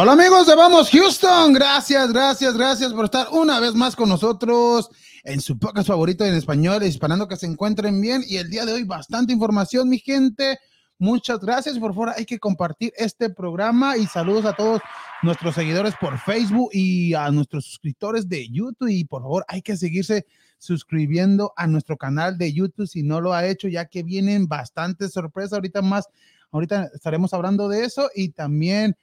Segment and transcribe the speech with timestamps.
[0.00, 4.88] Hola amigos de Vamos Houston, gracias, gracias, gracias por estar una vez más con nosotros
[5.24, 8.22] en su podcast favorito en español, esperando que se encuentren bien.
[8.24, 10.60] Y el día de hoy bastante información, mi gente.
[11.00, 14.80] Muchas gracias, por favor hay que compartir este programa y saludos a todos
[15.24, 18.90] nuestros seguidores por Facebook y a nuestros suscriptores de YouTube.
[18.90, 20.26] Y por favor hay que seguirse
[20.58, 25.10] suscribiendo a nuestro canal de YouTube si no lo ha hecho, ya que vienen bastantes
[25.12, 25.54] sorpresas.
[25.54, 26.06] Ahorita más,
[26.52, 28.96] ahorita estaremos hablando de eso y también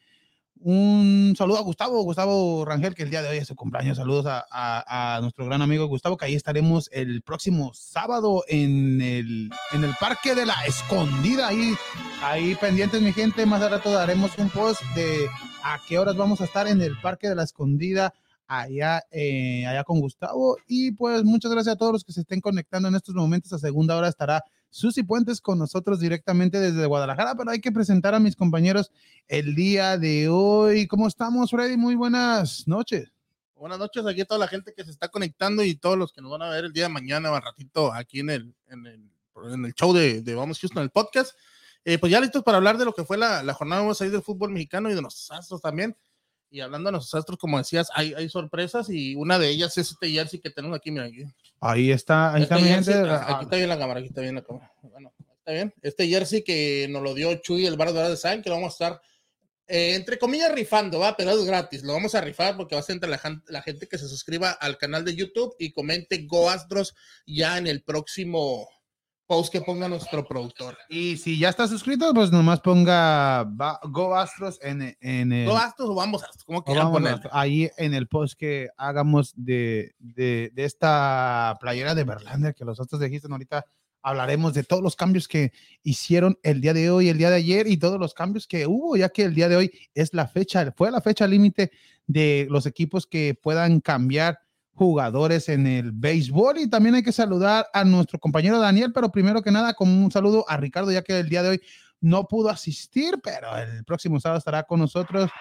[0.60, 3.98] un saludo a Gustavo, Gustavo Rangel, que el día de hoy es su cumpleaños.
[3.98, 9.84] Saludos a, nuestro gran amigo Gustavo, que ahí estaremos el próximo sábado en el, en
[9.84, 11.48] el Parque de la Escondida.
[11.48, 11.76] Ahí,
[12.22, 13.46] ahí pendientes, mi gente.
[13.46, 15.28] Más al rato daremos un post de
[15.64, 18.14] a qué horas vamos a estar en el Parque de la Escondida
[18.48, 20.58] allá, eh, allá con Gustavo.
[20.68, 23.54] Y pues muchas gracias a todos los que se estén conectando en estos momentos.
[23.54, 28.14] A segunda hora estará Susi Puentes con nosotros directamente desde Guadalajara, pero hay que presentar
[28.14, 28.92] a mis compañeros
[29.28, 30.88] el día de hoy.
[30.88, 31.78] ¿Cómo estamos, Freddy?
[31.78, 33.12] Muy buenas noches.
[33.56, 36.22] Buenas noches aquí a toda la gente que se está conectando y todos los que
[36.22, 39.10] nos van a ver el día de mañana o ratito aquí en el, en el,
[39.52, 41.34] en el show de, de Vamos Houston, el podcast.
[41.86, 44.24] Eh, pues ya listos para hablar de lo que fue la, la jornada de del
[44.24, 45.96] fútbol mexicano y de los astros también.
[46.56, 49.92] Y hablando de los astros, como decías, hay, hay sorpresas y una de ellas es
[49.92, 51.26] este jersey que tenemos aquí, mira aquí.
[51.60, 53.10] Ahí está, ahí está Este mi jersey, gente.
[53.12, 54.72] Aquí está bien la cámara, aquí está bien la cámara.
[54.82, 55.74] Bueno, está bien.
[55.82, 58.86] Este jersey que nos lo dio Chuy, el bar de San, que lo vamos a
[58.86, 59.02] estar,
[59.68, 61.84] eh, entre comillas, rifando, va, pero es gratis.
[61.84, 64.52] Lo vamos a rifar porque va a ser entre la, la gente que se suscriba
[64.52, 66.96] al canal de YouTube y comente Go Astros
[67.28, 68.70] ya en el próximo
[69.28, 70.78] post que ponga nuestro productor.
[70.90, 73.44] Y si ya está suscrito, pues nomás ponga
[73.84, 75.48] Go Astros en, en el.
[75.48, 77.20] Go Astros o vamos Astros, como quieran poner.
[77.32, 82.80] Ahí en el post que hagamos de, de, de esta playera de Verlander, que los
[82.80, 83.66] Astros de Houston ahorita
[84.06, 85.52] hablaremos de todos los cambios que
[85.82, 88.96] hicieron el día de hoy, el día de ayer y todos los cambios que hubo,
[88.96, 91.72] ya que el día de hoy es la fecha, fue la fecha límite
[92.06, 94.45] de los equipos que puedan cambiar
[94.76, 99.42] jugadores en el béisbol y también hay que saludar a nuestro compañero Daniel, pero primero
[99.42, 101.62] que nada con un saludo a Ricardo, ya que el día de hoy
[102.02, 105.32] no pudo asistir, pero el próximo sábado estará con nosotros.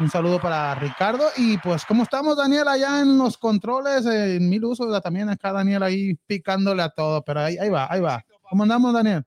[0.00, 4.64] Un saludo para Ricardo y pues cómo estamos Daniel allá en los controles, en mil
[4.64, 8.24] usos, también acá Daniel ahí picándole a todo, pero ahí, ahí va, ahí va.
[8.48, 9.22] ¿Cómo andamos Daniel?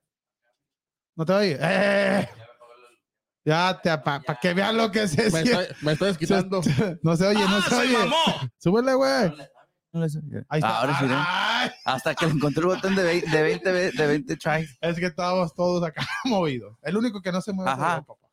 [1.16, 1.58] ¿No te oye?
[1.60, 2.28] ¡Eh!
[3.44, 5.50] Ya, para que vean lo que se Me siente.
[5.52, 6.60] estoy, me estoy desquitando.
[7.02, 7.96] No se oye, no ¡Ah, se oye.
[8.58, 9.32] Súbele, güey.
[10.48, 10.80] Ahí está.
[10.80, 11.14] Ahora sí, ¿no?
[11.16, 14.76] Ay, Hasta que le encontré el botón de 20, de 20, ve- de 20 tries.
[14.80, 16.76] es que estábamos todos acá movidos.
[16.82, 17.70] El único que no se mueve.
[17.70, 17.98] Ajá.
[17.98, 18.28] yo, papá.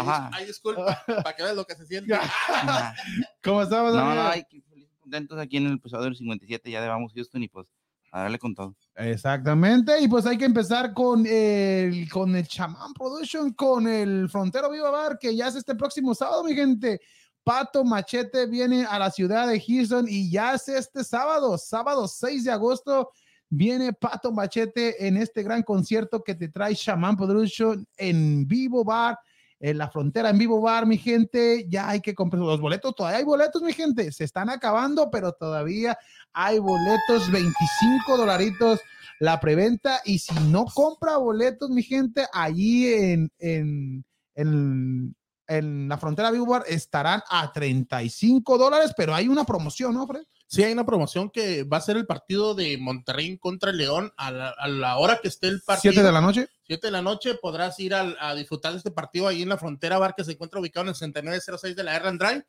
[0.00, 0.30] Ajá.
[0.34, 2.14] Ay, disculpa, para que veas lo que se siente.
[2.14, 2.94] Ajá.
[3.42, 6.70] ¿Cómo estamos, No, no, hay que felices, contentos aquí en el episodio del 57.
[6.70, 7.66] Ya de Vamos Houston y pues
[8.12, 8.76] a darle con todo.
[8.94, 14.70] Exactamente, y pues hay que empezar con el, con el Chamán Production, con el Frontero
[14.70, 17.00] Viva Bar, que ya es este próximo sábado, mi gente.
[17.44, 22.44] Pato Machete viene a la ciudad de Houston y ya es este sábado, sábado 6
[22.44, 23.10] de agosto,
[23.50, 29.18] viene Pato Machete en este gran concierto que te trae Shaman Production en Vivo Bar,
[29.60, 31.66] en la frontera en Vivo Bar, mi gente.
[31.68, 34.10] Ya hay que comprar los boletos, todavía hay boletos, mi gente.
[34.10, 35.96] Se están acabando, pero todavía
[36.32, 38.80] hay boletos, 25 dolaritos
[39.20, 40.00] la preventa.
[40.04, 44.04] Y si no compra boletos, mi gente, allí en, en,
[44.34, 45.14] en,
[45.46, 50.22] en la frontera Bar estarán a 35 dólares, pero hay una promoción, ¿no, Fred?
[50.46, 54.30] Sí, hay una promoción que va a ser el partido de Monterrey contra León a
[54.30, 55.92] la, a la hora que esté el partido.
[55.92, 56.48] 7 de la noche.
[56.66, 59.98] 7 de la noche podrás ir a, disfrutar de este partido ahí en la frontera
[59.98, 62.46] bar que se encuentra ubicado en el 6906 de la R Drive.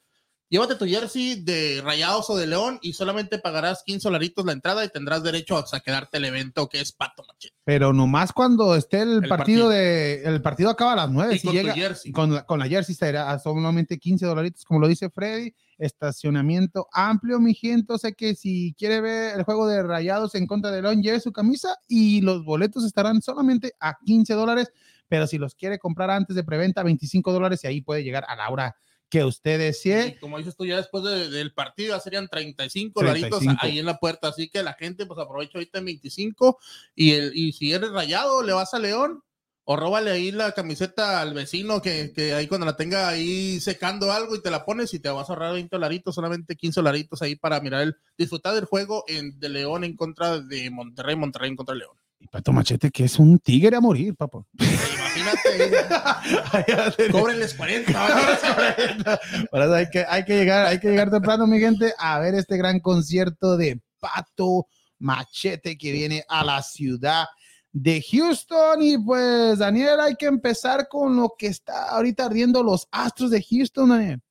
[0.47, 4.85] Llévate tu jersey de Rayados o de León y solamente pagarás 15 dolaritos la entrada
[4.85, 7.55] y tendrás derecho a quedarte el evento que es Pato Machete.
[7.63, 9.69] Pero nomás cuando esté el, El partido, partido.
[9.69, 11.35] de el partido acaba a las 9.
[11.35, 12.11] Y Si con tu llega jersey.
[12.11, 15.53] con la, con la jersey será a solamente 15 dolaritos, como lo dice Freddy.
[15.77, 17.97] Estacionamiento amplio, mi gente.
[17.97, 21.31] Sé que si quiere ver el juego de Rayados en contra de León, lleve su
[21.33, 24.71] camisa y los boletos estarán solamente a 15 dólares.
[25.07, 28.35] Pero si los quiere comprar antes de preventa, 25 dólares y ahí puede llegar a
[28.35, 28.75] la hora
[29.09, 30.07] que usted desee.
[30.07, 33.35] Y como dices tú, ya después de- del partido ya serían 35 35.
[33.39, 34.27] dolaritos ahí en la puerta.
[34.29, 36.59] Así que la gente, pues aprovecha ahorita en 25.
[36.95, 39.21] Y, el, y si eres rayado, le vas a León
[39.67, 44.11] o róbale ahí la camiseta al vecino que, que ahí cuando la tenga ahí secando
[44.11, 47.21] algo y te la pones y te vas a ahorrar 20 dolaritos, solamente 15 dolaritos
[47.23, 51.49] ahí para mirar el, disfrutar del juego en, de León en contra de Monterrey, Monterrey
[51.49, 51.97] en contra de León.
[52.25, 54.43] Y Pato Machete, que es un tigre a morir, papá.
[54.57, 55.69] Imagínate,
[57.11, 59.19] cóbrenles 40.
[59.51, 62.33] Por eso hay que, hay que llegar, hay que llegar temprano, mi gente, a ver
[62.33, 64.65] este gran concierto de Pato
[64.97, 67.25] Machete que viene a la ciudad
[67.71, 68.81] de Houston.
[68.81, 73.45] Y pues, Daniel, hay que empezar con lo que está ahorita ardiendo los Astros de
[73.47, 74.23] Houston, Daniel.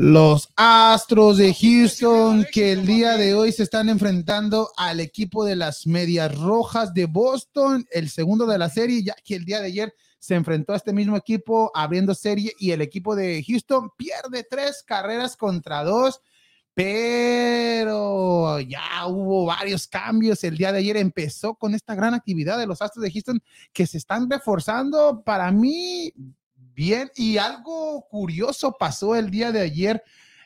[0.00, 5.56] Los Astros de Houston que el día de hoy se están enfrentando al equipo de
[5.56, 9.66] las Medias Rojas de Boston, el segundo de la serie, ya que el día de
[9.66, 14.46] ayer se enfrentó a este mismo equipo abriendo serie y el equipo de Houston pierde
[14.48, 16.20] tres carreras contra dos,
[16.74, 20.44] pero ya hubo varios cambios.
[20.44, 23.42] El día de ayer empezó con esta gran actividad de los Astros de Houston
[23.72, 25.24] que se están reforzando.
[25.24, 26.14] Para mí,
[26.78, 27.10] bien.
[27.16, 30.02] Y algo curioso pasó el día de ayer,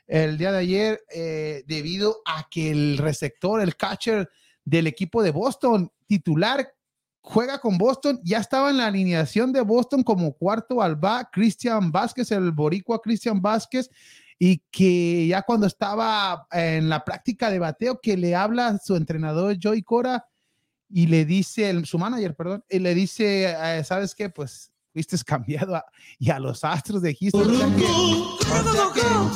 [0.06, 4.30] el día de ayer, eh, debido a que el receptor, el catcher
[4.64, 6.72] del equipo de Boston, titular,
[7.20, 12.32] juega con Boston, ya estaba en la alineación de Boston como cuarto alba, Christian Vázquez,
[12.32, 13.90] el boricua Christian Vázquez,
[14.38, 19.56] y que ya cuando estaba en la práctica de bateo, que le habla su entrenador
[19.62, 20.26] Joey Cora
[20.88, 24.30] y le dice, su manager, perdón, y le dice, eh, ¿sabes qué?
[24.30, 25.82] Pues fuiste cambiado
[26.18, 27.72] y a los Astros de Houston.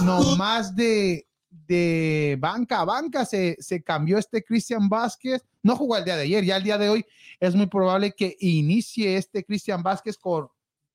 [0.04, 5.44] no más de, de banca a banca se, se cambió este Cristian Vázquez.
[5.62, 7.06] No jugó el día de ayer, ya el día de hoy
[7.40, 10.48] es muy probable que inicie este Cristian Vázquez con...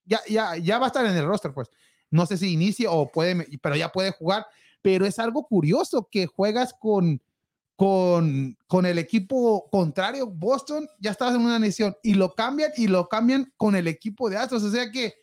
[0.05, 1.69] Ya, ya, ya va a estar en el roster, pues.
[2.09, 4.45] No sé si inicie o puede, pero ya puede jugar.
[4.81, 7.21] Pero es algo curioso que juegas con
[7.81, 12.85] con, con el equipo contrario, Boston, ya estabas en una lesión y lo cambian y
[12.85, 14.61] lo cambian con el equipo de Astros.
[14.61, 15.15] O sea que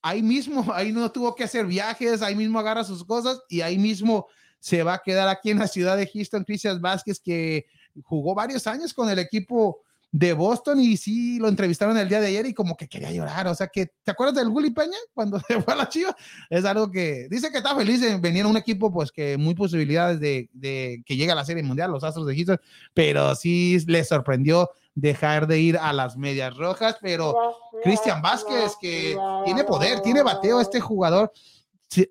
[0.00, 3.76] ahí mismo, ahí no tuvo que hacer viajes, ahí mismo agarra sus cosas y ahí
[3.76, 4.28] mismo
[4.60, 7.66] se va a quedar aquí en la ciudad de Houston, Cristian Vázquez, que
[8.04, 9.80] jugó varios años con el equipo
[10.14, 13.48] de Boston y sí lo entrevistaron el día de ayer y como que quería llorar.
[13.48, 16.16] O sea que, ¿te acuerdas del Willy Peña cuando se fue a la Chiva?
[16.48, 19.56] Es algo que dice que está feliz en venir a un equipo, pues que muy
[19.56, 22.60] posibilidades de, de, que llegue a la Serie Mundial, los Astros de Houston,
[22.94, 26.96] pero sí le sorprendió dejar de ir a las medias rojas.
[27.02, 27.34] Pero
[27.82, 31.32] Cristian Vázquez, que tiene poder, tiene bateo, este jugador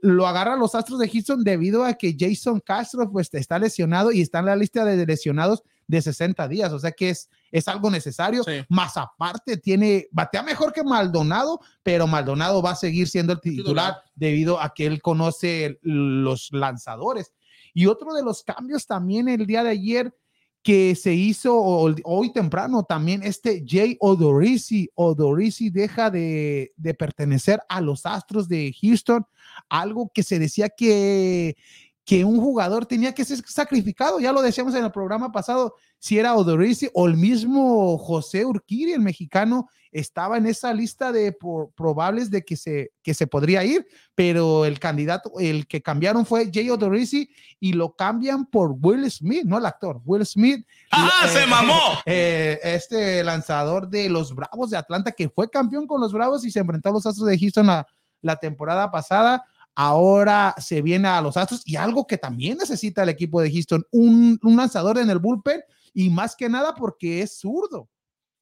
[0.02, 4.20] lo agarra los Astros de Houston debido a que Jason Castro pues está lesionado y
[4.20, 7.90] está en la lista de lesionados de 60 días, o sea que es, es algo
[7.90, 8.44] necesario.
[8.70, 13.98] Más aparte, tiene, batea mejor que Maldonado, pero Maldonado va a seguir siendo el titular,
[14.16, 17.34] debido a que él conoce los lanzadores.
[17.74, 20.16] Y otro de los cambios también el día de ayer
[20.64, 24.90] que se hizo hoy temprano también este Jay Odorizzi.
[24.96, 29.26] Odorizzi deja de, de, pertenecer a los Astros de Houston,
[29.68, 31.58] algo que se decía que,
[32.06, 34.20] que un jugador tenía que ser sacrificado.
[34.20, 38.92] Ya lo decíamos en el programa pasado, si era Odorizzi o el mismo José Urquiri,
[38.92, 41.38] el mexicano, estaba en esa lista de
[41.76, 43.86] probables de que se, que se podría ir,
[44.16, 47.30] pero el candidato, el que cambiaron fue Jay Odorizzi
[47.60, 50.66] y lo cambian por Will Smith, no el actor, Will Smith.
[50.92, 52.00] ¡Ah, se mamó!
[52.06, 56.52] Eh, este lanzador de los Bravos de Atlanta, que fue campeón con los Bravos y
[56.52, 57.88] se enfrentó a los Astros de Houston la,
[58.22, 59.46] la temporada pasada
[59.76, 63.86] ahora se viene a los Astros y algo que también necesita el equipo de Houston,
[63.92, 65.62] un, un lanzador en el bullpen
[65.94, 67.90] y más que nada porque es zurdo.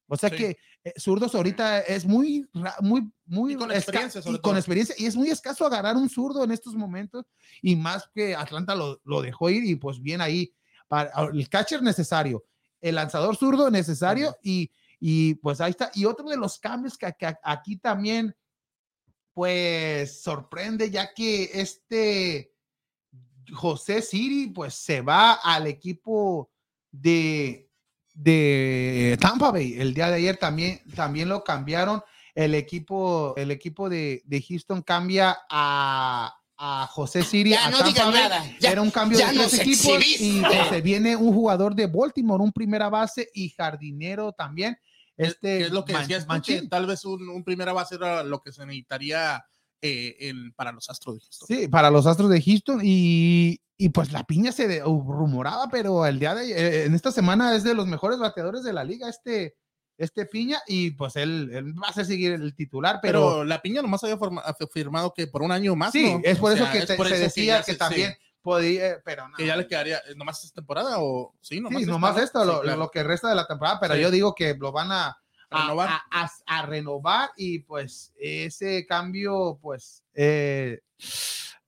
[0.08, 2.46] O sea que eh, zurdos ahorita es muy,
[2.80, 6.44] muy, muy y con, experiencia, y con experiencia y es muy escaso agarrar un zurdo
[6.44, 7.24] en estos momentos
[7.62, 10.52] y más que Atlanta lo, lo dejó ir y pues bien ahí
[10.86, 12.44] para el catcher necesario,
[12.82, 14.70] el lanzador zurdo necesario y,
[15.00, 15.90] y pues ahí está.
[15.94, 18.36] Y otro de los cambios que, que aquí también
[19.34, 22.52] pues sorprende ya que este
[23.52, 26.50] José Siri pues se va al equipo
[26.90, 27.68] de,
[28.14, 29.74] de Tampa Bay.
[29.78, 32.02] El día de ayer también, también lo cambiaron.
[32.34, 37.78] El equipo, el equipo de, de Houston cambia a, a José Siri ya a no
[37.78, 38.14] Tampa Bay.
[38.14, 38.44] Nada.
[38.58, 40.24] Ya, Era un cambio de tres equipos exhibiste.
[40.24, 44.78] y se viene un jugador de Baltimore, un primera base y jardinero también.
[45.24, 48.40] Este es lo que Man- decías, que tal vez un, un primera base era lo
[48.40, 49.44] que se necesitaría
[49.80, 51.48] eh, en- para los Astros de Houston.
[51.48, 56.06] Sí, para los Astros de Houston y, y pues la piña se de- rumoraba, pero
[56.06, 59.08] el día de eh, en esta semana es de los mejores bateadores de la liga
[59.08, 59.56] este
[59.98, 63.82] este piña y pues él, él va a seguir el titular, pero, Pero, la piña
[63.82, 65.92] nomás había afirmado que por un año más.
[65.92, 66.20] sí, ¿no?
[66.24, 68.12] es por O eso sea, que es te- por se eso decía que se- también
[68.12, 71.76] sí, podía, pero no, que ya le quedaría eh, nomás esta temporada o sí, nomás,
[71.78, 72.22] sí, esta, nomás ¿no?
[72.22, 72.78] esto, Sí, lo, claro.
[72.78, 74.00] lo que resta de la temporada, pero Sí.
[74.00, 75.16] yo digo que lo van a,
[75.50, 75.88] a, Renovar.
[75.88, 80.80] a- a- a renovar y pues ese cambio, pues eh,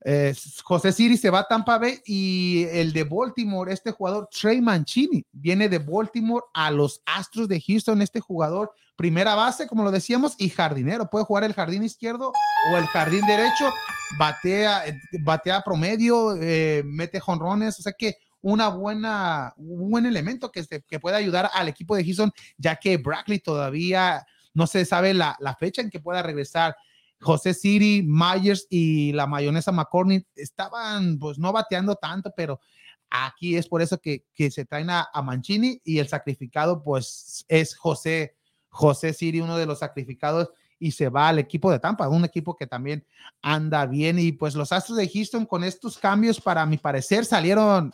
[0.06, 4.60] eh, José Siri se va a Tampa Bay y el de Baltimore, este jugador Trey
[4.60, 8.02] Mancini, viene de Baltimore a los Astros de Houston.
[8.02, 11.10] Este jugador, primera base, como lo decíamos, y jardinero.
[11.10, 12.32] Puede jugar el jardín izquierdo
[12.72, 13.72] o el jardín derecho.
[14.18, 17.78] Batea, eh, batea promedio, eh, mete jonrones.
[17.78, 21.96] O sea que una buena, un buen elemento que, se- que puede ayudar al equipo
[21.96, 26.22] de Houston, ya que Brackley todavía no se sabe la, la fecha en que pueda
[26.22, 26.76] regresar.
[27.20, 32.60] José Siri, Myers y la mayonesa McCormick estaban pues no bateando tanto, pero
[33.08, 37.46] aquí es por eso que, que se traen a, a Mancini y el sacrificado pues
[37.48, 38.36] es José,
[38.74, 40.50] José Siri, uno de los sacrificados
[40.80, 43.06] y se va al equipo de Tampa, un equipo que también
[43.40, 47.92] anda bien y pues los Astros de Houston con estos cambios para mi parecer salieron,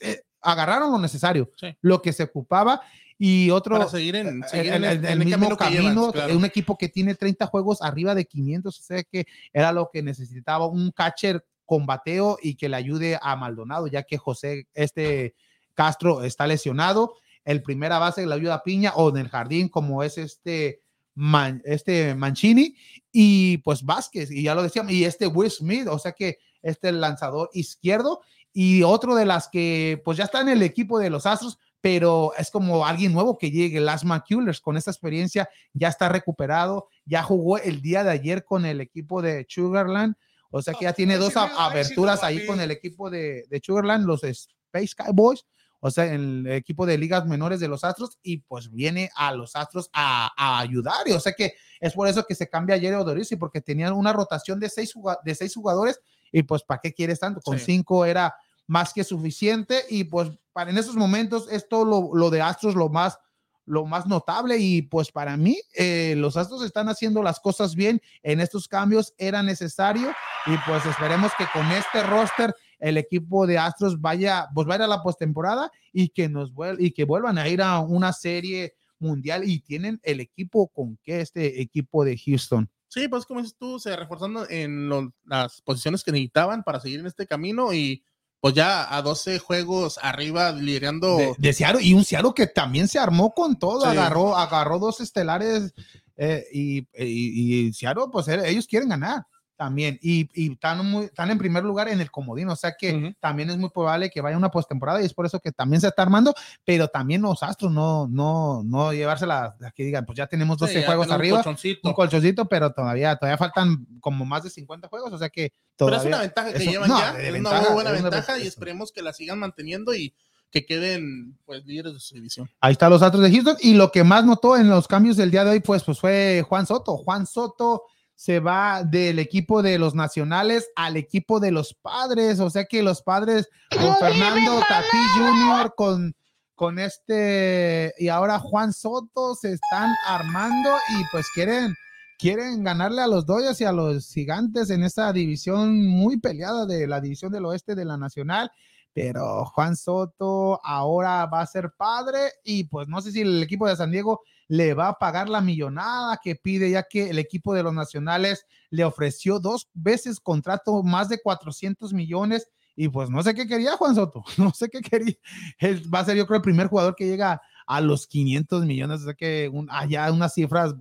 [0.00, 1.68] eh, agarraron lo necesario, Sí.
[1.80, 2.82] lo que se ocupaba
[3.16, 6.36] y otro Para seguir en, seguir el, en el- el mismo camino, llevan, claro.
[6.36, 10.02] un equipo que tiene 30 juegos arriba de 500, o sea que era lo que
[10.02, 15.34] necesitaba un catcher con bateo y que le ayude a Maldonado, ya que José, este
[15.74, 17.14] Castro está lesionado,
[17.48, 20.82] el primera base le ayuda a Piña o en el jardín como es este,
[21.14, 22.76] Man- este Mancini
[23.10, 26.92] y pues Vázquez, y ya lo decíamos, y este Will Smith, o sea que este
[26.92, 28.20] lanzador izquierdo
[28.52, 32.32] y otro de las que pues ya está en el equipo de los Astros, pero
[32.36, 37.22] es como alguien nuevo que llegue, Las McCullers, con esta experiencia, ya está recuperado, ya
[37.22, 40.16] jugó el día de ayer con el equipo de Sugarland,
[40.50, 44.04] o sea que ya tiene dos a- aberturas ahí con el equipo de, de Sugarland,
[44.06, 45.44] los Space Cowboys,
[45.80, 49.32] o sea, en el equipo de ligas menores de los Astros, y pues viene a
[49.32, 52.76] los Astros a, a ayudar, y o sea que es por eso que se cambia
[52.76, 54.92] a Jerry Odorizzi, porque tenían una rotación de seis,
[55.24, 56.00] de seis jugadores,
[56.32, 57.40] y pues ¿para qué quieres tanto?
[57.40, 57.64] Con Sí.
[57.66, 58.34] cinco era
[58.66, 62.90] más que suficiente y pues para en esos momentos esto lo, lo de Astros lo
[62.90, 63.18] más
[63.64, 68.00] lo más notable y pues para mí eh, los Astros están haciendo las cosas bien
[68.22, 70.10] en estos cambios era necesario
[70.44, 74.88] y pues esperemos que con este roster el equipo de Astros vaya pues vaya a
[74.88, 79.48] la postemporada y que nos vuel y que vuelvan a ir a una serie mundial
[79.48, 83.78] y tienen el equipo con que este equipo de Houston Sí, pues como dices tú,
[83.78, 88.02] se reforzando en lo- las posiciones que necesitaban para seguir en este camino y
[88.40, 91.16] pues ya a 12 juegos arriba liderando.
[91.18, 93.88] de, de Seattle, y un Seattle que también se armó con todo, Sí.
[93.88, 95.74] agarró, agarró dos estelares
[96.16, 99.22] eh, y, y, y Seattle, pues eh, ellos quieren ganar
[99.58, 103.14] también y, y están, muy, están en primer lugar en el comodín, o sea que
[103.20, 105.88] también es muy probable que vaya una postemporada y es por eso que también se
[105.88, 106.32] está armando,
[106.64, 110.80] pero también los Astros no, no, no llevársela, que digan, pues ya tenemos 12 Sí,
[110.80, 111.88] ya juegos tenemos un arriba, colchoncito.
[111.88, 115.90] un colchoncito, pero todavía, todavía faltan como más de 50 juegos, o sea que Pero
[115.90, 115.98] todavía...
[115.98, 118.10] es una ventaja que eso- llevan no, ya, es ventaja, una muy buena es una
[118.10, 120.14] ventaja y esperemos que la sigan manteniendo y
[120.50, 122.48] que queden pues líderes de su división.
[122.60, 123.56] Ahí está los Astros de Houston.
[123.60, 126.42] Y lo que más notó en los cambios del día de hoy, pues, pues fue
[126.48, 126.96] Juan Soto.
[126.96, 127.82] Juan Soto
[128.18, 132.40] se va del equipo de los nacionales al equipo de los padres.
[132.40, 136.16] O sea que los padres con Fernando Tatí Jr., con,
[136.56, 141.76] con este, y ahora Juan Soto se están armando y pues quieren,
[142.18, 146.88] quieren ganarle a los Dodgers y a los gigantes en esta división muy peleada de
[146.88, 148.50] la división del oeste de la nacional
[148.94, 153.68] pero Juan Soto ahora va a ser padre y pues no sé si el equipo
[153.68, 157.54] de San Diego le va a pagar la millonada que pide, ya que el equipo
[157.54, 163.22] de los nacionales le ofreció dos veces contrato más de 400 millones y pues no
[163.22, 165.14] sé qué quería Juan Soto, no sé qué quería.
[165.58, 169.00] Él va a ser yo creo el primer jugador que llega a los 500 millones,
[169.00, 170.74] o sea que un, allá unas cifras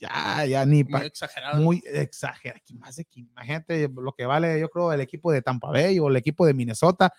[0.00, 1.60] ya, ya ni Muy exagerado.
[1.60, 2.60] muy exagerado.
[2.78, 6.16] Más de imagínate lo que vale, yo creo, el equipo de Tampa Bay o el
[6.16, 7.12] equipo de Minnesota.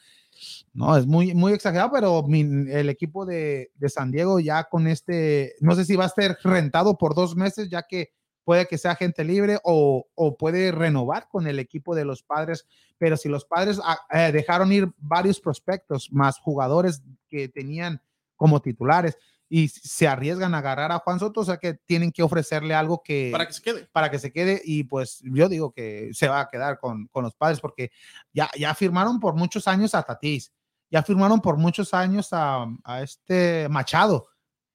[0.74, 5.56] No, es muy, muy exagerado, pero el equipo de, de San Diego ya con este,
[5.60, 8.96] no sé si va a ser rentado por dos meses, ya que puede que sea
[8.96, 12.66] gente libre o, o puede renovar con el equipo de los padres,
[12.98, 18.02] pero si los padres ah, eh, dejaron ir varios prospectos más jugadores que tenían
[18.36, 19.18] como titulares
[19.54, 23.02] y se arriesgan a agarrar a Juan Soto, o sea que tienen que ofrecerle algo
[23.04, 23.90] que Para que se quede.
[23.92, 27.26] para que se quede y pues yo digo que se va a quedar con, con
[27.26, 27.92] los padres porque
[28.34, 30.54] ya, ya firmaron por muchos años a Tatís,
[30.90, 34.26] ya firmaron por muchos años a, a este Machado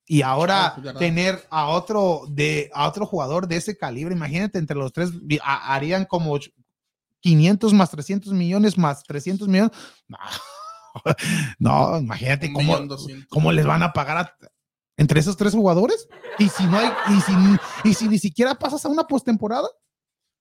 [0.04, 4.76] y ahora Machado, tener a otro de a otro jugador de ese calibre, imagínate entre
[4.76, 5.10] los tres
[5.42, 6.38] a- harían como
[7.20, 9.72] 500 más 300 millones más 300 millones.
[10.06, 10.18] No,
[11.58, 12.72] no imagínate cómo,
[13.30, 14.36] cómo les van a pagar a-
[14.96, 17.32] entre esos tres jugadores y si no hay y si,
[17.90, 19.68] y si ni siquiera pasas a una postemporada.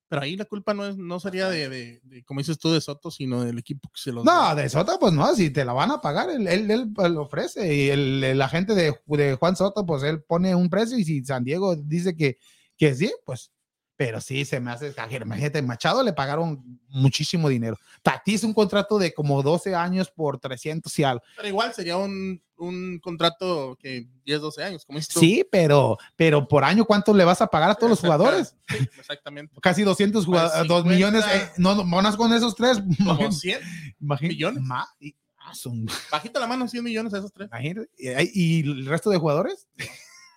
[0.08, 2.80] Pero ahí la culpa no, es, no sería de, de- de, como dices tú, de
[2.80, 5.74] Soto, sino del equipo que se los No, de Soto, pues no, si te la
[5.74, 7.74] van a pagar, él, él, él, lo ofrece.
[7.74, 10.96] Y el, el agente de, de Juan Soto, pues él pone un precio.
[11.00, 12.38] Y si San Diego dice que,
[12.78, 13.52] que sí, pues
[13.98, 14.94] pero sí se me hace.
[15.22, 17.78] Imagínate, Machado le pagaron muchísimo dinero.
[18.02, 21.24] Tatis un contrato de como 12 años por 300 y algo.
[21.36, 25.20] Pero igual sería un, un contrato que 10, 12 años, como tú.
[25.20, 28.56] Sí, pero, pero por año, ¿cuánto le vas a pagar a todos los jugadores?
[28.68, 29.54] Sí, exactamente.
[29.62, 30.90] Casi 200 Pues jugadores, 2 50.
[30.96, 31.26] millones.
[31.34, 32.80] eh, no, monas con esos tres.
[33.04, 33.60] Como 100.
[34.02, 34.64] Imagínate, millones.
[34.64, 37.48] ma- y- ah, son- Bajita la mano, 100 millones a esos tres.
[37.50, 39.68] imagínate, y, y el resto de jugadores.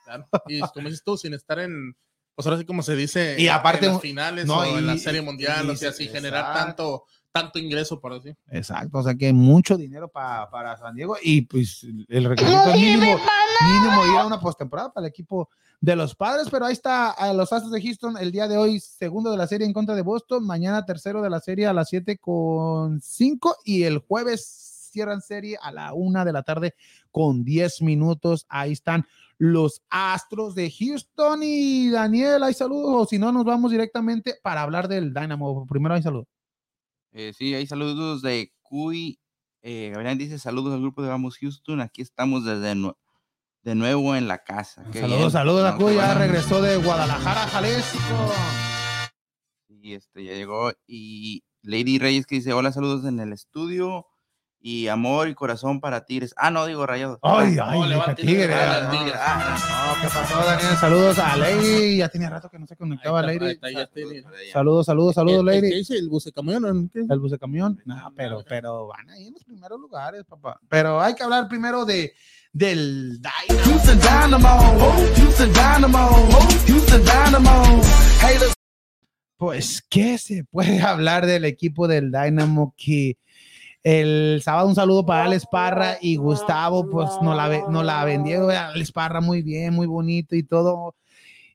[0.04, 0.26] Claro.
[0.48, 1.94] Y como dices tú, sin estar en,
[2.38, 4.96] pues ahora sí como se dice, Y aparte, en las finales no, o en la
[4.96, 7.02] serie mundial, y- o sea, así generar tanto,
[7.32, 8.32] tanto ingreso, por así.
[8.52, 13.18] Exacto, o sea que mucho dinero pa- para San Diego y pues el requisito mínimo,
[13.68, 17.32] mínimo ir a una postemporada para el equipo de los padres, pero ahí está a
[17.34, 20.02] los Astros de Houston el día de hoy, segundo de la serie en contra de
[20.02, 25.20] Boston, mañana tercero de la serie a las 7 con 5 y el jueves cierran
[25.20, 26.74] serie a la una de la tarde
[27.10, 28.46] con 10 minutos.
[28.48, 29.06] Ahí están
[29.38, 34.62] los Astros de Houston y Daniel, hay saludos o si no nos vamos directamente para
[34.62, 35.66] hablar del Dynamo.
[35.66, 36.26] Primero hay saludos.
[37.12, 39.18] Eh, sí, hay saludos de Cuy.
[39.62, 41.80] Eh, Gabriel dice saludos al grupo de Vamos Houston.
[41.80, 42.74] Aquí estamos desde
[43.62, 44.84] de nuevo en la casa.
[44.92, 45.30] Qué Saludos, bien.
[45.30, 48.32] saludos a Cuy, ya regresó de Guadalajara, Jalisco.
[49.68, 50.72] Y este ya llegó.
[50.86, 54.06] Y Lady Reyes que dice: Hola, saludos en el estudio.
[54.60, 56.34] Y amor y corazón para Tigres.
[56.36, 57.18] Ah, no, digo rayados.
[57.22, 58.90] Ay, Ah, ay, Tigre, ah, no.
[58.98, 59.14] Tigres.
[59.16, 60.76] ah, No, ¿qué pasó, Daniel?
[60.80, 61.96] Saludos a Lady.
[61.98, 63.56] Ya tenía rato que no se conectaba Lady.
[63.60, 64.24] saludos.
[64.52, 65.70] Saludos, saludos, saludos, ¿El- el Lady.
[65.70, 66.64] qué dice el bucecamión?
[66.64, 67.04] ¿o qué?
[67.08, 67.80] El bus de camión.
[67.84, 70.58] No, pero, pero van ahí en los primeros lugares, papá.
[70.68, 72.12] Pero hay que hablar primero de
[72.52, 73.78] del Dynamo.
[79.36, 83.18] Pues, ¿qué se puede hablar del equipo del Dynamo que
[83.88, 88.50] el sábado un saludo para Alex Parra y Gustavo, pues no la, no la vendieron,
[88.50, 90.94] Alex Parra muy bien, muy bonito y todo.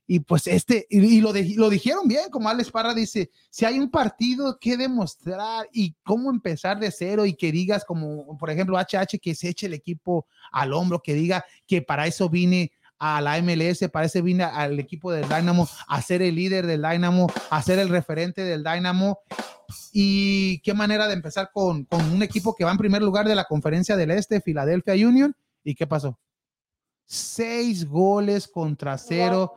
[0.06, 3.64] Y pues este, y, y lo, de- lo dijeron bien, como Alex Parra dice, si
[3.64, 8.50] hay un partido que demostrar y cómo empezar de cero y que digas como, por
[8.50, 12.72] ejemplo, HH, que se eche el equipo al hombro, que diga que para eso vine
[13.06, 17.26] a la MLS, eso vine al equipo del Dynamo, a ser el líder del Dynamo,
[17.50, 19.18] a ser el referente del Dynamo.
[19.92, 23.34] Y qué manera de empezar con, con un equipo que va en primer lugar de
[23.34, 25.36] la conferencia del Este, Philadelphia Union.
[25.62, 26.18] ¿Y qué pasó?
[27.04, 29.54] Seis goles contra cero.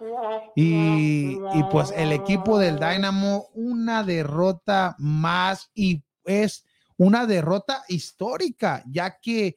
[0.54, 6.66] Y, y pues el equipo del Dynamo, una derrota más y es
[6.98, 9.56] una derrota histórica, ya que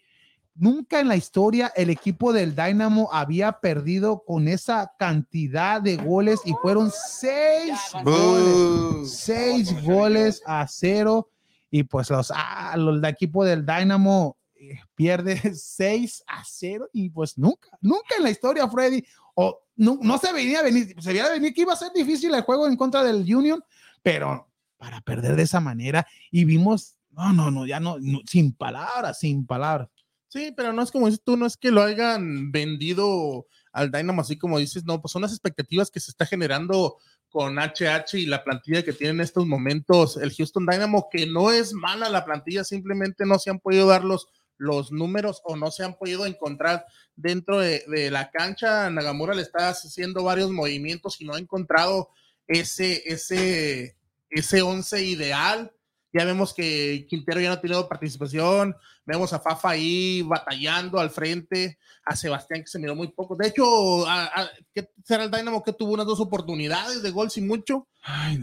[0.54, 6.40] nunca en la historia el equipo del Dynamo había perdido con esa cantidad de goles
[6.44, 11.30] y fueron seis goles seis goles a cero.
[11.70, 17.10] Y pues los, ah, los del equipo del Dynamo eh, pierde 6 a 0 y
[17.10, 19.04] pues nunca, nunca en la historia Freddy.
[19.34, 22.34] O no, no se venía a venir, se veía venir que iba a ser difícil
[22.34, 23.62] el juego en contra del Union,
[24.02, 28.52] pero para perder de esa manera y vimos, no, no, no, ya no, no, sin
[28.52, 29.88] palabras, sin palabras.
[30.30, 34.22] Sí, pero no es como dices tú, no es que lo hayan vendido al Dynamo
[34.22, 38.26] así como dices, no, pues son las expectativas que se está generando con HH y
[38.26, 42.24] la plantilla que tiene en estos momentos el Houston Dynamo, que no es mala la
[42.24, 46.26] plantilla, simplemente no se han podido dar los, los números o no se han podido
[46.26, 48.88] encontrar dentro de, de la cancha.
[48.88, 52.10] Nagamura le está haciendo varios movimientos y no ha encontrado
[52.46, 53.96] ese, ese,
[54.28, 55.72] ese once ideal.
[56.12, 58.74] Ya vemos que Quintero ya no ha tenido participación,
[59.06, 63.36] vemos a Fafa ahí batallando al frente, a Sebastián que se miró muy poco.
[63.36, 67.30] De hecho, a, a- ¿qué será el Dynamo que tuvo unas dos oportunidades de gol
[67.30, 67.86] sin mucho?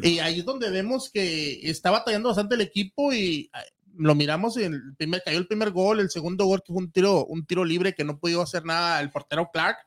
[0.02, 3.64] Y ahí es donde vemos que está batallando bastante el equipo y ah,
[3.98, 6.92] lo miramos en el primer, cayó el primer gol, el segundo gol que fue un
[6.92, 9.78] tiro, un tiro libre que no pudo hacer nada el portero Clark.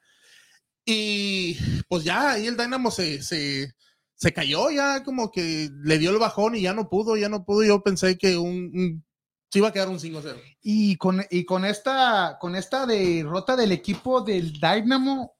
[0.84, 1.56] Y
[1.88, 3.74] pues ya ahí el Dynamo se, se,
[4.20, 7.44] se cayó, ya como que le dio el bajón y ya no pudo, ya no
[7.44, 7.64] pudo.
[7.64, 9.04] Yo pensé que un, un-
[9.50, 10.36] se iba a quedar un 5-0.
[10.62, 15.32] Y con, y con esta, con esta derrota del equipo del Dynamo,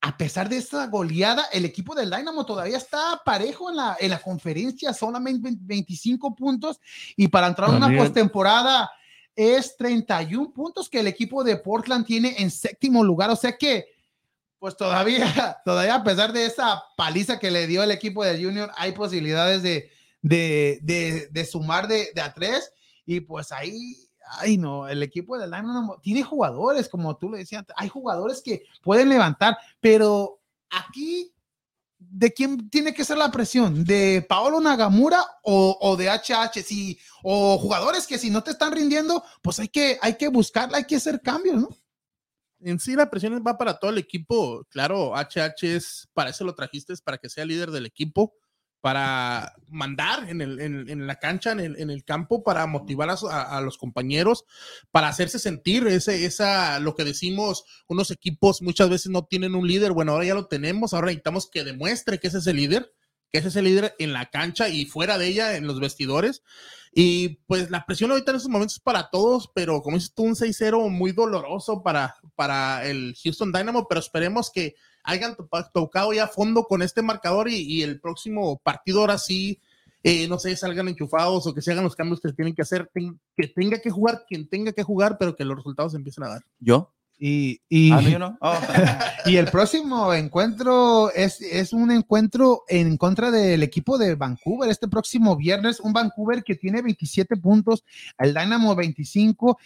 [0.00, 4.10] a pesar de esta goleada, el equipo del Dynamo todavía está parejo en la, en
[4.10, 6.80] la conferencia, solamente 25 puntos,
[7.16, 8.04] y para entrar a una Daniel.
[8.04, 8.90] postemporada
[9.36, 13.84] es 31 puntos que el equipo de Portland tiene en séptimo lugar, o sea que
[14.58, 18.70] pues todavía, todavía a pesar de esa paliza que le dio el equipo de Junior,
[18.76, 19.90] hay posibilidades de,
[20.22, 22.72] de, de, de sumar de, de a tres.
[23.06, 23.96] Y pues ahí,
[24.40, 28.64] ay no, el equipo del Dynamo tiene jugadores, como tú le decías, hay jugadores que
[28.82, 30.40] pueden levantar, pero
[30.70, 31.32] aquí,
[31.98, 33.84] ¿de quién tiene que ser la presión?
[33.84, 36.62] ¿De Paolo Nagamura o, o de HH?
[36.62, 40.78] Si, o jugadores que si no te están rindiendo, pues hay que, hay que buscarla,
[40.78, 41.68] hay que hacer cambios, ¿no?
[42.60, 44.64] En sí, la presión va para todo el equipo.
[44.70, 48.34] Claro, HH es, para eso lo trajiste, es para que sea líder del equipo.
[48.80, 53.60] para mandar en, el, en, la cancha, en el, campo, para motivar a, a, a,
[53.60, 54.44] los compañeros,
[54.92, 59.66] para hacerse sentir ese, esa, lo que decimos, unos equipos muchas veces no tienen un
[59.66, 62.92] líder, bueno, ahora ya lo tenemos, ahora necesitamos que demuestre que ese es el líder,
[63.30, 66.42] que ese es el líder en la cancha y fuera de ella, en los vestidores.
[66.92, 70.24] Y pues la presión ahorita en estos momentos es para todos, pero como dices tú,
[70.24, 75.36] un 6-0 muy doloroso para, para el Houston Dynamo, pero esperemos que hayan
[75.72, 79.60] tocado ya a fondo con este marcador y, y el próximo partido ahora sí,
[80.02, 82.62] eh, no sé, salgan enchufados o que se hagan los cambios que se tienen que
[82.62, 86.28] hacer, que tenga que jugar quien tenga que jugar, pero que los resultados empiecen a
[86.28, 86.42] dar.
[86.58, 86.92] ¿Yo?
[87.20, 88.38] Y, y, ah, no, no.
[88.40, 88.58] Oh.
[89.26, 94.70] y, el próximo encuentro es, es, un encuentro en contra del equipo de Vancouver.
[94.70, 97.82] Este próximo viernes, un Vancouver que tiene 27 puntos,
[98.18, 99.58] el Dynamo 25.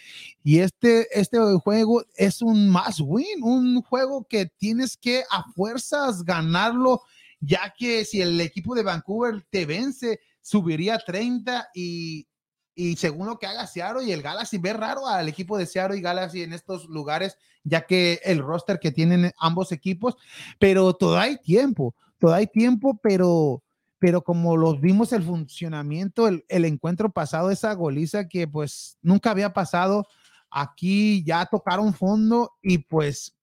[0.43, 6.23] Y este, este juego es un must win, un juego que tienes que a fuerzas
[6.23, 7.03] ganarlo,
[7.39, 12.27] ya que si el equipo de Vancouver te vence, subiría 30 y
[12.75, 15.97] y según lo que haga Seattle y el Galaxy, ve raro al equipo de Seattle
[15.97, 20.15] y Galaxy en estos lugares, ya que el roster que tienen ambos equipos,
[20.59, 23.63] pero todo hay tiempo, todo hay tiempo, pero,
[23.99, 29.31] pero como los vimos el funcionamiento, el, el encuentro pasado, esa goliza que pues nunca
[29.31, 30.07] había pasado,
[30.49, 33.35] aquí ya tocaron fondo y pues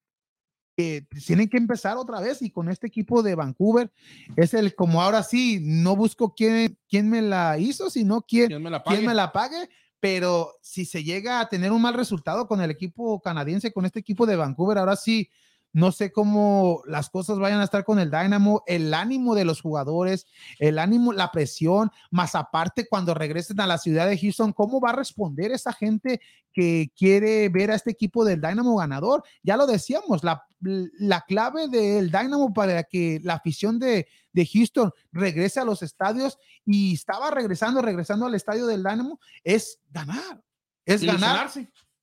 [1.27, 3.93] tienen que empezar otra vez y con este equipo de Vancouver
[4.37, 8.63] es el como ahora sí, no busco quién, quién me la hizo, sino quién, ¿Quién
[8.63, 8.97] me la pague?
[8.97, 9.69] quién me la pague,
[10.01, 14.01] pero si se llega a tener un mal resultado con el equipo canadiense, con este
[14.01, 15.31] equipo de Vancouver, ahora sí,
[15.73, 19.61] no sé cómo las cosas vayan a estar con el Dynamo, el ánimo de los
[19.61, 20.27] jugadores,
[20.59, 24.91] el ánimo, la presión, más aparte cuando regresen a la ciudad de Houston, ¿cómo va
[24.91, 26.21] a responder esa gente
[26.53, 29.23] que quiere ver a este equipo del Dynamo ganador?
[29.43, 34.93] Ya lo decíamos, la, la clave del Dynamo para que la afición de, de Houston
[35.13, 40.43] regrese a los estadios y estaba regresando, regresando al estadio del Dynamo, es ganar,
[40.85, 41.49] es ganar.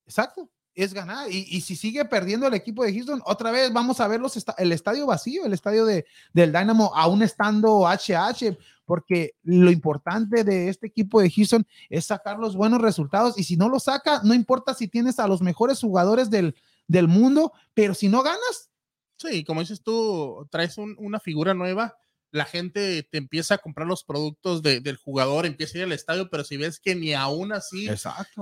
[0.06, 1.30] Exacto es ganar.
[1.30, 4.38] Y, y, si sigue perdiendo el equipo de Houston, otra vez vamos a ver los
[4.58, 10.68] el estadio vacío, el estadio de, del Dynamo, aún estando HH, porque lo importante de
[10.68, 13.36] este equipo de Houston es sacar los buenos resultados.
[13.38, 16.54] Y si no lo saca, no importa si tienes a los mejores jugadores del,
[16.86, 18.70] del mundo, pero si no ganas.
[19.16, 21.96] Sí, como dices tú, traes un, una figura nueva
[22.30, 25.92] la gente te empieza a comprar los productos de, del jugador, empieza a ir al
[25.92, 27.88] estadio, pero si ves que ni aún así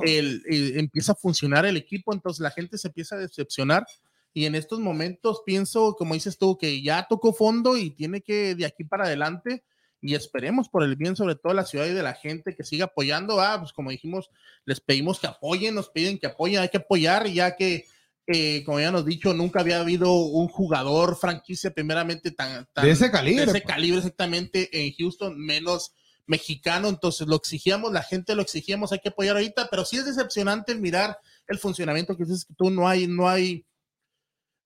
[0.03, 3.87] el, el, empieza a funcionar el equipo, entonces la gente se empieza a decepcionar.
[4.33, 8.55] Y en estos momentos pienso, como dices tú, que ya tocó fondo y tiene que
[8.55, 9.65] de aquí para adelante.
[10.03, 12.63] Y esperemos por el bien, sobre todo de la ciudad y de la gente, que
[12.63, 13.41] siga apoyando.
[13.41, 14.29] Ah, pues como dijimos,
[14.67, 17.87] les pedimos que apoyen, nos piden que apoyen, hay que apoyar, ya que
[18.27, 22.91] eh, como ya nos dicho, nunca había habido un jugador franquicia primeramente tan, tan de
[22.91, 25.95] ese calibre, de ese calibre exactamente en Houston, menos
[26.27, 30.07] mexicano, entonces lo exigíamos, la gente lo exigíamos, hay que apoyar ahorita, pero sí es
[30.07, 33.65] decepcionante mirar el funcionamiento que dices que tú no hay, no hay,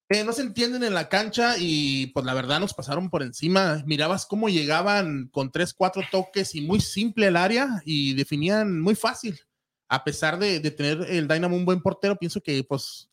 [0.09, 3.83] eh, no se entienden en la cancha y pues la verdad nos pasaron por encima,
[3.85, 8.95] mirabas cómo llegaban con tres, cuatro toques y muy simple el área y definían muy
[8.95, 9.39] fácil,
[9.91, 13.10] a pesar de, de tener el Dynamo un buen portero, pienso que pues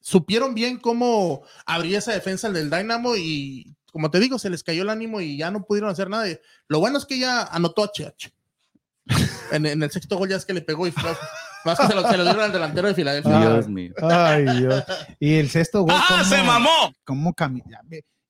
[0.00, 4.82] supieron bien cómo abrir esa defensa del Dynamo y como te digo, se les cayó
[4.82, 6.26] el ánimo y ya no pudieron hacer nada.
[6.68, 8.32] Lo bueno es que ya anotó HH.
[9.52, 11.10] en, en, el sexto gol ya es que le pegó y fue,
[11.64, 13.40] más que se lo, se lo dieron al delantero de Filadelfia.
[13.40, 13.92] Dios mío.
[14.02, 14.84] Ay, Dios.
[15.18, 15.94] Y el sexto gol.
[15.94, 16.94] ¡Ah, ¿cómo, se mamó!
[17.04, 17.80] ¿Cómo ya,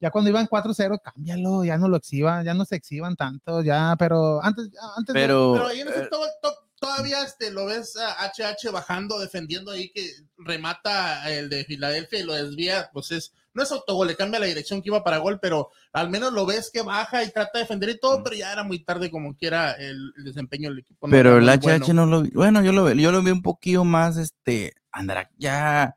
[0.01, 3.95] ya, cuando iban 4-0, cámbialo, ya no lo exhiban, ya no se exhiban tanto, ya,
[3.99, 8.27] pero antes, antes pero, ahí en ese eh, todo, todo, todavía este, lo ves a
[8.33, 13.63] HH bajando, defendiendo ahí que remata el de Filadelfia y lo desvía, pues es, no
[13.63, 16.71] es autogol, le cambia la dirección que iba para gol, pero al menos lo ves
[16.73, 19.73] que baja y trata de defender y todo, pero ya era muy tarde como quiera
[19.73, 21.07] el, el desempeño del equipo.
[21.07, 21.95] No pero el HH bueno.
[21.95, 25.95] no lo vi, bueno, yo lo, yo lo vi un poquito más, este, andará ya,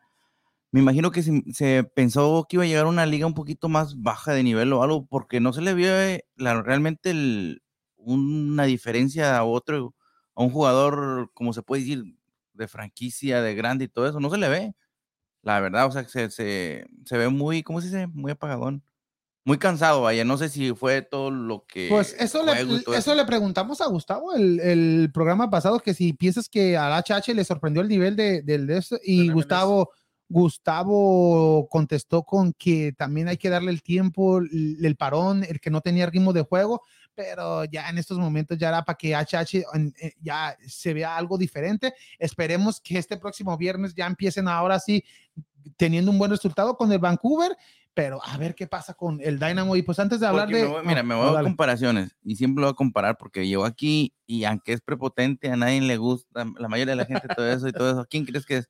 [0.72, 3.70] me imagino que se, se, pensó que iba a llegar a una liga un poquito
[3.70, 7.64] más baja de nivel o algo, porque no se le vio eh, la, realmente el,
[7.96, 9.96] una diferencia a otro
[10.36, 12.04] a un jugador, como se puede decir,
[12.54, 14.76] de franquicia, de grande y todo eso, no se le ve.
[15.42, 18.08] La verdad, o sea, se, se, se ve muy, ¿cómo se dice?
[18.08, 18.84] Muy apagadón.
[19.46, 20.24] Muy cansado, vaya.
[20.24, 21.88] No sé si fue todo lo que.
[21.90, 26.14] Pues eso, le, eso, eso le preguntamos a Gustavo el, el, programa pasado, que si
[26.14, 29.92] piensas que al HH le sorprendió el nivel de, del de eso, y Gustavo.
[30.30, 35.82] Gustavo contestó con que también hay que darle el tiempo, el parón, el que no
[35.82, 36.82] tenía ritmo de juego,
[37.16, 39.66] pero ya en estos momentos ya era para que HH
[40.22, 41.94] ya se vea algo diferente.
[42.18, 45.04] Esperemos que este próximo viernes ya empiecen ahora sí
[45.78, 47.56] teniendo un buen resultado con el Vancouver,
[47.94, 49.76] pero a ver qué pasa con el Dynamo.
[49.76, 50.64] Y pues antes de hablar Porque de.
[50.64, 51.48] me voy- mira, no, me no, voy a dale.
[51.50, 55.56] comparaciones y siempre lo voy a comparar porque llegó aquí y aunque es prepotente, a
[55.56, 58.06] nadie le gusta, la mayoría de la gente, todo eso y todo eso.
[58.10, 58.70] ¿Quién crees que es?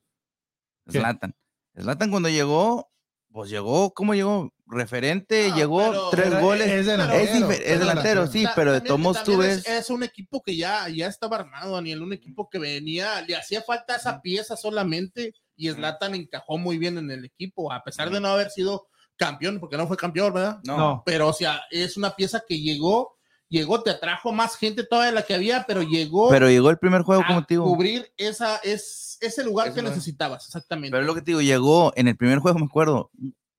[0.90, 1.34] Zlatan.
[1.80, 2.90] Zlatan cuando llegó,
[3.34, 4.52] pues llegó, ¿cómo llegó?
[4.64, 6.68] Referente, llegó tres goles.
[6.68, 7.50] Es Es, delantero.
[7.50, 9.66] es delantero, sí, pero de modos tú ves.
[9.66, 12.02] Es, es un equipo que ya, ya estaba armado, Daniel.
[12.02, 16.96] Un equipo que venía, le hacía falta esa pieza solamente y Zlatan encajó muy bien
[16.96, 20.60] en el equipo, a pesar de no haber sido campeón, porque no fue campeón, ¿verdad?
[20.62, 21.02] No.
[21.04, 23.13] Pero, o sea, es una pieza que llegó,
[23.48, 26.78] llegó, te atrajo más gente todavía de la que había, pero llegó pero llegó el
[26.78, 27.64] primer juego, a como te digo.
[27.64, 29.94] cubrir esa, es, ese lugar Ese que lugar.
[29.96, 30.90] necesitabas, exactamente.
[30.92, 33.10] Pero es lo que te digo, llegó en el primer juego, me acuerdo.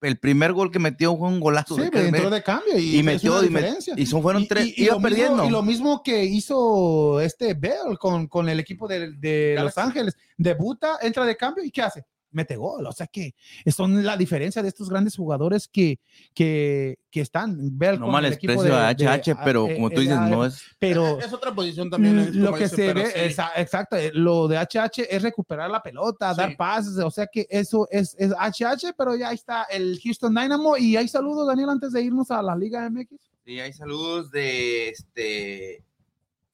[0.02, 1.76] El primer gol que metió fue un golazo.
[1.76, 4.44] Sí, de pero tres entró de cambio y, metió una y, me- y son fueron
[4.44, 4.68] Y- tres.
[4.68, 5.46] y- y iba lo mismo- perdiendo.
[5.46, 9.78] y lo mismo que hizo este Bell con, con el equipo de, de Los.
[9.78, 10.16] Ángeles.
[10.38, 12.06] Debuta, entra de cambio y ¿qué hace?
[12.36, 12.86] Mete gol.
[12.86, 13.34] O sea que
[13.68, 16.00] son la diferencia de estos grandes jugadores que,
[16.34, 17.78] que, que están.
[17.78, 20.62] Bell no mal de- a de- HH, pero eh, como tú eh, dices, no es.
[20.78, 22.42] Pero es otra posición también.
[22.44, 23.42] lo que dice, se ve, sí.
[23.56, 27.88] exacto, eh, lo de HH es recuperar la pelota, dar pases, o sea que eso
[27.90, 32.02] es, es HH, pero ya está el Houston Dynamo y hay saludos, Daniel, antes de
[32.02, 33.16] irnos a la Liga MX.
[33.46, 35.84] Sí, hay saludos de este.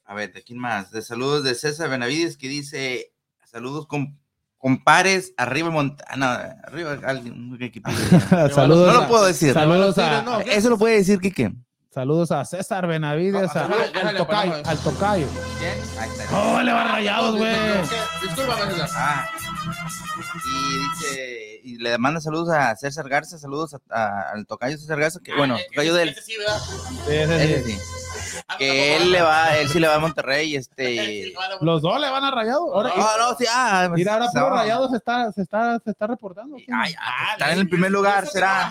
[0.05, 0.91] A ver, ¿de quién más?
[0.91, 3.13] De saludos de César Benavides que dice:
[3.45, 4.19] Saludos con
[4.61, 7.57] compares, arriba Montana, arriba alguien.
[8.53, 9.53] saludos, No lo puedo decir.
[9.53, 10.39] saludos, a, no.
[10.39, 11.51] Eso lo puede decir Quique.
[11.93, 15.27] saludos a César Benavides, No, a- déjale, al, tocayo, al tocayo.
[15.99, 16.37] Ahí está.
[16.37, 17.55] Oh, le va rayados, güey.
[18.21, 18.55] Disculpa.
[18.95, 19.27] Ah.
[20.45, 24.99] Y dice, y le manda saludos a César Garza, saludos a- a- al tocayo César
[24.99, 26.09] Garza, que bueno, Ah, tocayo ese- de él.
[26.09, 26.59] ese sí, ¿verdad?
[26.59, 27.53] Sí, ese sí.
[27.53, 27.79] Ese sí.
[28.47, 31.33] Ah, Que él le va, él sí le va a Monterrey, este.
[31.61, 32.69] Los dos le van a rayados.
[32.73, 34.31] Ahora, Ah, no, sí, ah, pues, mira, ahora no.
[34.31, 36.55] puro rayados se está, se está, se está reportando.
[36.73, 38.69] Ay, ah, está en el primer lugar, será.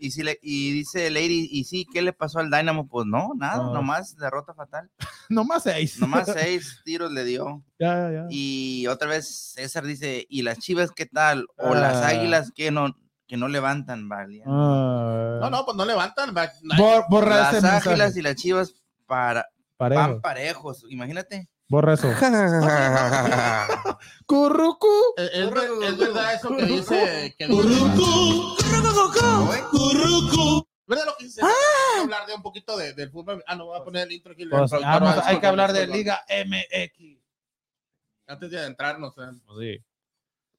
[0.00, 2.86] Y, si le, y dice Lady, ¿y sí qué le pasó al Dynamo?
[2.88, 4.88] Pues no, nada, nomás derrota fatal.
[5.28, 5.98] Nomás seis.
[6.00, 7.62] Nomás seis tiros le dio.
[7.78, 8.26] ya, ya, ya.
[8.30, 11.46] Y otra vez César dice, ¿y las chivas qué tal?
[11.58, 12.08] O las Ah.
[12.08, 14.42] águilas que no, que no levantan, vale.
[14.46, 15.38] Ah.
[15.40, 16.34] No, no, pues no levantan.
[16.34, 17.88] va- Bor- borra Las ese mensaje.
[17.90, 18.74] águilas y las chivas
[19.06, 20.00] para, Parejo.
[20.00, 21.48] van parejos, imagínate.
[21.68, 22.08] Borra eso.
[24.26, 24.88] Currucu.
[25.18, 25.50] Es, es es
[25.98, 27.34] verdad eso que dice.
[27.38, 27.46] Que
[30.86, 31.42] ¿Verdad lo que dice?
[31.42, 31.56] Vamos
[31.98, 33.44] a hablar de un poquito de, del fútbol.
[33.46, 34.44] Ah, no, voy a poner el intro aquí.
[34.44, 37.18] el Pues, productor vamos, hay que hablar de Liga MX.
[38.26, 39.12] Antes de adentrarnos.
[39.18, 39.30] ¿eh?
[39.58, 39.66] Sí.
[39.66, 39.84] De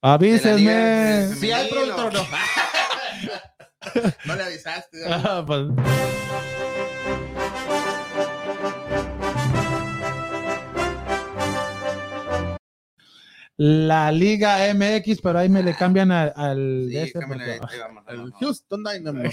[0.04, 1.36] la Avísenme.
[1.36, 2.24] Si hay productor, no.
[4.26, 5.00] no le avisaste.
[5.10, 5.16] ¿no?
[5.16, 5.62] Ah, pues.
[13.62, 18.34] La Liga MX, pero ahí me le cambian al, al Sí, cámbiale, porque- vamos.
[18.40, 19.24] Houston Dynamo.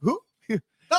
[0.00, 0.20] No,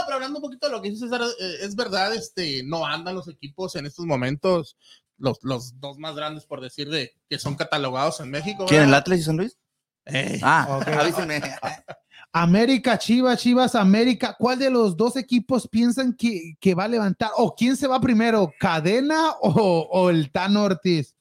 [0.06, 3.16] pero hablando un poquito de lo que dice César, eh, es verdad, este, no andan
[3.16, 4.76] los equipos en estos momentos,
[5.18, 8.66] los, los dos más grandes, por decir, de que son catalogados en México.
[8.68, 8.94] ¿Quién, el.
[8.94, 9.58] Atlas y San Luis?
[10.06, 10.88] Eh, Ah, Ok.
[10.90, 11.42] avísenme.
[12.34, 14.36] América, Chivas, Chivas, América.
[14.38, 17.30] ¿Cuál de los dos equipos piensan que, que va a levantar?
[17.38, 18.52] ¿O quién se va primero?
[18.60, 21.15] ¿Cadena o, o el Tano Ortiz?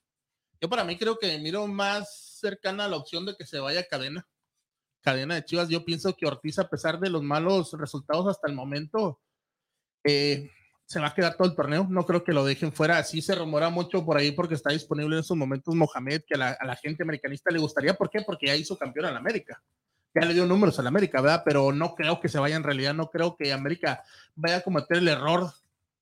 [0.61, 3.87] Yo para mí creo que miro más cercana a la opción de que se vaya
[3.87, 4.27] cadena.
[5.03, 5.69] Cadena de Chivas.
[5.69, 9.21] Yo pienso que Ortiz, a pesar de los malos resultados hasta el momento,
[10.03, 10.51] eh,
[10.87, 11.87] se va a quedar todo el torneo.
[11.89, 12.99] No creo que lo dejen fuera.
[12.99, 16.39] Así se rumora mucho por ahí porque está disponible en estos momentos Mohamed, que a
[16.39, 17.95] la, a la gente americanista le gustaría.
[17.95, 18.23] ¿Por qué?
[18.23, 19.63] Porque ya hizo campeón a la América.
[20.15, 21.43] Ya le dio números a la América, ¿verdad?
[21.45, 22.95] Pero no creo que se vaya en realidad.
[22.95, 24.03] No creo que América
[24.37, 25.53] vaya a cometer el error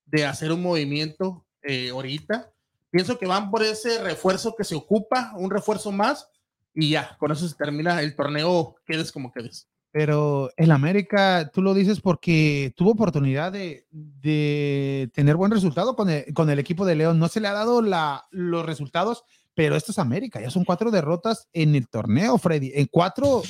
[0.05, 2.52] de hacer un movimiento eh, ahorita.
[2.93, 6.29] Pienso que van por ese refuerzo que se ocupa, un refuerzo más,
[6.75, 9.67] y ya, con eso se termina el torneo, quedes como quedes.
[9.89, 16.07] Pero el América, tú lo dices porque tuvo oportunidad de, de tener buen resultado con
[16.11, 17.17] el, con el equipo de León.
[17.17, 19.23] No se le ha dado la, los resultados,
[19.55, 20.39] pero esto es América.
[20.39, 22.73] Ya son cuatro derrotas en el torneo, Freddy.
[22.75, 23.41] En cuatro,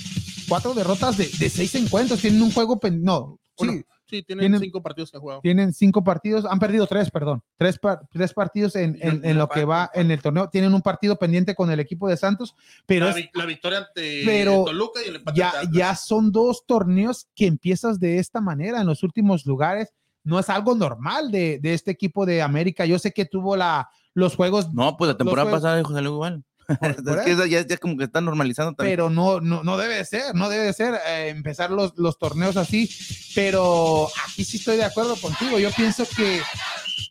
[0.48, 2.22] cuatro derrotas de, de seis encuentros.
[2.22, 3.84] Tienen un juego, no, sí.
[4.14, 5.42] Sí, tienen Tienen- cinco partidos que han jugado.
[5.42, 9.66] tienen cinco partidos, han perdido tres, perdón, tres, par- tres partidos en, en- lo que
[9.66, 10.50] va en el torneo.
[10.50, 13.80] Tienen un partido pendiente con el equipo de Santos, pero la, es- vi- la victoria
[13.80, 18.40] ante pero Toluca y el empate ya, ya son dos torneos que empiezas de esta
[18.42, 19.94] manera en los últimos lugares.
[20.24, 22.86] No es algo normal de, de este equipo de América.
[22.86, 26.44] Yo sé que tuvo la, los juegos, No, pues la temporada pasada dijo salió igual.
[26.82, 28.98] es que eso ya, ya como que está normalizando también.
[28.98, 32.18] pero no, no, no debe de ser, no debe de ser eh, empezar los, los
[32.18, 32.90] torneos así.
[33.36, 35.60] Pero aquí sí estoy de acuerdo contigo.
[35.60, 36.42] Yo pienso que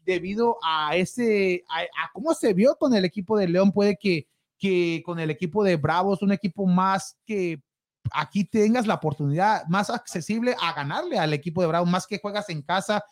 [0.04, 4.28] debido a ese, a, a cómo se vio con el equipo de León, puede que,
[4.58, 7.60] que con el equipo de Bravos, un equipo más que
[8.10, 12.48] aquí tengas la oportunidad más accesible a ganarle al equipo de Bravo, más que juegas
[12.48, 13.04] en casa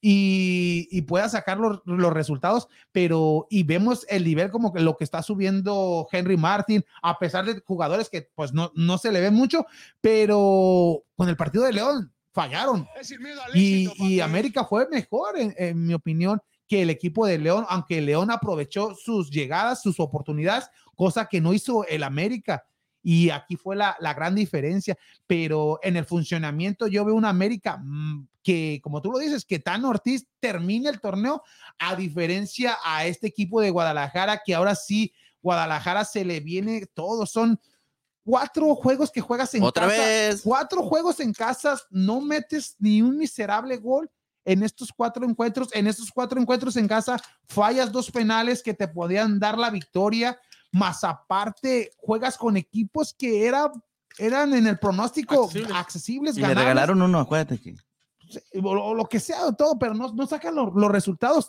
[0.00, 4.96] y, y puedas sacar los, los resultados, pero y vemos el nivel como que lo
[4.96, 9.20] que está subiendo Henry Martin, a pesar de jugadores que pues no, no se le
[9.20, 9.66] ve mucho,
[10.00, 12.86] pero con el partido de León fallaron
[13.54, 18.00] y, y América fue mejor, en, en mi opinión, que el equipo de León, aunque
[18.00, 22.64] León aprovechó sus llegadas, sus oportunidades, cosa que no hizo el América.
[23.02, 24.96] Y aquí fue la, la gran diferencia.
[25.26, 29.58] Pero en el funcionamiento yo veo una América mm, que, como tú lo dices, que
[29.58, 31.42] Tan Ortiz termine el torneo,
[31.78, 37.26] a diferencia a este equipo de Guadalajara, que ahora sí, Guadalajara se le viene todo.
[37.26, 37.60] Son
[38.24, 39.98] cuatro juegos que juegas en Otra casa.
[39.98, 40.40] vez.
[40.42, 44.10] Cuatro juegos en casa, no metes ni un miserable gol
[44.44, 45.68] en estos cuatro encuentros.
[45.72, 50.38] En estos cuatro encuentros en casa, fallas dos penales que te podían dar la victoria,
[50.72, 53.70] más aparte juegas con equipos que era,
[54.18, 55.76] eran en el pronóstico Accesibles.
[55.76, 57.74] accesibles, Y le regalaron uno, acuérdate que.
[58.62, 61.48] O, lo que sea, todo, pero no, no sacan lo- los resultados.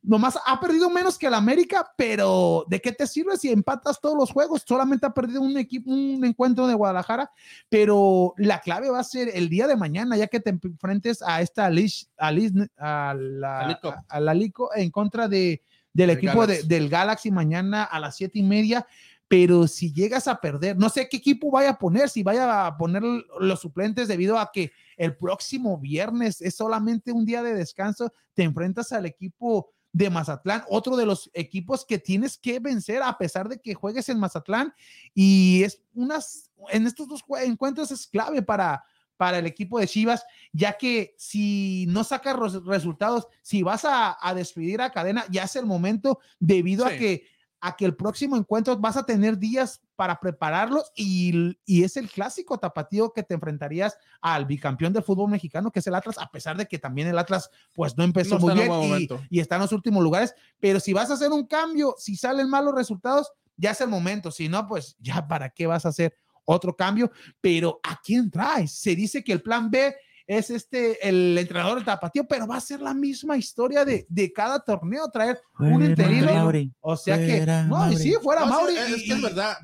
[0.00, 4.16] Nomás ha perdido menos que el América, pero ¿de qué te sirve si empatas todos
[4.16, 4.62] los juegos?
[4.66, 7.32] Solamente ha perdido un equipo, un encuentro de Guadalajara,
[7.68, 11.42] pero la clave va a ser el día de mañana, ya que te enfrentes a
[11.42, 13.88] esta a, Liz- a la, Alico.
[13.88, 18.16] a- a la Lico en contra de, del equipo de- del Galaxy mañana a las
[18.16, 18.86] siete y media.
[19.26, 22.76] Pero si llegas a perder, no sé qué equipo vaya a poner, si vaya a
[22.78, 23.02] poner
[23.40, 28.42] los suplentes debido a que el próximo viernes es solamente un día de descanso, te
[28.42, 33.48] enfrentas al equipo de Mazatlán, otro de los equipos que tienes que vencer a pesar
[33.48, 34.74] de que juegues en Mazatlán
[35.14, 38.84] y es unas en estos dos encuentros es clave para
[39.16, 44.32] para el equipo de Chivas, ya que si no sacas resultados, si vas a, a
[44.32, 47.26] despedir a Cadena, ya es el momento debido a que
[47.60, 52.08] a que el próximo encuentro vas a tener días para prepararlos y, y es el
[52.08, 56.30] clásico tapatío que te enfrentarías al bicampeón del fútbol mexicano, que es el Atlas, a
[56.30, 59.56] pesar de que también el Atlas pues no empezó No muy bien y, y está
[59.56, 63.32] en los últimos lugares, pero si vas a hacer un cambio, si salen malos resultados,
[63.56, 67.10] ya es el momento, si no, pues ya para qué vas a hacer otro cambio,
[67.40, 68.72] pero ¿a quién traes?
[68.72, 69.94] Se dice que el plan B
[70.28, 74.30] es este, el entrenador del tapatío, pero va a ser la misma historia de, de
[74.32, 76.32] cada torneo, traer un interino.
[76.32, 76.70] Mauri.
[76.80, 77.96] O sea que, no, y Mauri.
[77.96, 78.76] sí, fuera No, Mauri.
[78.76, 79.56] es, y- es que es verdad.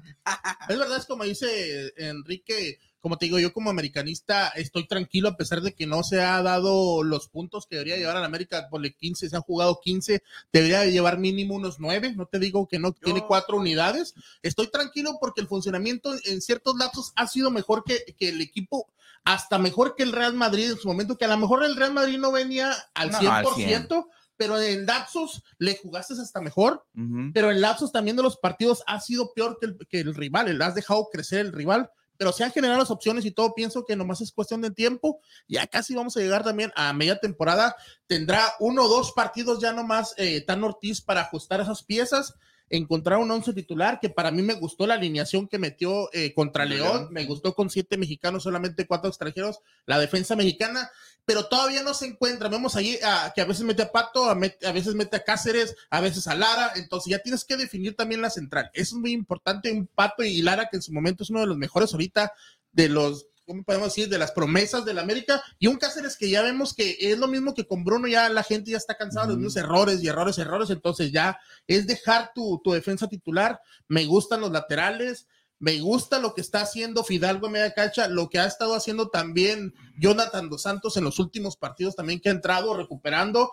[0.68, 5.37] Es verdad, es como dice Enrique, como te digo, yo como americanista estoy tranquilo a
[5.37, 8.66] pesar de que no se ha dado los puntos que debería llevar a la América,
[8.70, 12.66] por 15, se han jugado 15, debería de llevar mínimo unos 9, no te digo
[12.66, 17.50] que no tiene cuatro unidades, estoy tranquilo porque el funcionamiento en ciertos lapsos ha sido
[17.50, 18.87] mejor que, que el equipo,
[19.24, 21.92] hasta mejor que el Real Madrid en su momento, que a lo mejor el Real
[21.92, 24.04] Madrid no venía al No, 100%, al
[24.37, 26.87] pero en lapsos le jugaste hasta mejor.
[27.32, 30.48] Pero en lapsos también de los partidos ha sido peor que el, que el rival,
[30.48, 33.84] el has dejado crecer el rival, pero se han generado las opciones y todo, pienso
[33.84, 37.76] que nomás es cuestión de tiempo, ya casi vamos a llegar también a media temporada,
[38.06, 42.34] tendrá uno o dos partidos ya nomás eh, Tan Ortiz para ajustar esas piezas,
[42.70, 46.64] encontrar un once titular, que para mí me gustó la alineación que metió eh, contra
[46.64, 50.90] León, me gustó con siete mexicanos, solamente cuatro extranjeros, la defensa mexicana,
[51.27, 52.48] pero todavía no se encuentra.
[52.48, 55.24] Vemos ahí a- que a veces mete a Pato, a, met- a veces mete a
[55.24, 58.70] Cáceres, a veces a Lara, entonces ya tienes que definir también la central.
[58.74, 61.46] Eso es muy importante, un Pato y Lara, que en su momento es uno de
[61.46, 62.33] los mejores ahorita,
[62.72, 64.09] de los, ¿cómo podemos decir?
[64.09, 67.54] De las promesas del América, y un Cáceres que ya vemos que es lo mismo
[67.54, 70.38] que con Bruno, ya la gente ya está cansada de los mismos errores y errores,
[70.38, 73.61] errores, entonces ya es dejar tu, tu defensa titular.
[73.88, 75.26] Me gustan los laterales.
[75.61, 79.09] Me gusta lo que está haciendo Fidalgo en media cancha, lo que ha estado haciendo
[79.09, 83.50] también Jonathan Dos Santos en los últimos partidos también que ha entrado recuperando.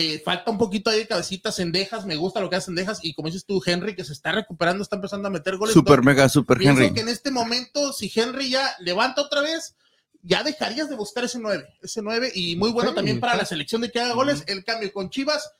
[0.00, 3.14] Eh, falta un poquito ahí de cabecitas Cendejas, me gusta lo que hace Cendejas y
[3.14, 5.74] como dices tú, Henry, que se está recuperando, está empezando a meter goles.
[5.74, 6.92] Super mega, super Henry.
[6.94, 9.74] que en este momento, si Henry ya levanta otra vez,
[10.22, 13.44] ya dejarías de buscar ese 9, ese 9 y muy bueno Sí, también para la
[13.44, 14.44] selección de que haga goles.
[14.46, 15.50] El cambio con Chivas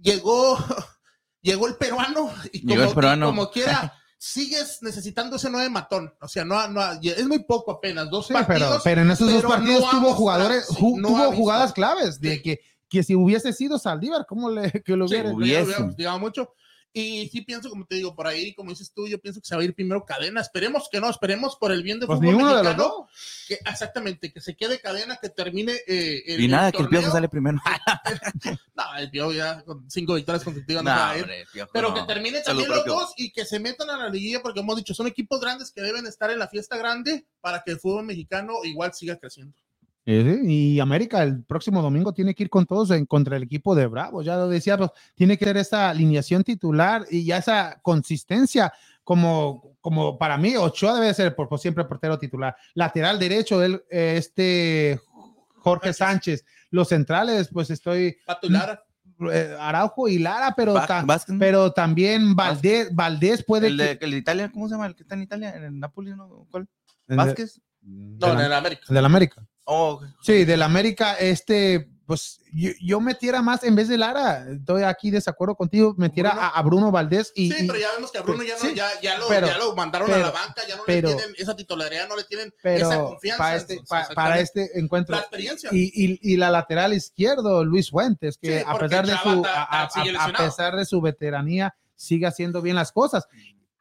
[0.00, 0.58] llegó,
[1.42, 3.26] llegó el peruano y Llegó como, el peruano.
[3.26, 6.12] y como quiera, sigues necesitando ese 9 matón.
[6.20, 8.60] O sea, no, no, es muy poco apenas, dos Sí, partidos.
[8.68, 12.20] pero, pero en esos dos no partidos tuvo jugadores, sí, ju- no tuvo jugadas claves
[12.20, 12.60] de que,
[12.90, 15.32] que si hubiese sido Saldívar, ¿cómo le que lo Sí, hubiera?
[15.32, 15.62] hubiese.
[15.62, 16.52] hubiera llegado mucho.
[16.92, 19.54] Y sí pienso, como te digo, por ahí, como dices tú, yo pienso que se
[19.54, 20.40] va a ir primero cadena.
[20.40, 22.94] Esperemos que no, esperemos por el bien del Pues fútbol ninguno de los mexicano.
[22.98, 23.06] dos.
[23.46, 27.08] que- exactamente, que se quede cadena, que termine eh, el, Y nada, que el piojo
[27.12, 27.58] sale primero.
[28.74, 31.22] No, el Piojo ya con cinco victorias consecutivas no, No, va a ir.
[31.22, 31.94] hombre, Piojo, Pero no.
[31.94, 32.94] que termine también los propio.
[32.94, 35.82] dos y que se metan a la liguilla, porque hemos dicho, son equipos grandes que
[35.82, 39.54] deben estar en la fiesta grande para que el fútbol mexicano igual siga creciendo.
[40.06, 40.40] Sí, sí,
[40.74, 43.86] Y América el próximo domingo tiene que ir con todos en contra el equipo de
[43.86, 44.22] Bravo.
[44.22, 48.72] Ya lo decía, pues, tiene que ser esa alineación titular y ya esa consistencia
[49.04, 52.56] como, como para mí, Ochoa debe ser por, por siempre portero titular.
[52.74, 55.00] Lateral derecho, él, eh, este
[55.58, 56.44] Jorge Sánchez.
[56.70, 58.82] Los centrales, pues estoy Pato y Lara.
[59.32, 60.72] eh, Araujo y Lara, pero,
[61.38, 64.86] pero también Valdés, Valdés puede el, de, que- el de Italia, ¿cómo se llama?
[64.86, 66.46] El que está en Italia, en el Napoli, ¿no?
[66.50, 66.68] ¿Cuál?
[67.06, 67.60] de- ¿Vázquez?
[67.82, 68.82] No, en el América.
[68.88, 69.46] del América.
[69.72, 70.00] Oh.
[70.20, 75.12] Sí, del América, este, pues yo, yo metiera más en vez de Lara, estoy aquí
[75.12, 76.42] desacuerdo contigo, metiera Bruno.
[76.44, 78.60] a, a Bruno Valdés y, Sí, y- pero ya vemos que a Bruno ya, no,
[78.60, 81.08] Sí, ya, ya, lo, pero- ya lo mandaron pero- a la banca, ya no pero-
[81.10, 83.38] le tienen esa titularidad, no le tienen esa confianza.
[83.38, 84.62] para este, entonces, pa- para exactamente.
[84.72, 85.70] este encuentro la experiencia.
[85.72, 89.62] y, y- y la lateral izquierdo, Luis Fuentes, que Sí, a pesar de su ta-
[89.62, 90.44] a, ta- a- sigue a lesionado.
[90.46, 93.28] pesar de su veteranía sigue haciendo bien las cosas.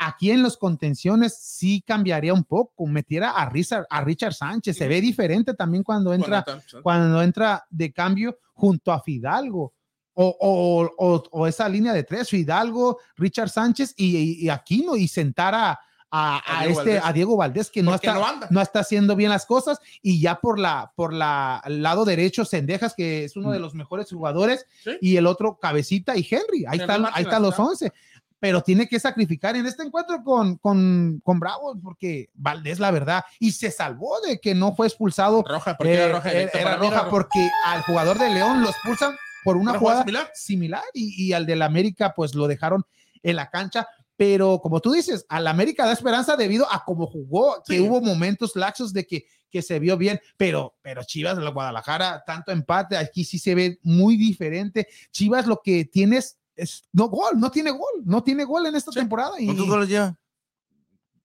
[0.01, 4.87] Aquí en los contenciones sí cambiaría un poco, metiera a Richard, a Richard Sánchez, se
[4.87, 6.43] ve diferente también cuando entra
[6.81, 9.73] Cuando entra de cambio junto a Fidalgo.
[10.13, 14.95] O, o- o- o esa línea de tres, Fidalgo, Richard Sánchez y, y- y Aquino,
[14.97, 15.79] y sentar a,
[16.11, 17.01] a- Diego este, Valdés.
[17.05, 20.59] a Diego Valdés, que no está, no está haciendo bien las cosas, y ya por
[20.59, 24.91] la, por la lado derecho, Sendejas, que es uno de los mejores jugadores, Sí.
[25.01, 26.65] y el otro Cabecita y Henry.
[26.67, 27.63] Ahí están, ahí están los está.
[27.63, 27.93] 11.
[28.39, 33.23] Pero tiene que sacrificar en este encuentro con, con, con Bravo, porque Valdés, la verdad,
[33.39, 36.31] y se salvó de que no fue expulsado Roja, porque eh, era roja.
[36.31, 41.25] era, mí roja porque al jugador de León lo expulsan por una jugada similar, y,
[41.27, 42.85] y al del América pues lo dejaron
[43.23, 43.87] en la cancha.
[44.19, 48.53] Pero como tú dices, al América da esperanza debido a cómo jugó, que hubo momentos
[48.55, 52.97] laxos de que, que se vio bien, pero, pero Chivas de la Guadalajara, tanto empate,
[52.97, 54.89] aquí sí se ve muy diferente.
[55.11, 58.91] Chivas lo que tienes es no gol, no tiene gol, no tiene gol en esta
[58.91, 59.39] temporada.
[59.39, 60.17] Y ¿Cuántos goles lleva?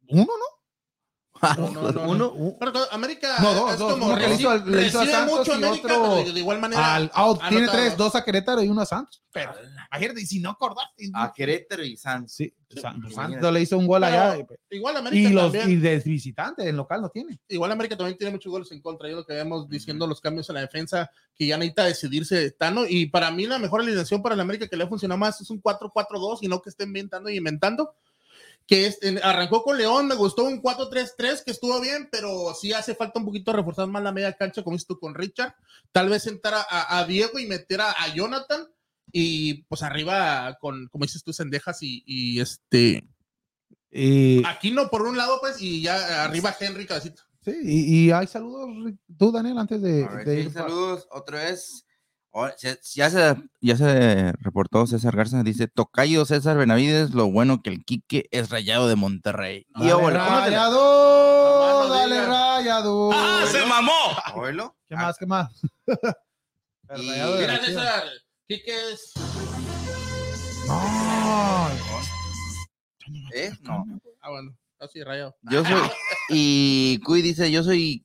[0.09, 0.54] uno, ¿no?
[1.43, 2.57] No, no, no, Uno, no.
[2.61, 3.93] Pero América No, dos, es dos.
[3.95, 6.61] como le hizo al- le hizo a Santos mucho y América, otro pero de, igual
[6.61, 6.95] manera.
[6.95, 9.21] al, ah, tiene tres, dos a Querétaro y uno a Santos.
[9.33, 9.53] Pero
[9.91, 11.11] imagínate, y si no acordaste.
[11.13, 12.33] A Querétaro y Santos.
[12.35, 13.15] Sí, Sí, San- imagínate.
[13.33, 14.47] Santos le hizo un gol Pero allá.
[14.71, 15.71] Igual América Y los también.
[15.71, 17.39] y de visitante, en local no tiene.
[17.49, 19.09] Igual América también tiene muchos goles en contra.
[19.09, 22.85] Yo lo que vemos diciendo los cambios en la defensa, que ya necesita decidirse Tano.
[22.89, 25.51] Y para mí la mejor alineación para el América que le ha funcionado más es
[25.51, 27.95] un 4-4-2 y no que estén inventando y inventando.
[28.67, 32.95] Que es- arrancó con León, me gustó un 4-3-3 que estuvo bien, pero sí hace
[32.95, 35.55] falta un poquito reforzar más la media cancha como esto con Richard.
[35.93, 38.67] Tal vez sentar a, Diego y meter a, a Jonathan.
[39.13, 43.07] Y pues arriba con, como dices tú, Sendejas y, y este
[43.91, 47.23] Y, Aquino por un lado, pues, y ya arriba Henry Cabecita.
[47.45, 48.69] sí, y, y hay saludos,
[49.17, 50.53] tú, Daniel, antes de, A ver, de sí, ir.
[50.53, 51.07] pa- saludos.
[51.13, 51.84] Otra vez.
[52.95, 55.43] Ya, se, ya se reportó César Garza.
[55.45, 59.67] Dice: Tocayo César Benavides, lo bueno que el Quique es rayado de Monterrey.
[59.77, 63.11] Y Dale, bueno, rayado, dale, rayado.
[63.13, 63.93] ¡Ah, se mamó!
[64.35, 64.77] Oílo.
[64.89, 65.17] ¿Qué más?
[65.17, 65.49] ¿Qué más?
[66.89, 67.61] El Y- Mira.
[67.65, 68.03] César,
[68.49, 68.63] ¿qué
[68.93, 69.13] es?
[70.67, 71.69] No,
[73.33, 73.51] ¿Eh?
[73.63, 73.85] No.
[74.21, 75.37] Ah, bueno, así rayado.
[75.43, 75.81] Yo soy.
[76.31, 78.05] Y Cuy dice: Yo soy.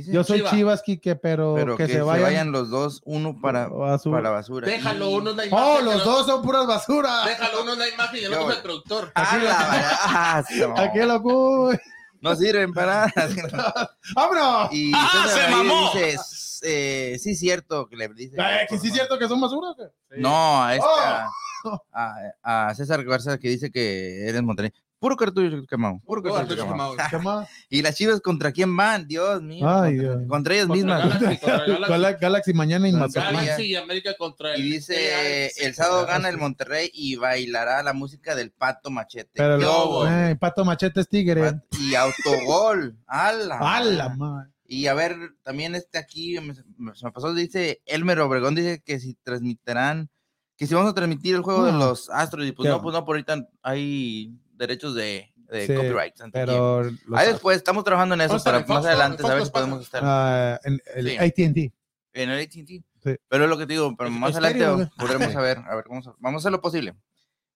[0.00, 0.52] Yo soy Chivas.
[0.52, 4.16] Chivas, Quique, pero, Pero que, se vayan, los dos, uno para, basura.
[4.16, 4.66] para la basura.
[4.66, 5.64] Déjalo, uno es la imagen.
[5.68, 7.20] Oh, los dos son puras basura.
[7.20, 9.12] otro- Déjalo, uno es la imagen y el Yo, otro es el productor.
[9.14, 10.76] Ah, la verdad, no.
[10.82, 11.78] Aquí lo cuy.
[12.22, 13.96] No sirven para nada.
[14.14, 14.72] ¡Vámonos!
[14.72, 15.90] Y ¡Ah, se mamó!
[15.92, 16.16] dice:
[16.62, 17.88] eh, Sí, cierto.
[17.88, 18.36] Que le dice.
[18.38, 19.70] Eh, que sí es cierto que son basura.
[19.70, 19.84] ¿o qué?
[20.20, 21.28] No, a, esta,
[21.64, 21.80] Oh.
[21.92, 24.72] a, a César Garza que dice que eres Monterrey.
[25.02, 26.00] Puro cartucho quemado.
[26.06, 27.46] Puro cartucho cartucho quemado.
[27.68, 29.68] Y las chivas contra quién van, Dios mío.
[29.68, 30.28] Ay, contra, Dios.
[30.28, 31.02] contra ellas Contra mismas.
[31.20, 31.90] Galaxy, contra Galaxy.
[31.92, 33.34] Gala- Galaxy mañana y Mazatlán.
[33.34, 33.62] Galaxy.
[33.64, 34.70] Y América contra Y el.
[34.70, 39.42] dice, el sábado gana el Monterrey y bailará la música del Pato Machete.
[39.42, 41.40] Eh, Pato Machete es tigre.
[41.42, 42.96] Pat- Y autogol.
[43.08, 43.58] ¡Hala!
[43.58, 44.50] ¡Hala, madre!
[44.64, 48.80] Y a ver, también este aquí, me, me- se me pasó, dice Elmer Obregón, dice
[48.86, 50.08] que si transmitirán,
[50.56, 51.78] que si vamos a transmitir el juego de No.
[51.78, 52.70] los Astros, y pues ¿Qué?
[52.70, 54.32] no, pues no, por ahorita hay
[54.66, 56.14] derechos de, de Sí, copyright.
[56.32, 56.82] Pero
[57.14, 60.02] Ahí después estamos trabajando en eso para en más Fox, adelante saber si podemos estar
[60.04, 61.16] ah, en el Sí.
[61.18, 61.72] AT&T.
[62.14, 62.82] en el AT&T.
[63.04, 63.16] Sí.
[63.28, 66.14] Pero es lo que te digo, pero más adelante podremos saber, a ver, vamos a,
[66.18, 66.94] vamos a hacer lo posible.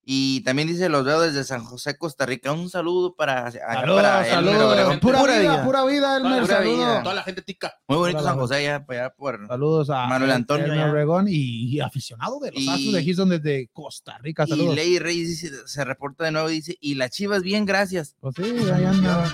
[0.09, 2.53] Y también dice, los veo desde San José, Costa Rica.
[2.53, 4.99] Un saludo para, Saludos, para saludos.
[4.99, 5.65] Pura, Pura vida, vida.
[5.65, 6.43] pura vida, Elmer.
[6.43, 6.77] Pura saludos.
[6.79, 7.03] vida.
[7.03, 7.75] Toda la gente tica.
[7.89, 8.39] Muy bonito Hola, San.
[8.39, 9.49] José, allá, allá por...
[9.49, 10.91] Saludos a Manuel Antonio, Elmer ya.
[10.93, 11.33] Obregón y,
[11.75, 14.45] y aficionado de los Y- Astros de Houston desde Costa Rica.
[14.47, 14.77] Y Saludos.
[14.77, 18.15] Ley Reyes dice, se reporta de nuevo y dice, y las chivas bien, gracias.
[18.21, 19.25] Pues sí, ahí anda.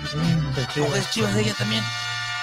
[0.55, 0.67] Pues.
[0.75, 1.85] ¿Cómo es chivas ella también?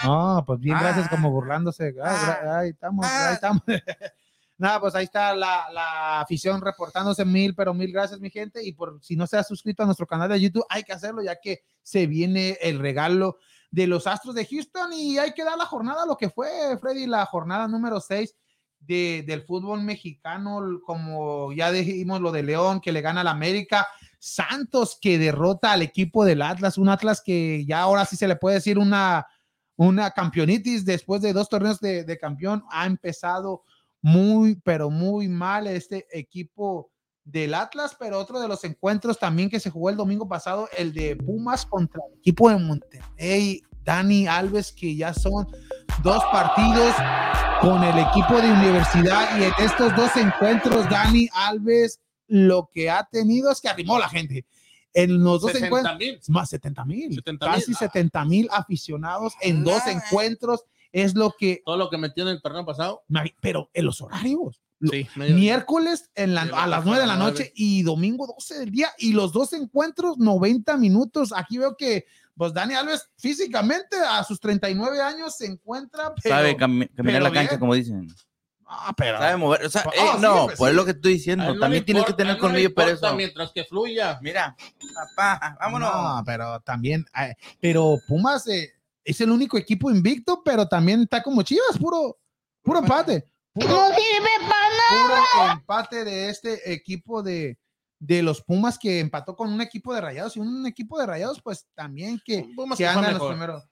[0.03, 1.09] No, pues bien, gracias, Ah.
[1.09, 1.95] como burlándose.
[2.01, 3.29] Ah, gra- ahí estamos, Ah.
[3.29, 3.63] ahí estamos.
[4.59, 8.63] Nada, pues ahí está la, la afición reportándose mil, pero mil gracias, mi gente.
[8.63, 11.23] Y por si no se ha suscrito a nuestro canal de YouTube, hay que hacerlo,
[11.23, 13.37] ya que se viene el regalo
[13.71, 17.05] de los Astros de Houston y hay que dar la jornada, lo que fue, Freddy,
[17.05, 18.35] la jornada número 6
[18.79, 23.87] de, del fútbol mexicano, como ya dijimos lo de León, que le gana al América.
[24.19, 28.35] Santos que derrota al equipo del Atlas, un Atlas que ya ahora sí se le
[28.35, 29.25] puede decir una,
[29.77, 32.65] una campeonitis después de dos torneos de, de campeón.
[32.69, 33.63] Ha empezado
[34.01, 36.91] muy, pero muy mal este equipo
[37.23, 40.93] del Atlas, pero otro de los encuentros también que se jugó el domingo pasado, el
[40.93, 45.47] de Pumas contra el equipo de Monterrey, Dani Alves, que ya son
[46.03, 46.93] dos partidos
[47.61, 53.07] con el equipo de universidad y en estos dos encuentros, Dani Alves lo que ha
[53.11, 54.45] tenido es que arrimó a la gente.
[54.93, 56.19] En los dos 60 encuentros, mil.
[56.29, 57.55] más 70 mil, 70 mil.
[57.55, 62.29] casi 70 mil aficionados en dos encuentros, es lo que, Todo lo que metió en
[62.29, 63.03] el torneo pasado.
[63.41, 67.07] pero en los horarios, lo- Sí, miércoles en la- a la las tarde 9 de
[67.07, 71.33] la noche y domingo 12 del día y los dos encuentros 90 minutos.
[71.35, 76.55] Aquí veo que pues Dani Alves físicamente a sus 39 años se encuentra pero, Sabe
[76.55, 77.59] cami- caminar pero la cancha, bien.
[77.59, 78.07] como dicen.
[78.65, 79.65] Ah, pero- Sabe mover.
[79.65, 80.71] O sea, Ah, eh, sí, no, pues, pues sí.
[80.71, 81.43] es lo que estoy diciendo.
[81.49, 82.41] él no También le tienes que importa, tener él no
[82.75, 83.15] para eso.
[83.17, 84.19] Mientras que fluya.
[84.21, 84.55] Mira,
[85.15, 85.91] papá, vámonos.
[85.91, 88.71] No, pero también, eh, pero Pumas eh,
[89.03, 92.17] es el único equipo invicto, pero también está como Chivas, puro,
[92.61, 93.25] puro empate.
[93.53, 97.57] Puro, puro empate de este equipo de,
[97.99, 101.41] de los Pumas que empató con un equipo de rayados y un equipo de rayados,
[101.41, 103.63] pues también que, Pumas que que anda en los primeros.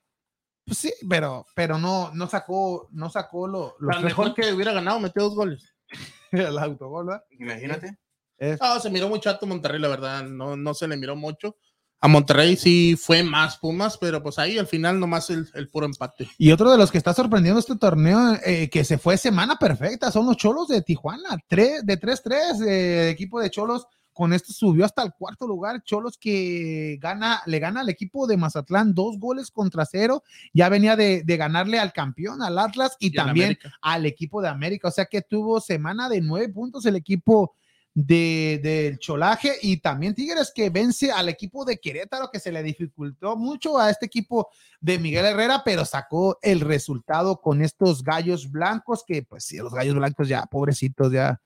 [0.65, 4.99] Pues sí, pero, pero no, no sacó, no sacó lo, tres mejor que hubiera ganado,
[4.99, 5.73] metió dos goles.
[6.32, 7.23] el autogol, ¿verdad?
[7.32, 7.97] Imagínate.
[8.38, 10.23] Es- Ah, se miró muy chato Monterrey, la verdad.
[10.23, 11.57] No, no se le miró mucho.
[12.00, 15.88] A Monterrey sí fue más Pumas, pero pues ahí al final nomás el, el puro
[15.88, 16.30] empate.
[16.38, 20.12] Y otro de los que está sorprendiendo este torneo, eh, que se fue semana perfecta,
[20.12, 21.38] son los Cholos de Tijuana.
[21.48, 23.88] Tres, de 3-3, eh, el equipo de Cholos
[24.18, 25.84] con esto subió hasta el cuarto lugar.
[25.84, 30.24] Cholos que gana, le gana al equipo de Mazatlán dos goles contra cero.
[30.54, 34.50] Ya venía de, de ganarle al campeón, al Atlas, y, Y también al equipo de
[34.50, 34.88] América.
[34.88, 37.54] O sea que tuvo semana de nueve puntos el equipo
[38.00, 42.62] de, del Cholaje y también Tigres que vence al equipo de Querétaro que se le
[42.62, 48.52] dificultó mucho a este equipo de Miguel Herrera, pero sacó el resultado con estos gallos
[48.52, 51.41] blancos que pues sí, los gallos blancos ya, pobrecitos, ya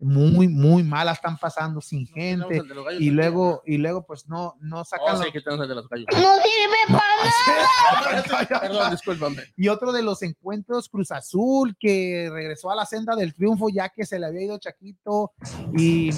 [0.00, 2.62] muy, muy malas están pasando sin gente
[2.98, 5.74] y luego, y luego pues no, no Oh, sacan sí, los- que tenemos el de
[5.74, 6.06] los gallos.
[6.08, 6.88] Calla.
[8.60, 9.42] Perdón, discúlpame.
[9.56, 13.88] Y otro de los encuentros, Cruz Azul, que regresó a la senda del triunfo ya
[13.88, 15.32] que se le había ido Chaquito
[15.76, 16.10] y,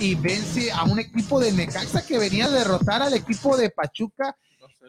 [0.00, 4.36] y vence a un equipo de Necaxa que venía a derrotar al equipo de Pachuca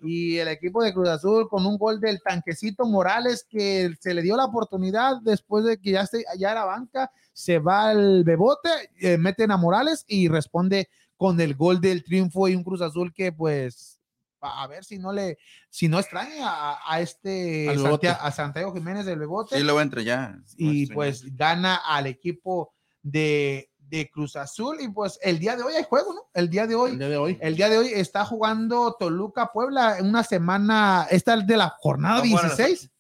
[0.01, 4.21] y el equipo de Cruz Azul con un gol del tanquecito Morales que se le
[4.21, 8.69] dio la oportunidad después de que ya, se, ya era banca, se va al bebote,
[8.99, 13.13] eh, meten a Morales y responde con el gol del triunfo y un Cruz Azul
[13.13, 13.99] que pues
[14.39, 18.07] a ver si no le si no extraña a, a este Al Santia- Bebote.
[18.07, 20.37] a Santiago Jiménez del Bebote Sí, luego entre ya.
[20.57, 25.63] y Nuestro pues gana al equipo de, de Cruz Azul y pues el día de
[25.63, 26.21] hoy hay juego, ¿no?
[26.33, 27.37] El día de El hoy día de hoy.
[27.41, 31.69] el día de hoy está jugando Toluca Puebla en una semana, esta es de la
[31.79, 32.91] jornada No juegan a las 16.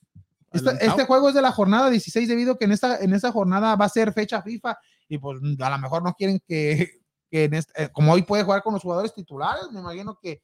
[0.53, 0.89] Esta- Adelantado.
[0.91, 3.85] este juego es de la jornada 16 debido que en esta, en esta jornada va
[3.85, 4.77] a ser fecha FIFA
[5.09, 8.43] y pues a lo mejor no quieren que, que en este- eh, como hoy puede
[8.43, 10.41] jugar con los jugadores titulares, me imagino que,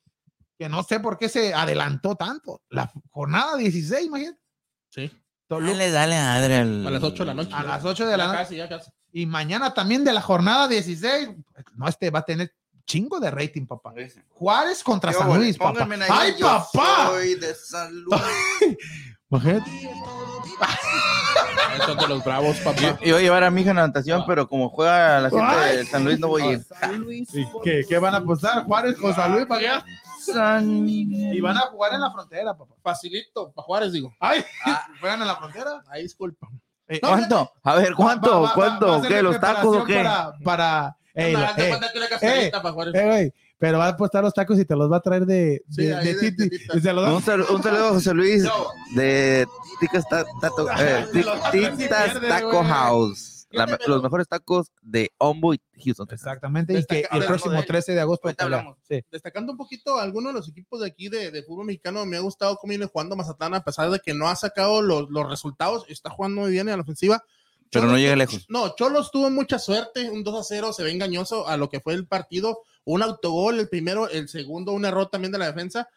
[0.60, 2.62] que no sé por qué se adelantó tanto.
[2.70, 4.39] La jornada 16, imagínate.
[4.89, 5.10] Sí.
[5.48, 6.86] Toluca- Dale, dale, Adriel.
[6.88, 7.52] A las 8 de la noche.
[7.54, 8.38] A las 8 de la Ya noche.
[8.44, 8.91] Casi, ya casi.
[9.14, 11.30] Y mañana también de la jornada 16.
[11.76, 12.53] No, este va a tener
[12.86, 13.93] chingo de rating, papá.
[14.32, 15.72] Juárez contra Yo, San Luis, papá.
[15.80, 17.07] pónganme ahí, ¡Ay, yo papá!
[17.07, 18.22] Soy de San Luis.
[21.86, 22.80] Son de los bravos, papá.
[22.82, 25.43] Yo, iba a llevar a mi hija a natación, pero como juega a la gente
[25.45, 25.78] Ay.
[25.78, 26.66] de San Luis, no voy a ir.
[27.34, 28.64] ¿Y qué, qué van a apostar?
[28.66, 29.86] Juárez con San Luis para allá.
[30.20, 32.76] San- Y van a jugar en la frontera, papá.
[32.82, 34.14] Facilito, para Juárez, digo.
[34.20, 34.43] ¡Ay!
[35.01, 35.84] ¿Juegan en la frontera?
[35.89, 36.47] Ahí disculpa.
[36.88, 37.51] Eh, ¿Cuánto?
[37.63, 38.29] A ver, ¿cuánto?
[38.29, 38.88] va- va- va- ¿Cuánto?
[38.88, 39.21] va ¿Qué?
[39.21, 39.95] ¿Los tacos o qué?
[39.95, 41.55] Para, para Ey, una
[42.09, 42.91] cascarita para
[43.23, 45.86] eh, pero va a apostar los tacos y te los va a traer de, Sí,
[45.86, 46.49] de, ahí de de Titi.
[46.49, 46.77] Titita.
[46.77, 48.51] Y se los da- Un, sal- un saludo a José Luis No.
[48.95, 49.45] de
[49.79, 51.05] Ticas Ta- Tato- eh,
[51.77, 52.63] Titas Taco.
[52.63, 53.29] House.
[53.54, 56.08] La me- los mejores tacos de Ombo y Houston.
[56.08, 56.28] Texas.
[56.28, 57.66] Exactamente, y Destaca- que el próximo de él.
[57.66, 58.30] 13 de agosto.
[58.38, 58.78] Hablamos.
[58.88, 59.01] Sí.
[59.12, 62.22] Destacando un poquito algunos de los equipos de aquí de, de fútbol mexicano, me ha
[62.22, 65.86] gustado cómo viene jugando Mazatlán, a pesar de que no ha sacado los, los resultados,
[65.88, 67.24] está jugando muy bien en la ofensiva.
[67.72, 68.45] Pero no Cholos- llega lejos.
[68.49, 71.80] No, Cholos tuvo mucha suerte, un 2 a 0, se ve engañoso a lo que
[71.80, 75.88] fue el partido, un autogol, el primero, el segundo, un error también de la defensa,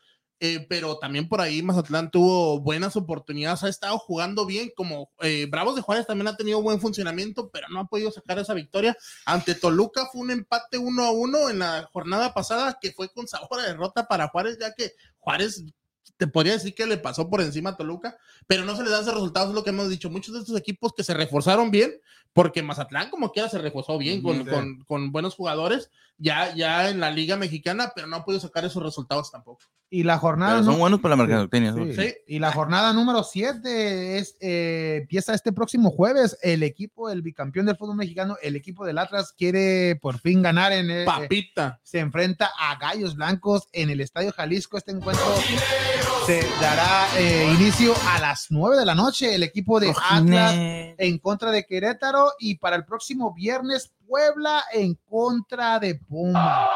[0.41, 5.47] eh, pero también por ahí Mazatlán tuvo buenas oportunidades, ha estado jugando bien, como eh,
[5.51, 8.97] Bravos de Juárez también ha tenido buen funcionamiento, pero no ha podido sacar esa victoria.
[9.24, 13.26] Ante Toluca fue un empate 1 a 1 en la jornada pasada, que fue con
[13.26, 15.64] sabor a derrota para Juárez, ya que Juárez
[16.18, 18.16] te podría decir que le pasó por encima a Toluca,
[18.47, 20.09] pero no se les dan esos resultados, es lo que hemos dicho.
[20.09, 21.93] Muchos de estos equipos que se reforzaron bien,
[22.32, 27.01] porque Mazatlán como quiera se reforzó bien con, con- con buenos jugadores, ya, ya en
[27.01, 29.61] la Liga Mexicana, pero no ha podido sacar esos resultados tampoco.
[29.89, 30.55] Y la jornada.
[30.55, 31.72] Pero son buenos para la mercadotecnia.
[31.72, 31.93] Sí.
[31.93, 32.03] sí.
[32.03, 32.14] Sí.
[32.26, 36.37] Y la jornada número 7 es, eh, empieza este próximo jueves.
[36.43, 40.72] El equipo, el bicampeón del fútbol mexicano, el equipo del Atlas quiere por fin ganar
[40.72, 41.80] en el, Papita.
[41.84, 44.76] se enfrenta a Gallos Blancos en el Estadio Jalisco.
[44.76, 45.24] Este encuentro
[46.26, 49.34] se dará eh, inicio a las 9 de la noche.
[49.37, 54.95] El equipo de Atlas en contra de Querétaro y para el próximo viernes Puebla en
[55.09, 56.68] contra de Puma.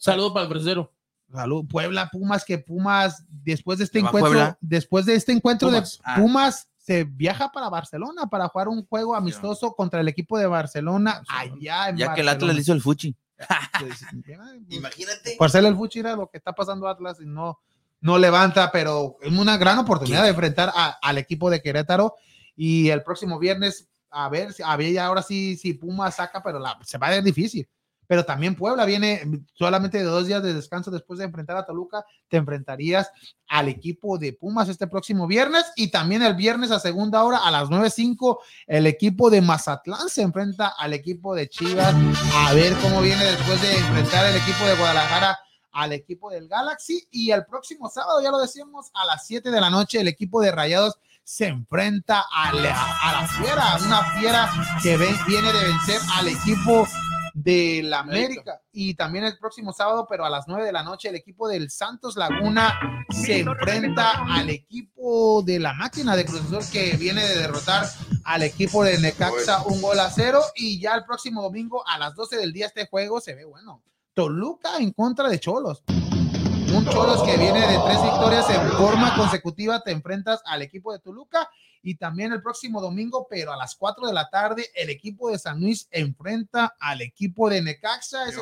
[0.00, 0.92] Saludo para el presero.
[1.32, 4.58] Salud, Puebla, Pumas, que Pumas, después de este ¿Le va encuentro, Puebla?
[4.60, 5.96] después de este encuentro Pumas.
[5.98, 6.16] de Ah.
[6.16, 11.22] Pumas, se viaja para Barcelona para jugar un juego amistoso contra el equipo de Barcelona
[11.28, 13.16] allá en Ya que el Atlas le hizo el fuchi.
[14.68, 15.36] Imagínate.
[15.38, 17.58] por ser el Fuchi era lo que está pasando Atlas y no,
[18.00, 22.14] no levanta, pero es una gran oportunidad de enfrentar a- al equipo de Querétaro
[22.56, 26.58] y el próximo viernes a ver, si- a ver ahora sí si Puma saca, pero
[26.58, 27.66] la, se va a ver difícil.
[28.12, 29.22] Pero también Puebla viene
[29.54, 33.10] solamente de dos días de descanso después de enfrentar a Toluca, te enfrentarías
[33.48, 37.50] al equipo de Pumas este próximo viernes y también el viernes a segunda hora a
[37.50, 41.94] las 9.05 el equipo de Mazatlán se enfrenta al equipo de Chivas.
[42.34, 45.38] A ver cómo viene después de enfrentar el equipo de Guadalajara
[45.72, 47.08] al equipo del Galaxy.
[47.10, 50.42] Y el próximo sábado, ya lo decíamos, a las 7 de la noche el equipo
[50.42, 54.52] de Rayados se enfrenta a la, a la fiera, una fiera
[54.82, 56.86] que viene de vencer al equipo
[57.34, 61.08] de la América y también el próximo sábado, pero a las 9 de la noche
[61.08, 62.78] el equipo del Santos Laguna
[63.10, 67.86] se enfrenta al equipo de la máquina de Cruz Azul que viene de derrotar
[68.24, 72.14] al equipo de Necaxa un gol a cero y ya el próximo domingo a las
[72.14, 73.82] 12 del día este juego se ve bueno.
[74.14, 75.82] Toluca en contra de Cholos.
[75.88, 81.00] Un Cholos que viene de tres victorias en forma consecutiva, te enfrentas al equipo de
[81.00, 81.48] Toluca
[81.82, 85.38] y también el próximo domingo, pero a las 4 de la tarde, el equipo de
[85.38, 88.28] San Luis enfrenta al equipo de Necaxa.
[88.28, 88.36] Es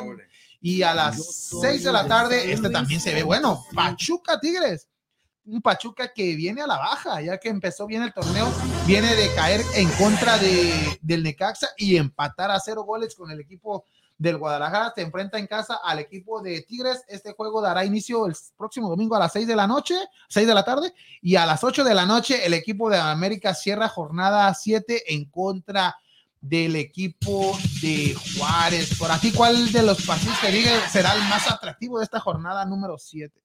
[0.60, 3.64] y a las 6 de la tarde, este también se ve bueno.
[3.74, 4.86] Pachuca Tigres.
[5.46, 8.46] Un Pachuca que viene a la baja, ya que empezó bien el torneo,
[8.86, 13.40] viene de caer en contra de, del Necaxa y empatar a cero goles con el
[13.40, 13.86] equipo
[14.20, 14.92] del Guadalajara.
[14.94, 17.02] Se enfrenta en casa al equipo de Tigres.
[17.08, 19.96] Este juego dará inicio el próximo domingo a las 6 de la noche,
[20.28, 20.92] 6 de la tarde,
[21.22, 25.24] y a las 8 de la noche el equipo de América cierra jornada 7 en
[25.24, 25.96] contra
[26.38, 28.98] del equipo de Juárez.
[28.98, 32.64] Por aquí, ¿cuál de los partidos que diga será el más atractivo de esta jornada
[32.66, 33.42] número 7?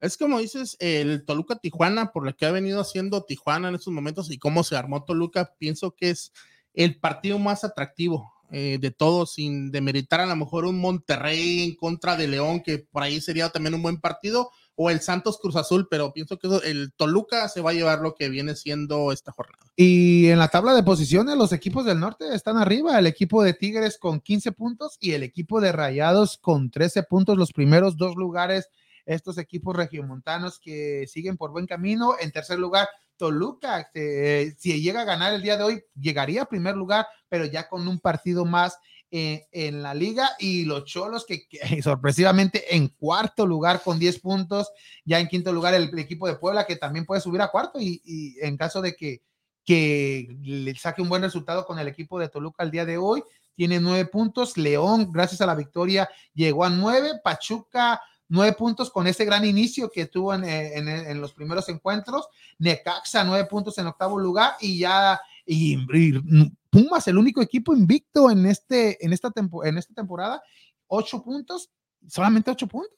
[0.00, 3.92] Es como dices, el Toluca Tijuana, por lo que ha venido haciendo Tijuana en estos
[3.92, 6.32] momentos y cómo se armó Toluca, pienso que es
[6.74, 11.74] el partido más atractivo eh, de todos, sin demeritar a lo mejor un Monterrey en
[11.74, 15.56] contra de León, que por ahí sería también un buen partido, o el Santos Cruz
[15.56, 19.32] Azul, pero pienso que el Toluca se va a llevar lo que viene siendo esta
[19.32, 19.64] jornada.
[19.74, 22.98] Y en la tabla de posiciones, los equipos del norte están arriba.
[22.98, 27.38] El equipo de Tigres con 15 puntos y el equipo de Rayados con 13 puntos.
[27.38, 28.68] Los primeros dos lugares,
[29.06, 32.14] estos equipos regiomontanos que siguen por buen camino.
[32.20, 32.86] En tercer lugar,
[33.16, 37.44] Toluca, que, si llega a ganar el día de hoy, llegaría a primer lugar, pero
[37.44, 38.78] ya con un partido más
[39.10, 40.30] eh, en la liga.
[40.38, 41.46] Y los Cholos, que,
[41.82, 44.70] sorpresivamente en cuarto lugar con 10 puntos.
[45.04, 47.80] Ya en quinto lugar, el, equipo de Puebla, que también puede subir a cuarto.
[47.80, 49.22] Y, y en caso de que
[49.66, 53.22] que le saque un buen resultado con el equipo de Toluca el día de hoy.
[53.56, 54.56] Tiene nueve puntos.
[54.56, 57.20] León, gracias a la victoria, llegó a nueve.
[57.22, 62.28] Pachuca, nueve puntos con ese gran inicio que tuvo en, en- en los primeros encuentros.
[62.58, 64.54] Necaxa, nueve puntos en octavo lugar.
[64.60, 69.78] Y ya, y, y Pumas, el único equipo invicto en, este, en, esta, tempo- en
[69.78, 70.42] esta temporada,
[70.88, 71.70] ocho puntos,
[72.06, 72.92] solamente ocho puntos.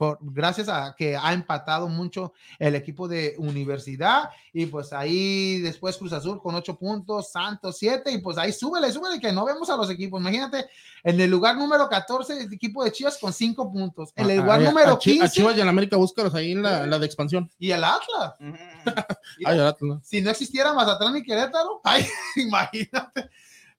[0.00, 5.98] Por, gracias a que ha empatado mucho el equipo de universidad y pues ahí después
[5.98, 9.68] Cruz Azul con ocho puntos, Santos siete y pues ahí súbele, súbele que no vemos
[9.68, 10.18] a los equipos.
[10.18, 10.64] Imagínate,
[11.04, 14.62] en el lugar número 14 el equipo de Chivas con cinco puntos, en el lugar
[14.62, 16.86] Ah, número a Chi- 15 A Chivas y a la América, búscalos ahí en la,
[16.86, 17.50] la de expansión.
[17.58, 18.34] y el Atlas.
[19.44, 19.98] Ay, al Atlas.
[20.02, 23.28] Si no existiera Mazatlán y Querétaro, ay, imagínate.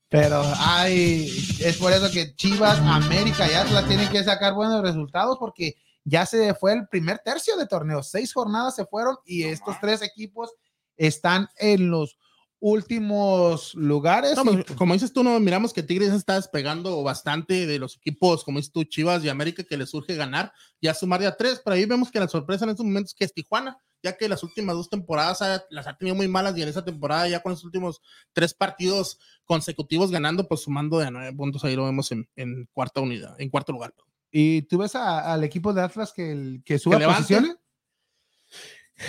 [0.08, 1.28] Pero ay,
[1.62, 6.26] es por eso que Chivas, América y Atlas tienen que sacar buenos resultados porque ya
[6.26, 8.02] se fue el primer tercio de torneo.
[8.04, 10.52] Seis jornadas se fueron y estos tres equipos
[10.98, 12.18] están en los
[12.60, 14.36] últimos lugares.
[14.36, 17.98] No, y- pues, como dices tú, no miramos que Tigres está despegando bastante de los
[17.98, 21.28] equipos, como dices tú, Chivas y América, que le surge ganar y a sumar de
[21.28, 21.62] a tres.
[21.64, 24.44] Pero ahí vemos que la sorpresa en estos momentos que es Tijuana, ya que las
[24.44, 27.52] últimas dos temporadas ha- las ha tenido muy malas y en esa temporada ya con
[27.52, 28.02] los últimos
[28.34, 33.02] tres partidos consecutivos ganando, pues sumando de nueve puntos, ahí lo vemos en, en cuarta
[33.02, 33.94] unidad, en cuarto lugar.
[34.32, 37.56] ¿Y tú ves a- al equipo de Atlas que, el- que sube ¿Que posiciones?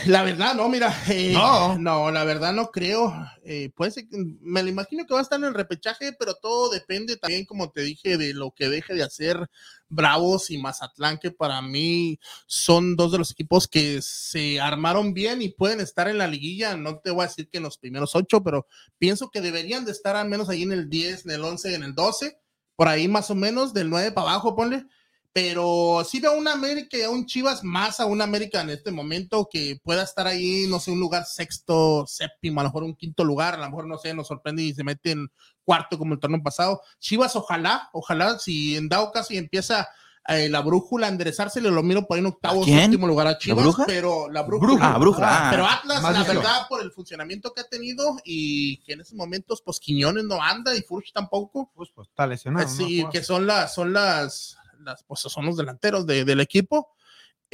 [0.07, 0.91] La verdad, no, mira.
[1.11, 1.77] eh, No.
[1.79, 2.11] no.
[2.11, 3.15] la verdad no creo.
[3.45, 6.35] Eh, puede ser que- me lo imagino que va a estar en el repechaje, pero
[6.35, 9.51] todo depende también, como te dije, de lo que deje de hacer
[9.91, 15.43] Bravos y Mazatlán, que para mí son dos de los equipos que se armaron bien
[15.43, 16.75] y pueden estar en la liguilla.
[16.75, 18.67] No te voy a decir que en los primeros ocho, pero
[18.99, 21.83] pienso que deberían de estar al menos ahí en el 10, en el 11, en
[21.83, 22.39] el 12,
[22.77, 24.87] por ahí más o menos, del 9 para abajo, ponle
[25.33, 28.71] pero sí veo a una América y a un Chivas más a una América en
[28.71, 32.83] este momento que pueda estar ahí, no sé, un lugar sexto, séptimo, a lo mejor
[32.83, 35.29] un quinto lugar, a lo mejor, no sé, nos sorprende y se mete en
[35.65, 36.83] cuarto como el torneo pasado.
[36.99, 39.89] Chivas, ojalá, ojalá, si en dado caso y empieza
[40.29, 43.39] eh, la brújula a enderezarse, le lo miro por ahí en octavo, séptimo lugar a
[43.39, 43.85] Chivas, bruja?
[43.87, 44.95] pero la brújula.
[44.95, 45.49] Ah, brújula.
[45.49, 45.51] ah.
[45.51, 49.63] Pero Atlas, la verdad, por el funcionamiento que ha tenido y que en esos momentos,
[49.65, 51.73] pues Quiñones no anda y Furch tampoco.
[51.75, 52.69] Pues, pues está lesionado.
[52.69, 52.87] Eh, ¿no?
[52.87, 56.89] Sí, que son las, son las, las, pues son los delanteros de- del equipo.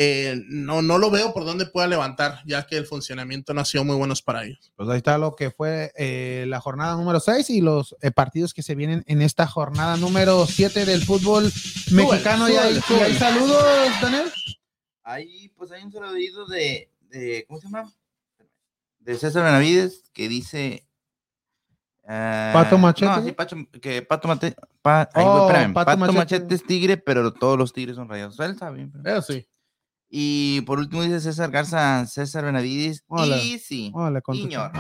[0.01, 3.65] Eh, no, no lo veo por dónde pueda levantar, ya que el funcionamiento no ha
[3.65, 4.73] sido muy buenos para ellos.
[4.77, 8.55] Pues ahí está lo que fue eh, la jornada número 6 y los eh, partidos
[8.55, 11.51] que se vienen en esta jornada número 7 del fútbol
[11.91, 12.49] mexicano.
[12.49, 13.65] y, hay, súbele, y hay saludos,
[14.01, 14.33] Daniel.
[15.03, 17.93] Ahí, pues hay un saludito de, de, ¿cómo se llama?
[19.01, 20.85] De César Benavides que dice.
[22.09, 23.07] Ah, ¿Pato Machete?
[23.13, 24.57] No, sí, Pacho, que Pato Machete.
[24.83, 26.19] Pa, ay, Oh, espérame, Pato Pato, Machete.
[26.19, 26.55] Machete.
[26.55, 28.39] es tigre, pero todos los tigres son rayados.
[28.41, 28.91] Él está bien.
[28.91, 29.47] pero- Eso sí.
[30.11, 33.05] Y por último dice César Garza, César Benavides.
[33.09, 33.37] Hola.
[33.37, 33.93] Y sí.
[33.95, 34.71] Ay, niño.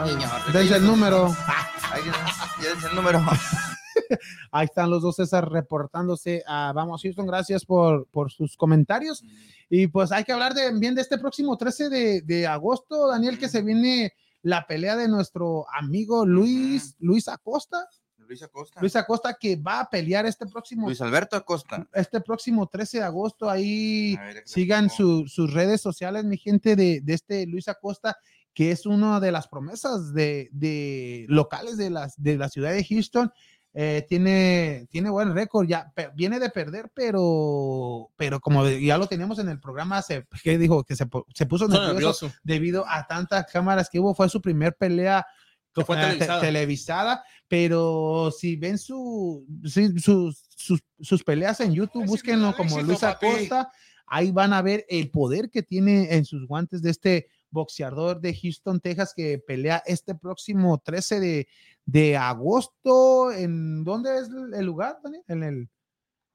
[0.52, 1.28] dense el número.
[2.58, 3.22] Dice el número.
[4.52, 7.26] Ahí están los dos César reportándose a Vamos Houston.
[7.26, 9.22] Gracias por, por sus comentarios.
[9.68, 13.38] Y pues hay que hablar de, bien de este próximo 13 de, de agosto, Daniel,
[13.38, 14.12] que se viene
[14.42, 17.86] la pelea de nuestro amigo Luis, Luis Acosta.
[18.26, 18.80] Luis Acosta.
[18.80, 21.88] Luis Acosta que va a pelear este próximo, Luis Alberto Acosta.
[21.94, 23.48] este próximo 13 de agosto.
[23.48, 28.18] Ahí ver, sigan su- sus redes sociales, mi gente, de, de este Luis Acosta,
[28.52, 32.84] que es una de las promesas de, de locales de, las, de la ciudad de
[32.84, 33.32] Houston.
[33.80, 39.38] Eh, tiene, tiene buen récord, ya viene de perder, pero, pero como ya lo teníamos
[39.38, 42.32] en el programa, se, que dijo que se, se puso nervioso nervioso.
[42.42, 44.16] debido a tantas cámaras que hubo.
[44.16, 45.24] Fue su primer pelea
[45.72, 47.22] Que fue eh, te- televisada.
[47.46, 53.70] pero si ven su, sus, sus, sus peleas en YouTube, búsquenlo como Luis Acosta,
[54.08, 58.34] ahí van a ver el poder que tiene en sus guantes de este boxeador de
[58.34, 61.48] Houston, Texas, que pelea este próximo 13 de,
[61.84, 63.32] de agosto.
[63.32, 65.22] ¿En dónde es el lugar, Daniel?
[65.28, 65.68] En el...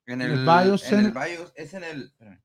[0.05, 1.13] En el en Center.
[1.15, 2.03] el es en el.
[2.03, 2.41] espérame.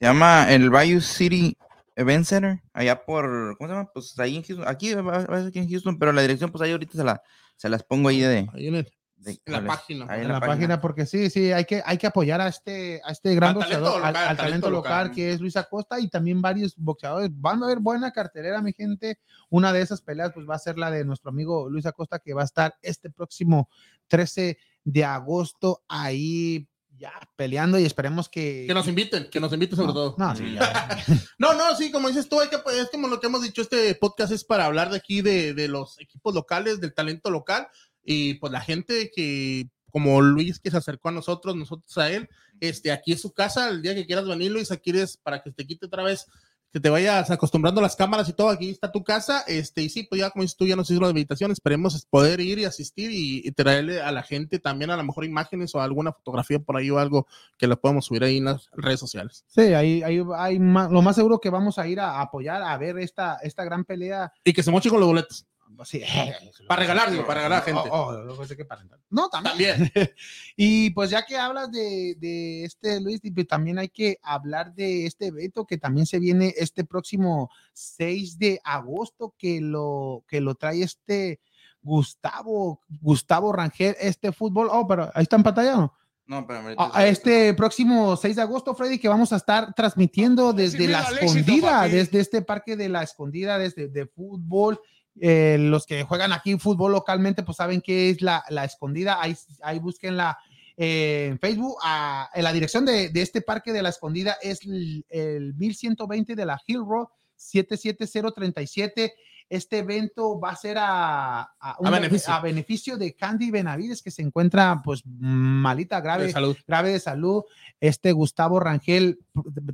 [0.00, 1.56] Se llama el Bayou City
[1.94, 3.56] Event Center, allá por.
[3.56, 3.90] ¿Cómo se llama?
[3.94, 4.66] Pues ahí en Houston.
[4.66, 7.04] Aquí va va a ser aquí en Houston, pero la dirección, pues ahí ahorita se,
[7.04, 7.22] la,
[7.56, 8.48] se las pongo ahí de.
[8.52, 10.06] Ahí en el- de- En la página.
[10.08, 13.12] Ahí en la página, porque sí, sí, hay que, hay que apoyar a este, a
[13.12, 15.14] este gran Al boxeador, al, local, al al talento local, local.
[15.14, 17.30] que es Luis Acosta y también varios boxeadores.
[17.32, 19.18] Van a haber buena cartelera, mi gente.
[19.50, 22.34] Una de esas peleas, pues va a ser la de nuestro amigo Luis Acosta, que
[22.34, 23.68] va a estar este próximo
[24.08, 28.64] 13 de agosto ahí ya peleando y esperemos que.
[28.68, 30.14] Que nos inviten, que nos inviten sobre no, todo.
[30.16, 30.88] no, sí, ya.
[31.38, 33.94] No, no, sí, como dices tú, hay que, es como lo que hemos dicho, este
[33.96, 37.66] podcast es para hablar de aquí de, de los equipos locales, del talento local,
[38.04, 42.28] y pues la gente que, como Luis que se acercó a nosotros, nosotros a él,
[42.60, 45.50] este, aquí es su casa, el día que quieras venir, Luis, aquí eres para que
[45.50, 46.26] te quite otra vez,
[46.72, 49.88] que te vayas acostumbrando a las cámaras y todo, aquí está tu casa, este, y
[49.88, 52.64] sí, pues ya como dices tú, ya nos hizo la invitación, esperemos poder ir y
[52.64, 56.58] asistir y, y traerle a la gente también a lo mejor imágenes o alguna fotografía
[56.58, 57.28] por ahí o algo
[57.58, 59.44] que lo podemos subir ahí en las redes sociales.
[59.46, 62.76] Sí, ahí, ahí hay ma- lo más seguro que vamos a ir a apoyar, a
[62.76, 64.32] ver esta, esta gran pelea.
[64.42, 65.46] Y que se moche con los boletos.
[65.84, 66.02] Sí,
[66.68, 67.88] Para regalarlo, para regalar a gente.
[67.90, 68.84] Oh, oh, que para.
[69.10, 69.90] No, también.
[69.92, 70.10] También.
[70.56, 75.06] Y pues ya que hablas de, de este Luis, pues también hay que hablar de
[75.06, 80.54] este evento que también se viene este próximo 6 de agosto, que lo, que lo
[80.54, 81.40] trae este
[81.82, 84.68] Gustavo, Gustavo Rangel, este fútbol.
[84.70, 85.94] Oh, pero ahí está en pantalla, ¿no?
[86.26, 90.54] No, pero A- a este próximo 6 de agosto, Freddy, que vamos a estar transmitiendo
[90.54, 91.90] desde miedo la éxito, escondida, papi.
[91.90, 94.80] desde este parque de la escondida, desde de fútbol.
[95.20, 99.18] Eh, los que juegan aquí fútbol localmente, pues saben qué es la, la escondida.
[99.20, 100.36] Ahí, ahí búsquenla
[100.76, 101.76] eh, en Facebook.
[101.84, 106.34] Ah, en la dirección de, de este parque de la escondida es el, el 1120
[106.34, 107.06] de la Hill Road
[107.36, 109.14] 77037.
[109.50, 112.32] Este evento va a ser a, a un- beneficio.
[112.32, 116.56] a beneficio de Candy Benavides, que se encuentra pues malita, grave De salud.
[116.66, 117.42] grave de salud.
[117.78, 119.20] Este Gustavo Rangel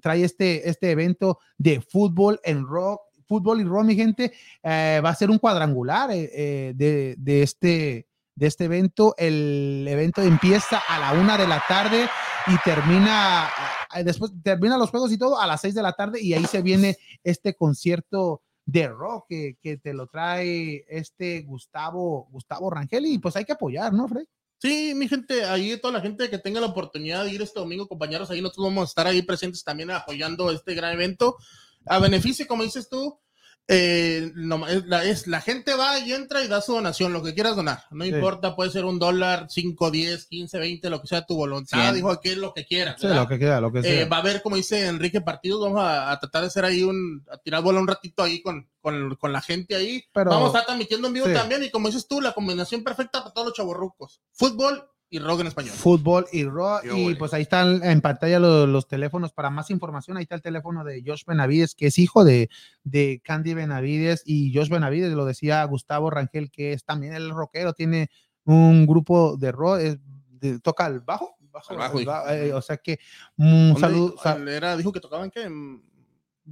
[0.03, 3.01] trae este, este evento de fútbol en rock,
[3.31, 4.33] fútbol y rock, mi gente.
[4.61, 9.15] Eh, va a ser un cuadrangular eh, eh, de, de este de este evento.
[9.17, 12.09] El evento empieza a la una de la tarde
[12.47, 13.49] y termina,
[13.91, 16.45] ah, después termina los juegos y todo a las seis de la tarde y ahí
[16.47, 23.07] se viene este concierto de rock que, que te lo trae este Gustavo, Gustavo Rangel
[23.07, 24.25] y pues hay que apoyar, ¿no, Fred?
[24.61, 27.89] Sí, mi gente, ahí toda la gente que tenga la oportunidad de ir este domingo,
[27.89, 31.37] compañeros, ahí nosotros vamos a estar ahí presentes también apoyando este gran evento.
[31.91, 33.19] A beneficio, como dices tú,
[33.73, 37.23] eh, no, es, la, es- la gente va y entra y da su donación, lo
[37.23, 37.85] que quieras donar.
[37.93, 38.11] No Sí.
[38.11, 41.95] importa, puede ser un dólar, 5, 10, 15, 20, lo que sea tu voluntad.
[41.95, 42.97] Dijo aquí es lo que quieras.
[43.01, 44.09] Sí, lo que queda, lo que Eh, sea.
[44.09, 45.61] va a haber, como dice Enrique, partidos.
[45.63, 48.69] Vamos a, a tratar de hacer ahí un, a tirar bola un ratito ahí con,
[48.81, 50.03] con, con la gente ahí.
[50.13, 51.33] Pero- Vamos a estar transmitiendo en vivo Sí.
[51.35, 51.63] también.
[51.63, 55.49] Y como dices tú, la combinación perfecta para todos los chavorrucos: fútbol y rock en
[55.49, 55.73] español.
[55.73, 56.85] Fútbol y rock.
[56.85, 60.17] Yo, Y pues ahí están en pantalla los, los teléfonos para más información.
[60.17, 62.49] Ahí está el teléfono de Josh Benavides, que es hijo de,
[62.85, 64.23] de Candy Benavides.
[64.25, 68.09] Y Josh Benavides lo decía Gustavo Rangel, que es también el rockero, tiene
[68.45, 69.99] un grupo de rock, es-
[70.41, 71.35] de- toca el bajo.
[71.53, 73.01] bajo, El bajo, el eh, o sea que
[73.37, 74.11] un ¿Dónde saludo.
[74.13, 74.49] dijo?
[74.49, 75.49] era, dijo que tocaban que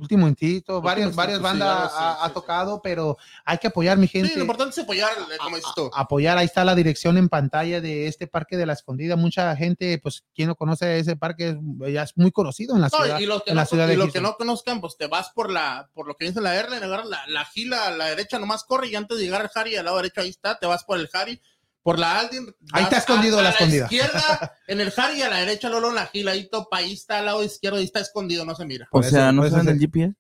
[0.00, 2.34] último intento, varias, varias Instinto, sí, bandas sé, ha, sí, ha sí.
[2.34, 4.28] tocado, pero hay que apoyar, mi gente.
[4.28, 5.90] Sí, lo importante es apoyar, eh, como dices tú.
[5.94, 6.38] apoyar.
[6.38, 9.16] Ahí está la dirección en pantalla de este parque de la escondida.
[9.16, 11.58] Mucha gente, pues, quien no conoce ese parque,
[11.90, 13.18] ya es muy conocido en la No, ciudad.
[13.20, 15.06] y los que, en no, la ciudad y de los que no conozcan, pues te
[15.06, 18.06] vas por la, por lo que dice la R, agarras la, la gila a la
[18.06, 20.66] derecha, nomás corre y antes de llegar al Harry, al lado derecho ahí está, te
[20.66, 21.40] vas por el Harry,
[21.82, 22.54] por la Aldin.
[22.72, 23.84] Ahí está escondido a- a la escondida.
[23.84, 27.18] izquierda, en el Harry, a la derecha, luego en la gila, ahí topa, ahí está
[27.18, 28.88] al lado izquierdo, ahí está escondido, no se mira.
[28.90, 30.14] O sea, ¿no saben se- del GPS?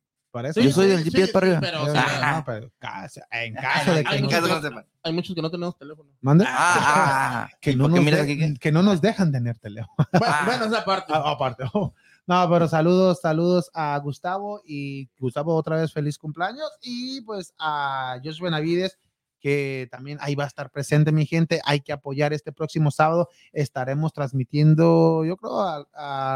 [0.62, 1.60] Yo soy del GPS sí, para arriba.
[1.60, 4.84] pero, o sea, no, pero caso- en caso de que Ay, no, en caso no
[5.02, 6.10] hay muchos que no tenemos teléfono.
[6.20, 6.44] ¿Mande?
[6.46, 8.54] Ah, ah, que, ¿y no por qué nos miras de- qué?
[8.60, 9.94] que no nos dejan tener teléfono.
[10.12, 10.42] Bueno, Ah.
[10.46, 11.12] bueno, esa parte.
[11.16, 11.64] Ah, aparte.
[11.72, 11.92] oh.
[12.26, 18.18] No, pero saludos, saludos a Gustavo y Gustavo otra vez feliz cumpleaños y pues a
[18.22, 18.98] Josh Benavides
[19.40, 23.28] que también ahí va a estar presente mi gente, hay que apoyar este próximo sábado,
[23.52, 25.86] estaremos transmitiendo yo creo a,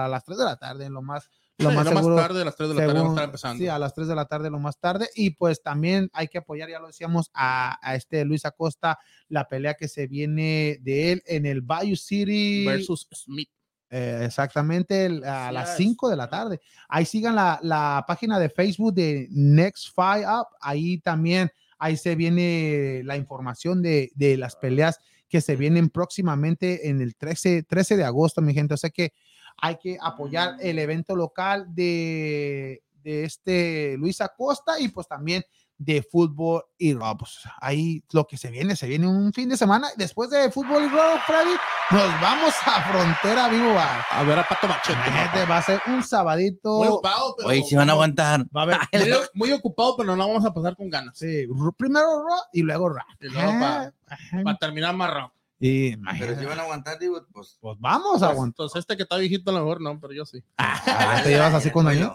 [0.05, 1.29] a las 3 de la tarde, lo más
[1.59, 2.17] lo Sí, más seguro.
[2.17, 3.59] tarde, a las 3 de la tarde vamos a según- estar empezando.
[3.59, 5.09] Sí, a las 3 de la tarde lo más tarde.
[5.15, 8.99] Y pues también hay que apoyar, ya lo decíamos, a, a este Luis Acosta,
[9.29, 12.65] la pelea que se viene de él en el Bayou City.
[12.67, 13.51] Versus Smith.
[13.91, 15.77] Eh, exactamente el- a las es.
[15.77, 16.59] 5 de la tarde.
[16.89, 20.47] Ahí sigan la, la página de Facebook de Next Fight Up.
[20.61, 26.89] Ahí también, ahí se viene la información de, de las peleas que se vienen próximamente
[26.89, 28.75] en el 13, 13 de agosto, mi gente.
[28.75, 29.13] O sea que
[29.61, 35.43] hay que apoyar el evento local de, de este Luis Acosta y pues también
[35.85, 37.21] de fútbol y rock.
[37.21, 39.89] Pues, ahí lo que se viene, se viene un fin de semana.
[39.97, 41.55] Después de fútbol y rock, Freddy,
[41.91, 43.75] nos vamos a Frontera Vivo.
[43.79, 45.45] A ver a Pato Machete.
[45.51, 46.79] Va a ser un sabadito.
[46.79, 47.49] Muy ocupado, pero.
[47.49, 48.45] Oye, si van a aguantar.
[48.57, 51.17] Va a haber Muy, muy ocupado, pero no vamos a pasar con ganas.
[51.19, 53.07] sí, primero rock y luego rap.
[53.21, 54.43] Y luego Ajá, pa- ajá.
[54.45, 55.33] Para terminar más rock.
[55.65, 57.57] Y Pero si van a aguantar, digo, pues.
[57.61, 58.49] pues vamos a aguantar.
[58.65, 60.43] Entonces, este que está viejito a lo mejor no, pero yo sí.
[60.59, 62.11] Ah, ¿Te llevas así con Daniel?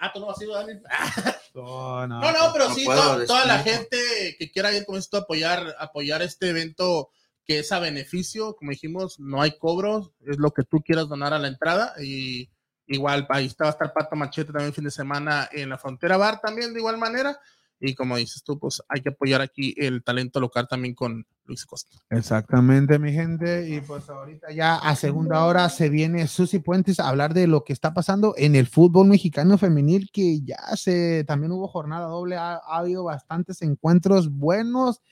[0.00, 0.80] Ah, tú no has ido, Dani.
[1.54, 2.20] No, no.
[2.20, 3.96] No, no, pero no sí, puedo, to- toda la gente
[4.38, 7.10] que quiera ir con esto apoyar, apoyar este evento
[7.44, 11.32] que es a beneficio, como dijimos, no hay cobros, es lo que tú quieras donar
[11.34, 12.48] a la entrada y
[12.86, 15.76] igual ahí está, va a estar Pato Machete también el fin de semana en la
[15.78, 17.36] Frontera Bar también de igual manera
[17.80, 21.66] y como dices tú, pues hay que apoyar aquí el talento local también con Luis
[21.66, 21.96] Costa.
[22.08, 23.68] Exactamente, mi gente.
[23.68, 27.64] Y pues ahorita ya a segunda hora se viene Susi Puentes a hablar de lo
[27.64, 32.36] que está pasando en el fútbol mexicano femenil, que ya se también hubo jornada doble,
[32.36, 35.02] ha, ha habido bastantes encuentros buenos.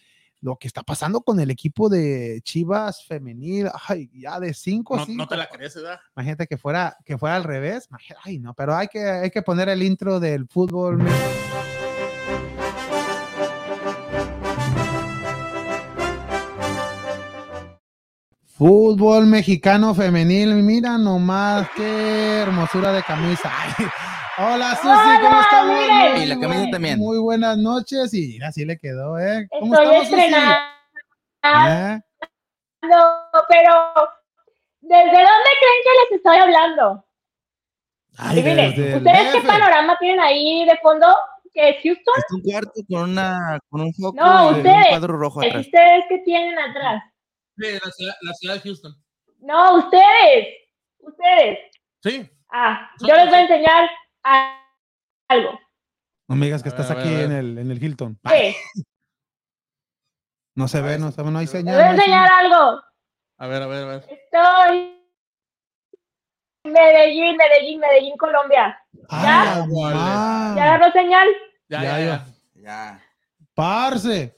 [0.41, 5.07] Lo que está pasando con el equipo de Chivas femenil, ay, ya de 5 No,
[5.09, 5.99] no te la crees, ¿verdad?
[6.17, 7.89] Imagínate que fuera, que fuera al revés.
[8.23, 10.99] Ay, no, pero hay que, hay que poner el intro del fútbol.
[10.99, 11.11] me-
[18.59, 23.53] Fútbol mexicano femenil, mira nomás qué hermosura de camisa.
[23.79, 23.87] Ay,
[24.39, 25.77] hola Susi, ¿cómo estamos?
[25.79, 26.11] mire.
[26.11, 26.99] Muy Y la camisa buen- también.
[26.99, 29.47] Muy buenas noches y mira, así le quedó, ¿eh?
[29.61, 30.61] ¿Cómo Estoy estamos, estrenando,
[31.45, 32.01] ¿Eh?
[33.49, 33.75] pero
[34.81, 37.05] ¿desde dónde creen que les estoy hablando?
[38.17, 41.07] Ay, el ¿Ustedes qué panorama tienen ahí de fondo?
[41.55, 42.15] ¿Que es Houston?
[42.17, 45.65] Es un cuarto con una con un foco No, un cuadro rojo atrás.
[45.67, 47.05] ¿Ustedes qué tienen atrás?
[47.59, 48.95] Sí, la ciudad, la ciudad de Houston.
[49.41, 50.47] No, ustedes.
[51.01, 51.59] Ustedes.
[52.03, 53.91] Sí, Ah, yo les voy a enseñar
[54.25, 54.63] a-
[55.29, 55.59] algo.
[56.29, 58.19] No me digas que A estás ver, aquí en el, en el Hilton.
[58.27, 58.57] Sí,
[60.55, 61.75] No se ve, no se ve, no hay les señal.
[61.75, 62.83] voy a no enseñar algo.
[63.39, 64.07] a ver, a ver, a ver.
[64.09, 64.95] Estoy
[66.65, 68.79] en Medellín, Medellín, Medellín, Colombia.
[69.09, 70.55] Ah, ma.
[70.57, 71.29] ¿Ya agarró señal?
[71.69, 72.27] Ya, Ya, ya, ya.
[72.55, 72.63] ya.
[72.63, 73.05] Ya.
[73.55, 74.35] Parce.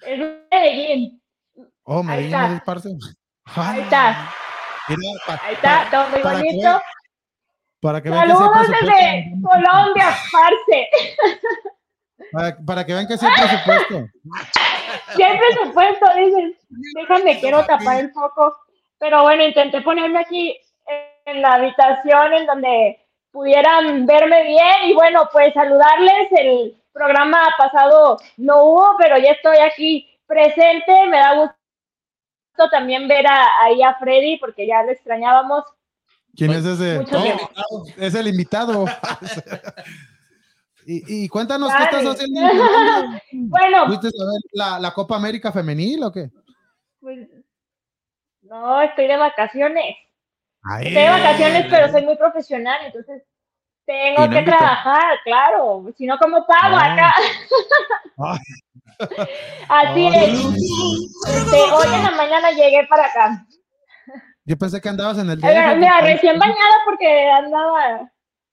[0.00, 0.18] Es
[0.50, 1.22] Medellín.
[1.88, 2.88] Oh, Medellín es esparce.
[3.54, 4.30] Ahí está.
[4.88, 6.82] Mira, pa- Ahí está, muy para bonito.
[7.80, 8.96] Para que vean que sí hay Saludos presupuesto.
[8.96, 10.88] desde Colombia, parce.
[12.32, 14.06] Para, para que vean que sí hay presupuesto.
[15.14, 16.54] Siempre supuesto, dices,
[16.94, 18.56] déjame, quiero tapar el foco.
[18.98, 20.58] Pero bueno, intenté ponerme aquí
[21.26, 22.98] en la habitación en donde
[23.30, 26.32] pudieran verme bien y bueno, pues saludarles.
[26.32, 31.06] El programa pasado no hubo, pero ya estoy aquí presente.
[31.08, 31.54] Me da gusto
[32.70, 35.64] también ver a, ahí a Freddy porque ya lo extrañábamos.
[36.34, 36.98] ¿Quién es ese?
[37.00, 37.18] Mucho
[37.70, 38.84] Oh, es el invitado.
[40.86, 42.40] y, y cuéntanos qué estás haciendo.
[43.32, 46.30] Bueno, ¿Fuiste a ver la, la Copa América Femenil o qué?
[47.00, 47.28] pues
[48.42, 49.96] no, estoy de vacaciones.
[50.62, 53.22] Ay, Estoy de vacaciones, pero soy muy profesional, entonces
[53.86, 55.84] tengo no que trabajar, claro.
[55.96, 56.92] Si no, ¿cómo pago Ah.
[56.92, 57.14] acá?
[58.18, 58.38] Ay.
[59.68, 60.44] Así es.
[61.28, 63.44] Este, hoy en la mañana llegué para acá.
[64.44, 68.10] Yo pensé que andabas en el DF, Mira, recién bañada porque andaba.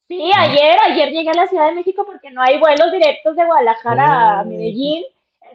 [0.07, 3.45] Sí, ayer, ayer llegué a la Ciudad de México porque no hay vuelos directos de
[3.45, 4.45] Guadalajara a Oh.
[4.45, 5.03] Medellín.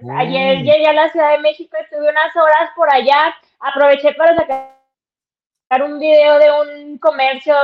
[0.02, 0.16] Oh.
[0.16, 5.82] Ayer llegué a la Ciudad de México, estuve unas horas por allá, aproveché para sacar
[5.84, 7.54] un video de un comercio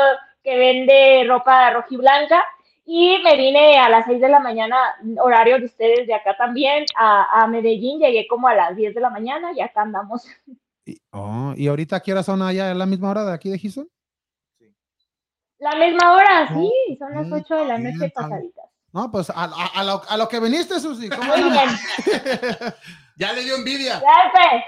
[0.43, 2.45] que vende ropa rojiblanca
[2.87, 4.77] y me vine a las 6 de la mañana,
[5.23, 9.01] horario de ustedes de acá también, a, a Medellín, llegué como a las 10 de
[9.01, 10.27] la mañana y acá andamos.
[10.87, 12.71] Y, oh, ¿y ahorita qué hora son allá?
[12.71, 13.89] ¿Es la misma hora de aquí de Houston?
[15.59, 18.13] La misma hora, Oh, sí, son las mm, 8 de la noche bien.
[18.15, 18.65] pasaditas.
[18.93, 21.09] No, pues a, a- a lo, a lo que viniste, Susi.
[21.09, 21.69] ¿Cómo Muy bien.
[23.17, 24.01] Ya le dio envidia.
[24.01, 24.63] Ya, pues.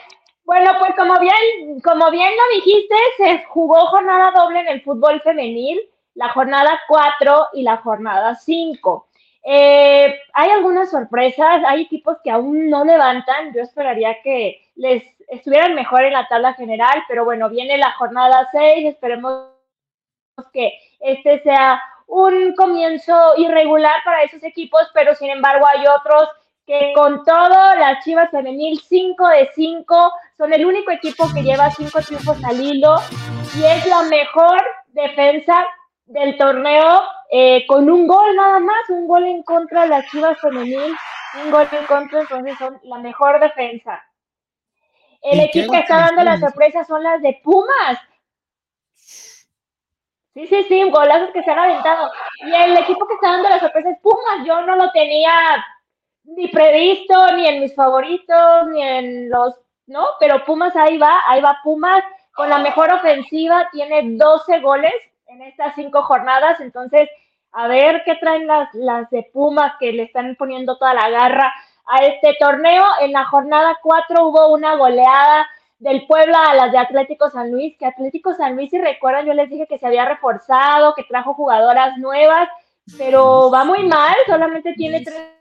[0.44, 5.20] Bueno, pues como bien, como bien lo dijiste, se jugó jornada doble en el fútbol
[5.22, 5.80] femenil,
[6.16, 9.06] la jornada 4 y la jornada 5.
[9.44, 15.74] Eh, hay algunas sorpresas, hay equipos que aún no levantan, yo esperaría que les estuvieran
[15.74, 19.50] mejor en la tabla general, pero bueno, viene la jornada 6, esperemos
[20.52, 26.28] que este sea un comienzo irregular para esos equipos, pero sin embargo hay otros
[26.66, 31.70] que con todo, las Chivas Femenil 5 de 5 son el único equipo que lleva
[31.70, 32.96] 5 triunfos al hilo
[33.56, 35.64] y es la mejor defensa
[36.06, 40.40] del torneo eh, con un gol nada más, un gol en contra de las Chivas
[40.40, 40.94] Femenil,
[41.44, 44.02] un gol en contra, entonces son la mejor defensa.
[45.22, 46.52] El ¿Y qué equipo que está dando las goles?
[46.52, 47.98] sorpresas son las de Pumas.
[50.34, 52.10] Sí, sí, sí, golazos que se han aventado.
[52.44, 54.46] Y el equipo que está dando las sorpresas es Pumas.
[54.46, 55.32] Yo no lo tenía
[56.24, 59.54] ni previsto, ni en mis favoritos, ni en los,
[59.86, 60.06] ¿no?
[60.20, 62.04] Pero Pumas ahí va, ahí va Pumas
[62.34, 64.92] con la mejor ofensiva, tiene 12 goles
[65.36, 67.08] en estas cinco jornadas, entonces
[67.52, 71.52] a ver qué traen las, las de Pumas que le están poniendo toda la garra
[71.86, 72.84] a este torneo.
[73.00, 75.46] En la jornada 4 hubo una goleada
[75.78, 79.34] del Puebla a las de Atlético San Luis, que Atlético San Luis, si recuerdan, yo
[79.34, 82.48] les dije que se había reforzado, que trajo jugadoras nuevas,
[82.96, 85.32] pero va muy mal, solamente tiene tres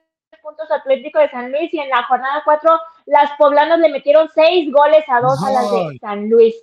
[0.41, 4.71] puntos Atlético de San Luis y en la jornada 4 las poblanas le metieron seis
[4.71, 5.97] goles a dos a las de.
[5.99, 6.53] San Luis.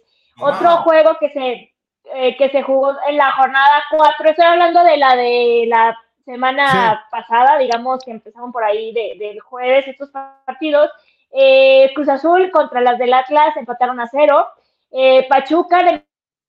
[0.40, 1.71] Otro juego que se
[2.04, 7.04] eh, que se jugó en la jornada 4, estoy hablando de la de la semana
[7.10, 10.10] pasada, digamos que empezaron por ahí de- del jueves estos
[10.44, 10.90] partidos.
[11.30, 14.46] Eh, Cruz Azul contra las del Atlas empataron a cero.
[14.90, 16.04] Eh, Pachuca le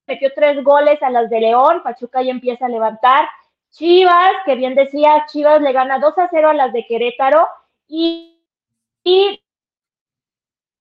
[0.06, 1.82] metió tres goles a las de León.
[1.82, 3.28] Pachuca ya empieza a levantar.
[3.70, 7.48] Chivas, que bien decía, Chivas le gana 2 a 0 a las de Querétaro.
[7.88, 8.40] Y,
[9.02, 9.42] y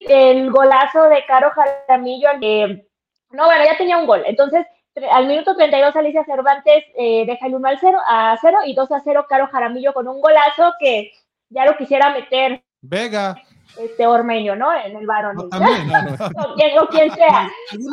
[0.01, 2.85] el golazo de Caro Jaramillo, eh,
[3.33, 4.23] no, bueno, ya tenía un gol.
[4.25, 4.65] Entonces,
[5.11, 8.91] al minuto 32 Alicia Cervantes eh, deja el 1 al 0, a 0 y 2
[8.91, 11.11] a 0 Caro Jaramillo con un golazo que
[11.49, 13.35] ya lo quisiera meter Vega.
[13.79, 14.71] este Ormeño, ¿no?
[14.73, 15.35] En el varón.
[15.35, 15.89] No, también.
[16.45, 17.49] o, quien, o quien sea.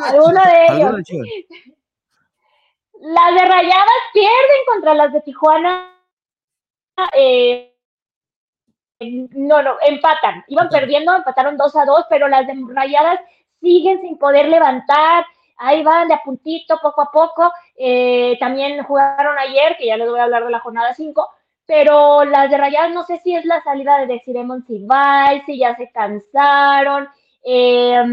[0.09, 0.95] Alguno de ellos.
[2.99, 5.91] Las de Rayadas pierden contra las de Tijuana.
[7.15, 7.67] eh,
[8.99, 10.43] no, no, empatan.
[10.47, 10.69] Iban Empatan.
[10.69, 13.19] perdiendo, empataron 2 a 2, pero las de Rayadas
[13.61, 15.25] siguen sin poder levantar.
[15.57, 17.51] Ahí van de a puntito, poco a poco.
[17.75, 21.29] Eh, también jugaron ayer, que ya les voy a hablar de la jornada 5,
[21.65, 25.75] pero las de Rayadas no sé si es la salida de Desiremon Sibal, si ya
[25.75, 27.07] se cansaron.
[27.43, 28.03] Eh,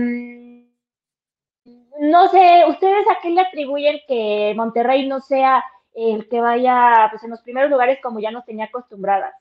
[2.00, 7.24] no sé, ¿ustedes a qué le atribuyen que Monterrey no sea el que vaya pues,
[7.24, 9.34] en los primeros lugares como ya nos tenía acostumbradas,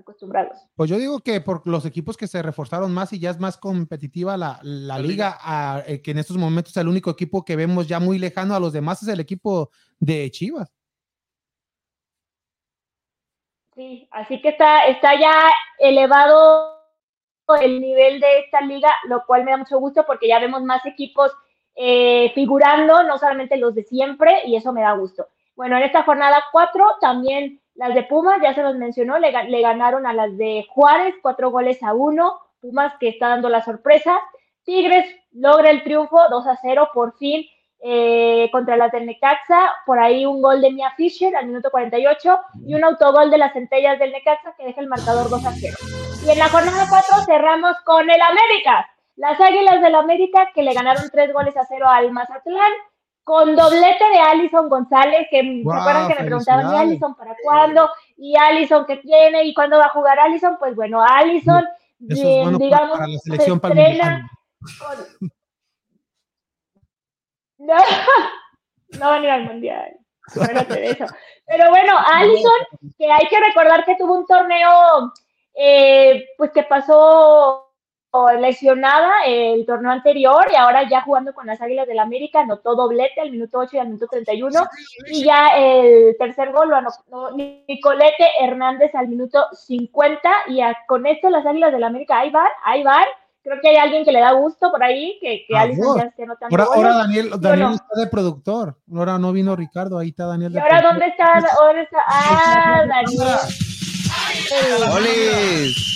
[0.00, 0.58] acostumbrados?
[0.74, 3.56] Pues yo digo que por los equipos que se reforzaron más y ya es más
[3.56, 7.56] competitiva la, la La liga, a- eh, que en estos momentos el único equipo que
[7.56, 10.72] vemos ya muy lejano a los demás es el equipo de Chivas.
[13.74, 15.32] Sí, así que está, está ya
[15.78, 16.76] elevado
[17.62, 20.84] el nivel de esta liga, lo cual me da mucho gusto porque ya vemos más
[20.86, 21.32] equipos
[21.74, 25.28] eh, figurando, no solamente los de siempre, y eso me da gusto.
[25.56, 29.62] Bueno, en esta jornada 4 también las de Pumas, ya se los mencionó, le, le
[29.62, 32.38] ganaron a las de Juárez, cuatro goles a uno.
[32.60, 34.20] Pumas que está dando la sorpresa.
[34.64, 37.46] Tigres logra el triunfo 2 a 0 por fin
[37.82, 39.70] eh, contra las del Necaxa.
[39.86, 43.54] Por ahí un gol de Mia Fisher al minuto 48 y un autogol de las
[43.54, 45.76] centellas del Necaxa que deja el marcador 2 a 0.
[46.26, 48.90] Y en la jornada 4 cerramos con el América.
[49.16, 52.72] Las Águilas del América que le ganaron tres goles a cero al Mazatlán
[53.30, 56.78] con doblete de Alison González, que Guau, se acuerdan que me preguntaban, ¿y.
[56.78, 57.88] Alison para cuándo?
[58.16, 59.44] ¿Y Alison qué tiene?
[59.44, 60.56] ¿Y cuándo va a jugar Alison?
[60.58, 61.64] Pues bueno, Alison,
[62.08, 64.28] es bueno digamos, para la se selección estrena
[65.18, 65.30] con-
[67.58, 67.76] No,
[68.98, 69.96] no van a ir al mundial.
[70.34, 71.04] Eso.
[71.46, 75.12] Pero bueno, Alison, que hay que recordar que tuvo un torneo,
[75.54, 77.69] eh, pues que pasó
[78.40, 83.20] lesionada el torneo anterior y ahora ya jugando con las Águilas del América, anotó doblete
[83.20, 84.66] al minuto 8 y al minuto 31
[85.06, 91.06] y ya el tercer gol lo anotó Nicolete Hernández al minuto 50 y a- con
[91.06, 93.04] esto las Águilas del América ahí van, ahí van.
[93.42, 96.24] Creo que hay alguien que le da gusto por ahí, que, que Alison ya esté
[96.24, 98.76] anotando Ahora, ahora Daniel, Daniel está de productor.
[98.94, 101.00] Ahora no vino Ricardo, ahí está Daniel ¿Y de ahora productor.
[101.00, 101.56] dónde está?
[101.58, 101.98] ¿Dónde está?
[102.06, 103.38] Ah, Daniel.
[104.92, 105.89] ¡Olis!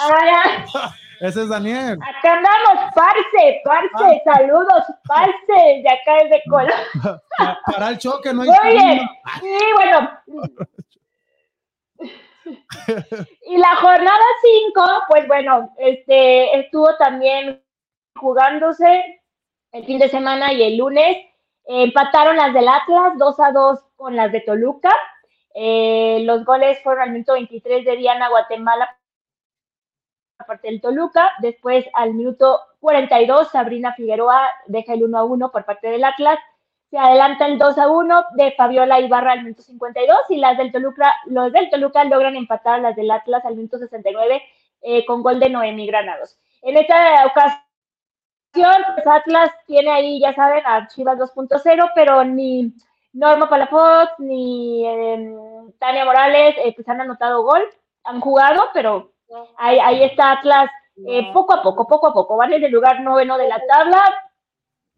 [0.00, 1.98] Ahora, Ese es Daniel.
[2.02, 5.32] acá andamos, parce, parce, saludos, parce,
[5.82, 6.42] de acá desde.
[7.38, 8.98] Pa- Para el choque, no hay Muy bien.
[8.98, 9.10] camino.
[9.42, 10.10] Y bueno.
[13.46, 14.24] y la jornada
[14.66, 17.62] 5, pues bueno, este estuvo también
[18.14, 19.22] jugándose
[19.72, 21.16] el fin de semana y el lunes.
[21.68, 24.94] Eh, empataron las del Atlas 2 a 2 con las de Toluca.
[25.54, 28.96] Eh, los goles fueron al minuto 23 de Diana Guatemala
[30.44, 31.32] parte del Toluca.
[31.40, 36.38] Después al minuto 42 Sabrina Figueroa deja el 1 a 1 por parte del Atlas
[36.90, 40.70] se adelanta el 2 a 1 de Fabiola Ibarra al minuto 52 y las del
[40.70, 44.42] Toluca, los del Toluca logran empatar a las del Atlas al minuto 69
[44.82, 46.38] eh, con gol de Noemi Granados.
[46.62, 52.72] En esta ocasión, pues Atlas tiene ahí, ya saben, a Chivas 2.0, pero ni
[53.12, 55.34] Norma Palafox ni eh,
[55.78, 57.62] Tania Morales eh, pues han anotado gol,
[58.04, 59.12] han jugado, pero
[59.56, 60.70] ahí, ahí está Atlas
[61.06, 64.02] eh, poco a poco, poco a poco, van en el lugar noveno de la tabla,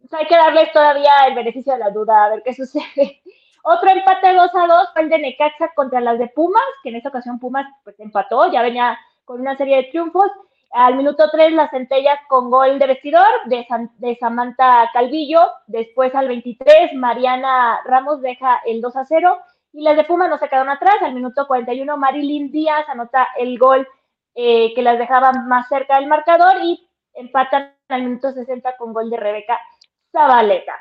[0.01, 3.21] pues hay que darles todavía el beneficio de la duda, a ver qué sucede.
[3.65, 6.97] Otro empate 2 a 2 fue el de Necaxa contra las de Pumas, que en
[6.97, 10.31] esta ocasión Pumas pues empató, ya venía con una serie de triunfos.
[10.71, 15.41] Al minuto 3 las centellas con gol de vestidor de, San- de Samantha Calvillo.
[15.67, 19.39] Después al 23 Mariana Ramos deja el 2 a 0.
[19.73, 20.97] Y las de Pumas no se quedaron atrás.
[21.03, 23.89] Al minuto 41 Marilyn Díaz anota el gol
[24.35, 29.11] eh, que las dejaba más cerca del marcador y empatan al minuto 60 con gol
[29.11, 29.59] de Rebeca
[30.13, 30.75] Zabaleta.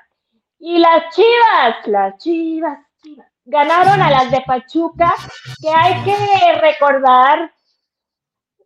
[0.59, 5.13] Y las Chivas, las Chivas, Chivas, ganaron a las de Pachuca,
[5.61, 7.51] que hay que recordar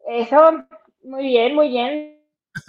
[0.07, 0.65] eso,
[1.03, 2.17] muy bien, muy bien.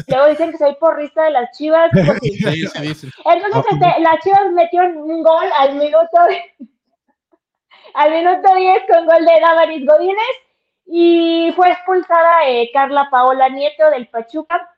[0.07, 1.91] Luego dicen que soy porrista de las Chivas.
[1.93, 2.37] pues sí.
[2.37, 3.11] Sí, sí.
[3.25, 6.19] Entonces, este, las Chivas metió un gol al minuto,
[7.95, 10.37] al minuto 10 con gol de Damaris Godínez
[10.85, 14.69] y fue expulsada eh, Carla Paola Nieto del Pachuca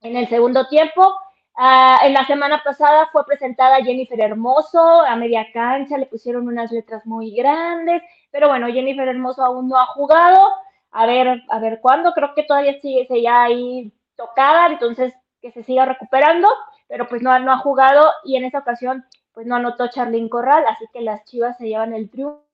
[0.00, 1.14] en el segundo tiempo.
[1.56, 6.70] Ah, en la semana pasada fue presentada Jennifer Hermoso a media cancha, le pusieron unas
[6.70, 10.52] letras muy grandes, pero bueno, Jennifer Hermoso aún no ha jugado.
[10.92, 15.62] A ver, a ver cuándo, creo que todavía sigue ya ahí tocada, entonces que se
[15.62, 16.48] siga recuperando,
[16.86, 20.64] pero pues no, no ha jugado y en esta ocasión pues no anotó Charlín Corral,
[20.66, 22.47] así que las Chivas se llevan el triunfo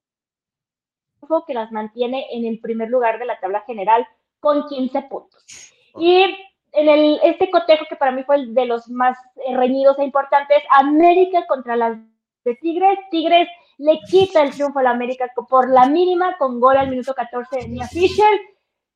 [1.46, 4.06] que las mantiene en el primer lugar de la tabla general
[4.40, 5.44] con 15 puntos.
[5.98, 6.22] Y
[6.72, 10.04] en el, este cotejo que para mí fue el de los más eh, reñidos e
[10.04, 11.96] importantes, América contra las
[12.44, 12.98] de Tigres.
[13.10, 13.48] Tigres
[13.78, 17.56] le quita el triunfo a la América por la mínima con gol al minuto 14
[17.60, 18.40] de Mia Fisher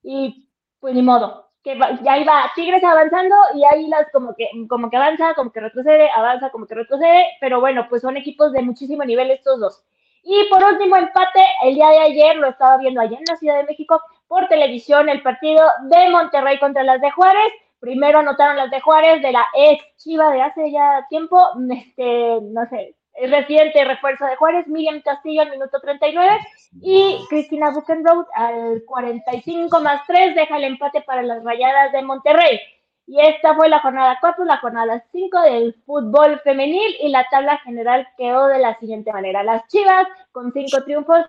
[0.03, 0.49] y
[0.81, 1.47] pues ni modo.
[1.63, 5.51] Que va- ya iba Tigres avanzando y ahí las como que, como que avanza, como
[5.53, 9.59] que retrocede, avanza, como que retrocede, pero bueno, pues son equipos de muchísimo nivel estos
[9.61, 9.85] dos.
[10.23, 13.57] Y por último, empate, el día de ayer, lo estaba viendo allá en la Ciudad
[13.57, 17.53] de México por televisión, el partido de Monterrey contra las de Juárez.
[17.81, 21.41] Primero anotaron las de Juárez de la ex Chiva de hace ya tiempo,
[21.71, 26.39] este, no sé, el reciente refuerzo de Juárez, Miriam Castillo al minuto 39
[26.83, 32.61] y Cristina Buchenroth al 45 más 3 deja el empate para las rayadas de Monterrey.
[33.09, 37.57] Y esta fue la jornada 4, la jornada 5 del fútbol femenil y la tabla
[37.65, 39.43] general quedó de la siguiente manera.
[39.43, 41.21] Las Chivas con 5 triunfos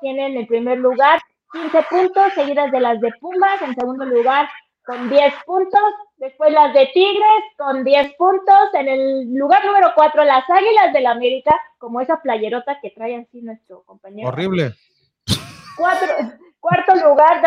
[0.00, 1.20] tienen el primer lugar
[1.52, 4.48] 15 puntos, seguidas de las de Pumas, en segundo lugar
[4.82, 5.82] con 10 puntos,
[6.16, 11.06] después las de Tigres con 10 puntos, en el lugar número 4 las Águilas del
[11.06, 14.28] América, como esa playerota que trae así nuestro compañero.
[14.28, 14.72] Horrible.
[15.76, 16.08] Cuatro,
[16.60, 17.42] cuarto lugar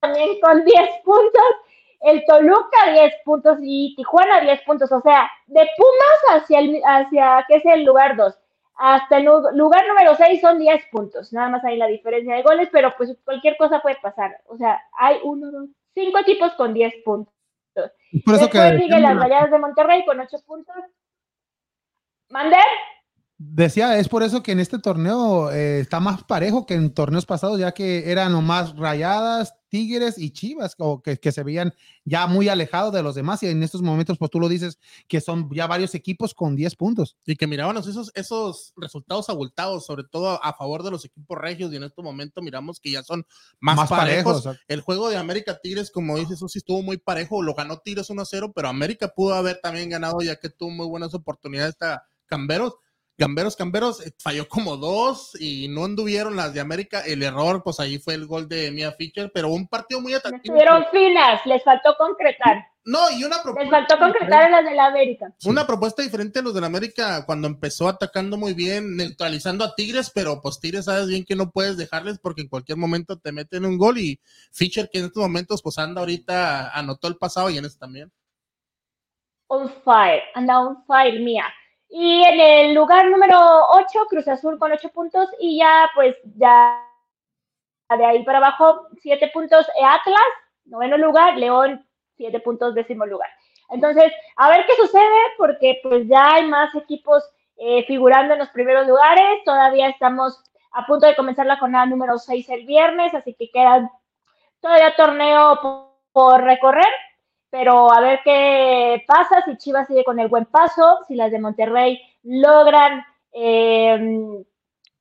[0.00, 1.54] también con 10 puntos,
[2.00, 7.44] el Toluca 10 puntos y Tijuana 10 puntos, o sea, de Pumas hacia, el, hacia
[7.48, 8.38] que es el lugar 2
[8.80, 12.42] hasta el lu- lugar número 6 son 10 puntos, nada más hay la diferencia de
[12.42, 16.72] goles, pero pues cualquier cosa puede pasar, o sea, hay uno, dos, cinco equipos con
[16.74, 17.34] 10 puntos.
[18.24, 20.76] Por eso que Después sigue las Rayadas de Monterrey con 8 puntos.
[22.30, 22.60] ¿Mander?
[23.40, 27.24] decía, es por eso que en este torneo eh, está más parejo que en torneos
[27.26, 31.74] pasados, ya que eran nomás rayadas, tigres y chivas, o que, que se veían
[32.04, 33.42] ya muy alejados de los demás.
[33.42, 36.76] Y en estos momentos, pues tú lo dices, que son ya varios equipos con 10
[36.76, 37.16] puntos.
[37.26, 41.72] Y que mirábamos esos, esos resultados abultados, sobre todo a favor de los equipos regios,
[41.72, 43.26] y en este momento miramos que ya son
[43.60, 44.48] más, parejos.
[44.66, 48.10] El juego de América Tigres, como dices, eso sí estuvo muy parejo, lo ganó Tigres
[48.10, 52.74] 1-0, pero América pudo haber también ganado ya que tuvo muy buenas oportunidades hasta Camberos.
[53.18, 57.00] Camberos, Camberos eh, falló como dos y no anduvieron las de América.
[57.00, 60.54] El error, pues ahí fue el gol de Mia Fischer, pero un partido muy atractivo.
[60.56, 62.64] Estuvieron finas, les faltó concretar.
[62.84, 63.70] No, y una Les propuesta.
[63.70, 65.34] faltó concretar en las de la América.
[65.44, 70.12] Una propuesta diferente a los del América cuando empezó atacando muy bien, neutralizando a Tigres,
[70.14, 73.64] pero pues Tigres sabes bien que no puedes dejarles porque en cualquier momento te meten
[73.66, 74.20] un gol y
[74.52, 78.12] Fischer que en estos momentos pues anda ahorita, anotó el pasado y en este también.
[79.48, 81.44] On fire, anda on fire mía.
[81.88, 83.38] Y en el lugar número
[83.70, 86.84] 8, Cruz Azul con 8 puntos y ya pues ya
[87.96, 90.22] de ahí para abajo 7 puntos eh, Atlas,
[90.66, 91.86] noveno lugar, León
[92.16, 93.30] 7 puntos, décimo lugar.
[93.70, 97.24] Entonces, a ver qué sucede porque pues ya hay más equipos
[97.56, 100.42] eh, figurando en los primeros lugares, todavía estamos
[100.72, 103.90] a punto de comenzar la jornada número 6 el viernes, así que quedan
[104.60, 106.86] todavía torneo por, por recorrer
[107.50, 111.40] pero a ver qué pasa, si Chivas sigue con el buen paso, si las de
[111.40, 114.44] Monterrey logran eh,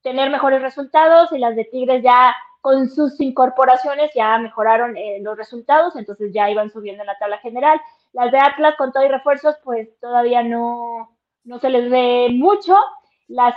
[0.01, 5.37] tener mejores resultados, y las de Tigres ya con sus incorporaciones ya mejoraron eh, los
[5.37, 7.79] resultados, entonces ya iban subiendo en la tabla general.
[8.13, 12.75] Las de Atlas con todo y refuerzos, pues todavía no, no se les ve mucho.
[13.27, 13.55] Las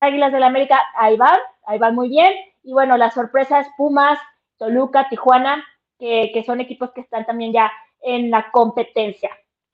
[0.00, 2.32] Águilas del la América, ahí van, ahí van muy bien.
[2.62, 4.18] Y bueno, las sorpresas, Pumas,
[4.58, 5.64] Toluca, Tijuana,
[5.98, 7.70] que, que son equipos que están también ya
[8.02, 9.30] en la competencia.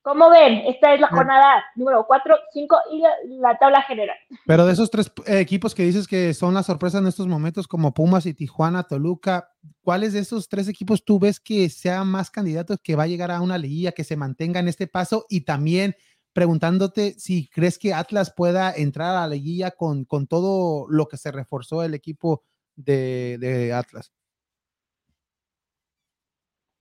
[0.06, 4.16] Como ven, esta es la jornada número 4, 5 y la, la, tabla general.
[4.46, 7.66] Pero de esos tres eh, equipos que dices que son la sorpresa en estos momentos,
[7.66, 9.50] como Pumas y Tijuana, Toluca,
[9.82, 13.32] ¿cuáles de esos tres equipos tú ves que sean más candidatos que va a llegar
[13.32, 15.26] a una liguilla, que se mantenga en este paso?
[15.28, 15.96] Y también
[16.32, 21.16] preguntándote si crees que Atlas pueda entrar a la liguilla con, con todo lo que
[21.16, 22.44] se reforzó el equipo
[22.76, 24.12] de, de Atlas.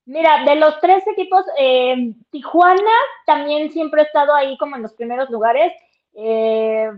[0.06, 2.92] Mira, de los tres equipos, eh, Tijuana
[3.26, 5.74] también siempre ha estado ahí como en los primeros lugares.
[6.14, 6.92] Eh,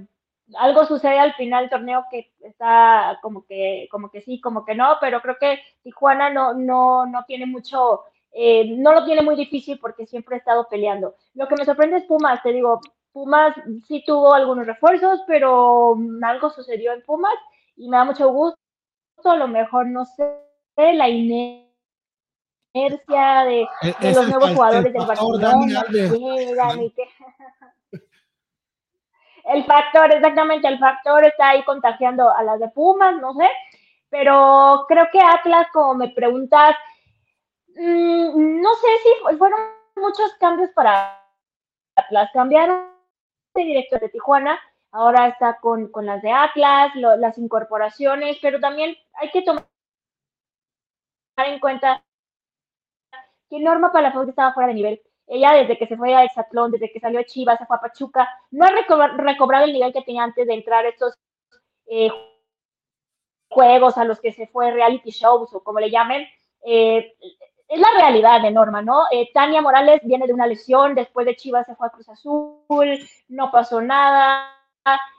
[0.55, 4.75] algo sucede al final del torneo que está como que, como que sí, como que
[4.75, 9.35] no, pero creo que Tijuana no, no, no tiene mucho, eh, no lo tiene muy
[9.35, 11.15] difícil porque siempre ha estado peleando.
[11.33, 12.81] Lo que me sorprende es Pumas, te digo,
[13.13, 13.55] Pumas
[13.87, 17.35] sí tuvo algunos refuerzos, pero algo sucedió en Pumas
[17.77, 18.59] y me da mucho gusto.
[19.23, 20.23] A lo mejor, no sé,
[20.93, 21.09] la
[22.77, 23.67] inercia de,
[23.99, 25.83] de los nuevos jugadores del Barcelona.
[25.89, 27.09] Llegan que
[29.45, 33.49] el factor, exactamente, el factor está ahí contagiando a las de Pumas, no sé,
[34.09, 36.75] pero creo que Atlas, como me preguntas,
[37.75, 39.59] mmm, no sé si fueron
[39.95, 41.23] muchos cambios para
[41.95, 42.91] Atlas, cambiaron
[43.55, 44.59] de director de Tijuana,
[44.91, 49.65] ahora está con, con las de Atlas, lo, las incorporaciones, pero también hay que tomar
[51.37, 52.03] en cuenta
[53.49, 55.01] que Norma Palafox estaba fuera de nivel.
[55.27, 57.81] Ella desde que se fue a Exatlón, desde que salió a Chivas, se fue a
[57.81, 61.15] Pachuca, no ha recobrado el nivel que tenía antes de entrar a estos
[61.87, 62.09] eh,
[63.49, 66.25] juegos a los que se fue reality shows o como le llamen.
[66.65, 67.13] Eh,
[67.67, 69.03] es la realidad de Norma, ¿no?
[69.11, 72.57] Eh, Tania Morales viene de una lesión, después de Chivas se fue a Cruz Azul,
[73.27, 74.49] no pasó nada.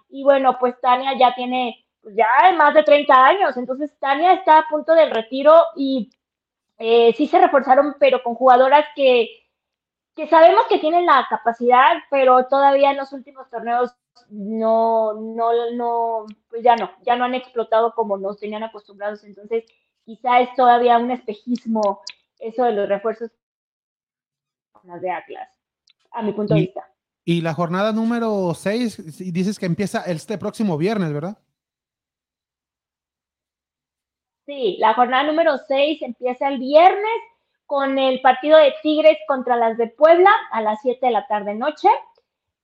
[0.09, 2.27] Y bueno, pues Tania ya tiene pues ya
[2.57, 6.11] más de 30 años, entonces Tania está a punto del retiro y
[6.79, 9.29] eh, sí se reforzaron, pero con jugadoras que,
[10.15, 13.95] que sabemos que tienen la capacidad, pero todavía en los últimos torneos
[14.31, 19.25] no, no, no, pues ya no, ya no han explotado como nos tenían acostumbrados.
[19.25, 19.65] Entonces,
[20.05, 22.03] quizá es todavía un espejismo
[22.39, 23.31] eso de los refuerzos
[24.85, 25.49] las de Atlas,
[26.13, 26.93] a mi punto y, de vista.
[27.25, 31.39] Y la jornada número 6, dices que empieza este próximo viernes, ¿verdad?
[34.49, 37.21] Sí, la jornada número 6 empieza el viernes
[37.67, 41.55] con el partido de Tigres contra las de Puebla a las 7 de la tarde
[41.55, 41.91] noche,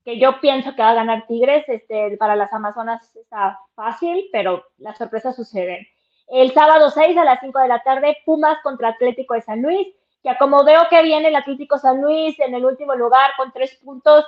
[0.02, 4.64] que yo pienso que va a ganar Tigres, este, para las Amazonas está fácil, pero
[4.78, 5.86] las sorpresas suceden.
[6.28, 9.88] El sábado 6 a las 5 de la tarde, Pumas contra Atlético de San Luis,
[10.22, 13.78] que como veo que viene el Atlético San Luis en el último lugar con tres
[13.84, 14.24] puntos,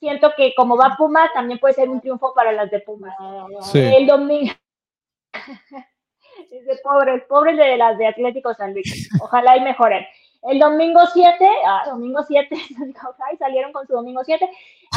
[0.00, 3.14] siento que como va Pumas, también puede ser un triunfo para las de Pumas.
[3.70, 3.78] Sí.
[3.78, 4.52] El domingo.
[6.50, 9.08] Dice, pobres, pobres de las de Atlético San Luis.
[9.20, 10.04] Ojalá y mejoren.
[10.42, 12.48] El domingo 7, ah, domingo 7,
[13.30, 14.48] ay, salieron con su domingo 7.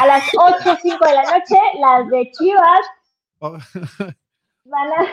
[0.01, 2.81] A las 8, 5 de la noche, las de Chivas
[3.41, 3.57] Oh,
[4.65, 5.07] van a.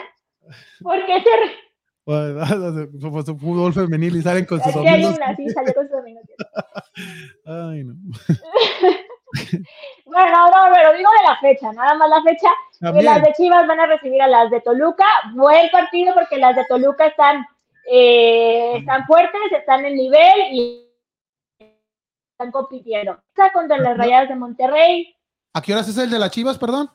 [0.83, 1.57] ¿Por qué se re-
[2.05, 5.17] bueno, Como su fútbol femenil y salen con sus domingos.
[5.37, 6.45] sí, salió con su domingo 7.
[7.47, 7.95] Ay, no.
[10.05, 12.49] Bueno, no, pero digo de la fecha, nada más la fecha.
[12.73, 13.05] que También.
[13.07, 15.05] las de Chivas van a recibir a las de Toluca.
[15.35, 17.45] Buen partido porque las de Toluca están,
[17.91, 20.89] eh, están fuertes, están en nivel y
[22.33, 23.19] están compitiendo.
[23.29, 25.17] Está contra las Rayadas de Monterrey,
[25.57, 26.91] ¿A qué horas es el de las Chivas, perdón?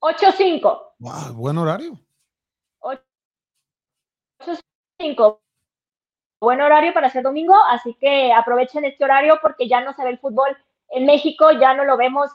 [0.00, 0.92] 8-5.
[0.98, 1.98] Wow, buen horario.
[5.00, 5.40] 8-5.
[6.42, 10.10] Buen horario para ser domingo, así que aprovechen este horario porque ya no se ve
[10.10, 10.54] el fútbol
[10.94, 12.30] en México, ya no lo vemos.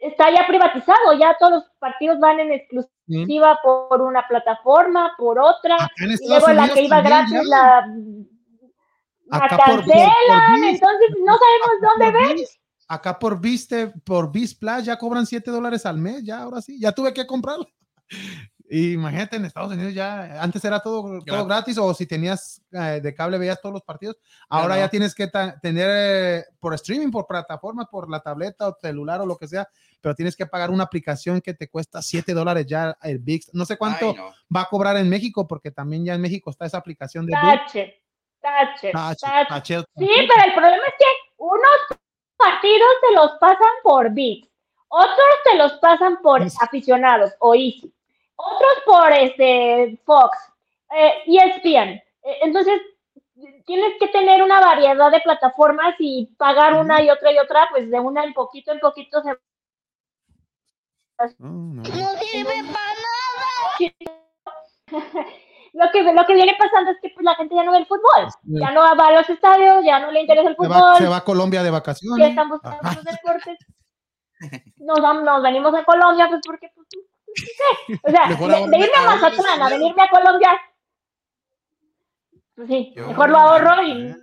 [0.00, 5.76] Está ya privatizado, ya todos los partidos van en exclusiva por una plataforma, por otra.
[6.20, 7.42] Y luego la que iba gratis ya.
[7.44, 7.86] la,
[9.26, 12.36] la Acá por- por- por cancelan, entonces no sabemos dónde ver.
[12.86, 16.92] Acá por Viste, por Plus ya cobran 7 dólares al mes, ya ahora sí, ya
[16.92, 17.66] tuve que comprarlo.
[18.74, 21.46] Y imagínate en Estados Unidos ya, antes era todo, todo Gratis.
[21.46, 24.16] gratis o si tenías eh, de cable veías todos los partidos,
[24.48, 24.80] ahora no.
[24.80, 25.28] ya tienes que
[25.62, 29.68] tener eh, por streaming, por plataformas, por la tableta o celular o lo que sea,
[30.00, 33.54] pero tienes que pagar una aplicación que te cuesta 7 dólares ya el VIX.
[33.54, 34.32] No sé cuánto Ay, no.
[34.52, 37.62] va a cobrar en México porque también ya en México está esa aplicación de VIX.
[37.62, 38.02] Tache,
[38.40, 38.90] tache,
[39.48, 42.00] Tache, Sí, pero el problema es que unos
[42.36, 44.48] partidos te los pasan por VIX,
[44.88, 47.94] otros te los pasan por aficionados o Easy,
[48.36, 50.38] otros por este Fox,
[50.96, 51.90] eh, ESPN.
[51.90, 52.80] Eh, entonces,
[53.66, 57.90] tienes que tener una variedad de plataformas y pagar una y otra y otra, pues
[57.90, 59.30] de una en poquito en poquito se
[61.38, 61.82] No, no.
[65.74, 67.86] lo que lo que viene pasando es que pues, la gente ya no ve el
[67.86, 70.96] fútbol, ya no va a los estadios, ya no le interesa el Se fútbol, va,
[70.96, 72.28] se va a Colombia de ya vacaciones.
[72.28, 73.58] están buscando otros deportes.
[74.76, 76.86] Nos venimos a Colombia, pues porque, pues,
[78.02, 80.60] O sea, Mejor de, ahorre- de irme a Mazatlán a venirme a Colombia,
[82.54, 84.14] pues sí, Yo- mejor lo ahorro y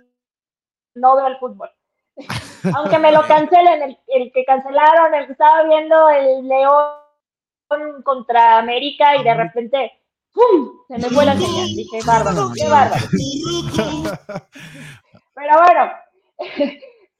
[0.94, 1.70] no veo el fútbol.
[2.76, 8.58] Aunque me lo cancelen, el, el que cancelaron, el que estaba viendo el León contra
[8.58, 9.92] América y de repente,
[10.32, 10.70] ¡pum!
[10.88, 11.66] Se me fue la señal.
[11.74, 13.02] Dije, bárbaro, qué bárbaro.
[15.34, 15.92] Pero bueno,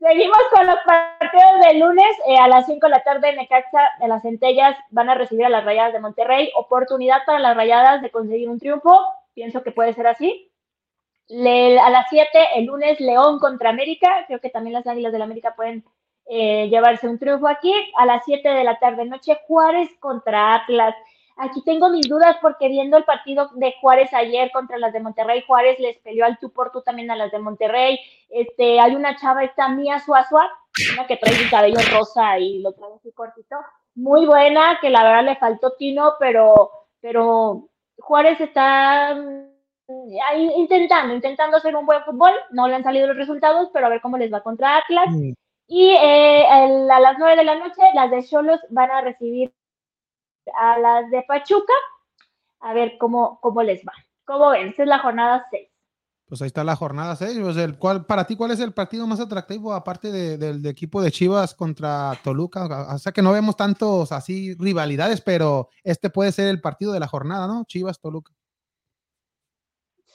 [0.03, 2.17] seguimos con los partidos del lunes.
[2.27, 5.49] eh, a las 5 de la tarde, Necaxa de las Centellas van a recibir a
[5.49, 6.51] las Rayadas de Monterrey.
[6.57, 9.01] Oportunidad para las Rayadas de conseguir un triunfo.
[9.33, 10.51] Pienso que puede ser así.
[11.31, 14.25] A las 7, el lunes, León contra América.
[14.27, 15.85] Creo que también las Águilas del la América pueden
[16.27, 17.73] eh, llevarse un triunfo aquí.
[17.97, 20.95] A las 7 de la tarde, noche, Juárez contra Atlas.
[21.37, 25.43] Aquí tengo mis dudas porque viendo el partido de Juárez ayer contra las de Monterrey,
[25.47, 27.99] Juárez les peleó al tú por tú también a las de Monterrey.
[28.29, 30.51] Este, hay una chava, esta Mía Suazua,
[30.95, 33.57] una que trae el cabello rosa y lo trae así cortito.
[33.95, 37.69] Muy buena, que la verdad le faltó tino, pero, pero
[37.99, 42.33] Juárez está mm, ahí intentando, intentando hacer un buen fútbol.
[42.51, 45.09] No le han salido los resultados, pero a ver cómo les va contra Atlas.
[45.11, 45.33] Mm.
[45.69, 49.53] Y eh, el- a las 9 de la noche, las de Cholos van a recibir
[50.55, 51.73] a las de Pachuca.
[52.61, 53.93] A ver cómo, cómo les va.
[54.25, 54.69] ¿Cómo ven?
[54.69, 55.69] Esta es la jornada 6.
[56.27, 57.39] Pues ahí está la jornada 6.
[57.43, 60.71] Pues el, ¿cuál, para ti, ¿cuál es el partido más atractivo aparte de- del de
[60.71, 62.87] equipo de Chivas contra Toluca?
[62.95, 67.01] O sea que no vemos tantos así rivalidades, pero este puede ser el partido de
[67.01, 67.65] la jornada, ¿no?
[67.67, 68.33] Chivas, Toluca.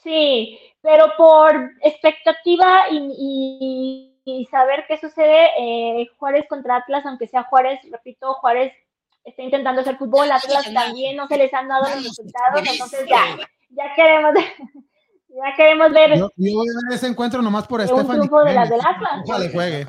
[0.02, 7.26] Sí, pero por expectativa y, y- y saber qué sucede, eh, Juárez contra Atlas, aunque
[7.28, 8.72] sea Juárez, repito, Juárez
[9.28, 13.36] está intentando hacer fútbol, Atlas también no se les han dado los resultados, entonces ya,
[13.70, 14.34] ya queremos,
[15.28, 18.06] ya queremos ver Yo, yo voy a ver ese encuentro nomás por un Estefan.
[18.08, 19.22] triunfo de las del Atlas.
[19.24, 19.86] Ojalá juegue.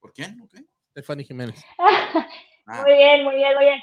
[0.00, 0.40] ¿Por quién?
[0.42, 0.54] ¿Ok?
[0.90, 1.64] Stephanie Jiménez.
[1.78, 2.24] Ah,
[2.82, 3.80] Muy bien, muy bien, muy bien.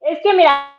[0.00, 0.74] Es que mira,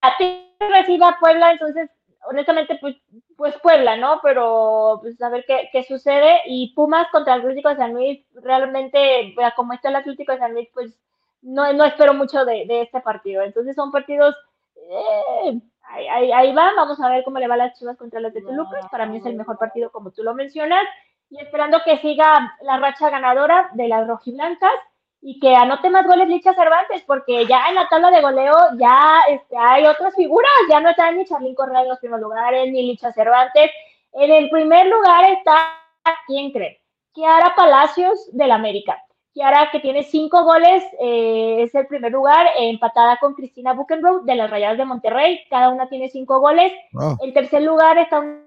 [0.00, 1.90] a ti recibe a Puebla, entonces,
[2.26, 2.96] honestamente, pues,
[3.36, 4.20] pues Puebla, ¿no?
[4.22, 6.40] Pero pues a ver qué, qué sucede.
[6.46, 10.52] Y Pumas contra el Atlético de San Luis, realmente, como está el Atlético de San
[10.52, 10.92] Luis, pues
[11.42, 13.42] no, no espero mucho de, de este partido.
[13.42, 14.34] Entonces son partidos,
[14.76, 18.20] eh, ahí, ahí, ahí va, vamos a ver cómo le va a las Chivas contra
[18.20, 18.88] las de Toluca.
[18.90, 20.84] Para mí es el mejor partido, como tú lo mencionas.
[21.30, 24.72] Y esperando que siga la racha ganadora de las rojiblancas
[25.20, 29.22] y que anote más goles Licha Cervantes, porque ya en la tabla de goleo ya
[29.28, 32.82] este, hay otras figuras, ya no está ni Charlín Correa en los primeros lugares, ni
[32.82, 33.70] Licha Cervantes.
[34.12, 35.74] En el primer lugar está,
[36.26, 36.80] ¿quién cree?
[37.12, 39.02] Kiara Palacios del América.
[39.32, 44.34] Kiara, que tiene cinco goles, eh, es el primer lugar, empatada con Cristina Buchenroth de
[44.34, 45.40] las Rayadas de Monterrey.
[45.50, 46.72] Cada una tiene cinco goles.
[47.20, 48.44] En tercer lugar está una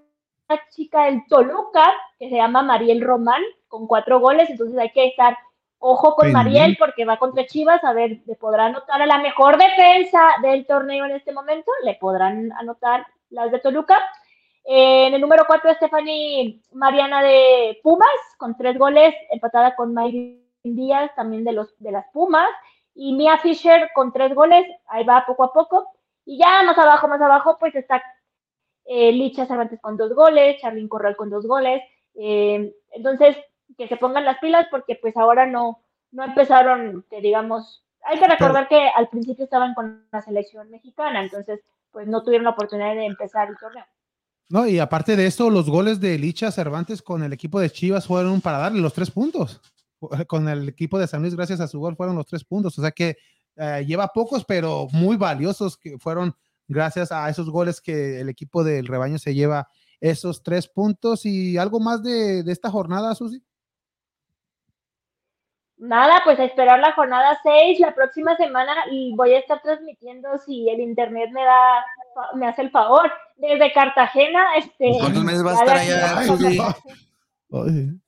[0.70, 4.50] chica del Toluca, que se llama Mariel Román, con cuatro goles.
[4.50, 5.38] Entonces hay que estar
[5.82, 6.32] ojo con.
[6.32, 7.84] Mariel, porque va contra Chivas.
[7.84, 11.72] A ver, le podrán anotar a la mejor defensa del torneo en este momento.
[11.84, 14.00] Le podrán anotar las de Toluca.
[14.64, 20.42] Eh, en el número 4, Stephanie Mariana de Pumas, con tres goles, empatada con Mayrin
[20.64, 22.48] Díaz, también de, los, de las Pumas.
[22.94, 25.88] Y Mia Fisher con tres goles, ahí va poco a poco.
[26.26, 28.04] Y ya más abajo, más abajo, pues está
[28.86, 31.82] eh, Licha Cervantes con dos goles, Charlín Corral con dos goles.
[32.16, 33.38] Eh, entonces,
[33.78, 38.28] que se pongan las pilas porque pues ahora no, no empezaron, que digamos, hay que
[38.28, 41.62] recordar que al principio estaban con la selección mexicana, entonces
[41.92, 43.86] pues no tuvieron la oportunidad de empezar el torneo.
[44.50, 48.06] No, y aparte de eso, los goles de Licha Cervantes con el equipo de Chivas
[48.06, 49.62] fueron para darle los tres puntos.
[50.28, 52.78] Con el equipo de San Luis, gracias a su gol, fueron los tres puntos.
[52.78, 53.16] O sea que
[53.56, 56.36] eh, lleva pocos, pero muy valiosos que fueron
[56.68, 59.70] gracias a esos goles que el equipo del rebaño se lleva
[60.02, 61.26] esos tres puntos.
[61.26, 63.42] ¿Y algo más de, de esta jornada, Susi?
[65.82, 70.38] Nada, pues a esperar la jornada 6 la próxima semana y voy a estar transmitiendo
[70.38, 71.84] si el internet me da,
[72.36, 73.12] me hace el favor.
[73.36, 74.92] Desde Cartagena, este.
[75.00, 76.60] ¿Cuántos meses vas a estar allá, Ay, Susi?
[77.52, 78.00] Ay,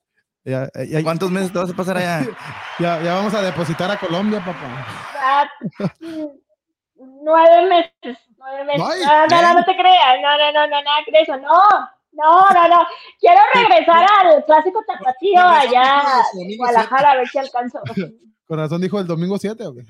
[0.44, 2.20] ya, ya- ¿Cuántos meses te vas a pasar allá?
[2.78, 4.86] ya- ya vamos a depositar a Colombia, papá.
[5.20, 5.50] Ah,
[6.94, 8.84] nueve meses, nueve meses.
[8.88, 11.60] Ay, no, no, no, no te creas, no, no, no, no, nada de eso, no,
[12.14, 12.86] no, no, no.
[13.20, 16.02] Quiero regresar al clásico tapatío allá
[16.40, 17.80] en Guadalajara a ver si alcanzo.
[18.46, 19.82] Con razón dijo el domingo 7 o qué?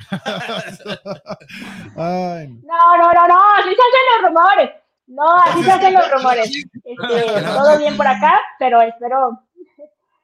[1.97, 2.97] Ay, no.
[2.97, 4.71] No, no, no, así se hacen los rumores.
[5.07, 6.51] No, así se hacen los rumores.
[6.85, 9.41] Este, todo bien por acá, pero espero.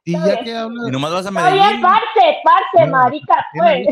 [0.04, 0.44] y ya bien.
[0.44, 1.80] que habla Y nomás vas a Medellín.
[1.80, 3.86] parce, parce, No, marica, pues.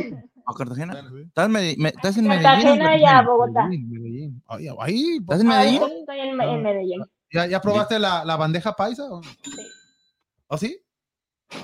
[0.46, 0.94] ¿A Cartagena?
[1.26, 2.44] ¿Estás, en Medi- me- estás en Medellín?
[2.44, 3.22] Cartagena y a?
[3.22, 3.64] Bogotá.
[3.64, 4.42] Medellín, Medellín.
[4.48, 5.82] Ay, ay, ¿Estás en Ah, Medellín?
[5.82, 7.02] Estoy en, en Medellín.
[7.32, 9.04] ¿Ya, ya probaste la, la bandeja paisa?
[9.04, 9.20] ¿O,
[10.48, 10.80] ¿O sí?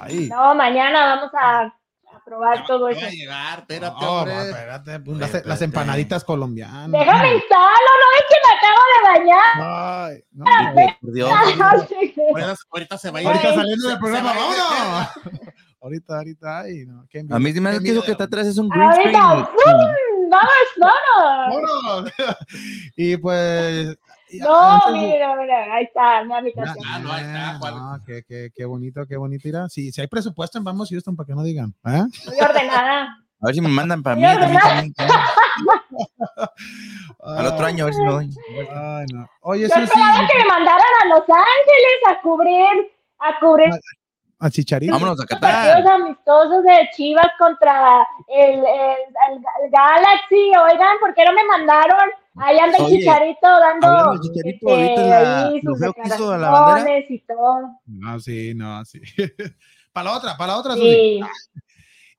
[0.00, 0.28] Ahí.
[0.28, 3.06] No, mañana vamos a, a probar todo Va eso.
[3.06, 4.48] a llegar, espérate, No, hombre.
[4.48, 5.48] espérate, pues, las, Espérate.
[5.48, 6.90] las empanaditas colombianas.
[6.90, 10.10] Déjame instalo, no es que me acabo de bañar.
[10.10, 10.44] Ay, no.
[11.00, 11.30] Por Dios.
[11.30, 13.28] Ahorita, ahorita se va a ir.
[13.28, 15.08] Ahorita saliendo del programa, vámonos.
[15.82, 17.06] ahorita, ahorita, ay, no.
[17.10, 17.24] qué.
[17.30, 19.94] A mí sí me Qué que está atrás es un green Ahorita, screen.
[21.50, 22.12] Vámonos.
[22.96, 23.96] y pues.
[24.40, 26.84] No, antes de- mira, mira, ahí está mi habitación.
[26.86, 27.74] Ah, no, ahí está, Juan.
[27.74, 29.42] no, qué, qué, qué bonito, qué bonito.
[29.44, 31.74] Mira, si, si hay presupuesto en Vamos Houston, para que no digan.
[31.86, 32.02] ¿eh?
[32.26, 33.18] Muy ordenada.
[33.40, 34.22] A ver si me mandan para mí.
[34.22, 34.94] También, también,
[37.24, 38.30] Al otro año, a ver si me doy.
[38.74, 39.26] Ay, no.
[39.40, 43.70] Oye, Yo Susi, esperaba que me mandaran a Los Ángeles a cubrir, a cubrir
[44.40, 44.92] a Chicharito.
[44.92, 45.92] Vámonos a los partidos Qatar.
[46.02, 50.52] amistosos de Chivas contra el, el, el- el Galaxy.
[50.70, 52.10] Oigan, ¿por qué no me mandaron?
[52.36, 56.98] Ahí anda el Chicharito dando Chicharito, este, ¿viste la- ahí sus hizo a la bandera?
[57.08, 57.80] y todo.
[57.86, 59.00] No, sí, no, sí.
[59.92, 61.20] para la otra, para la otra, Susi.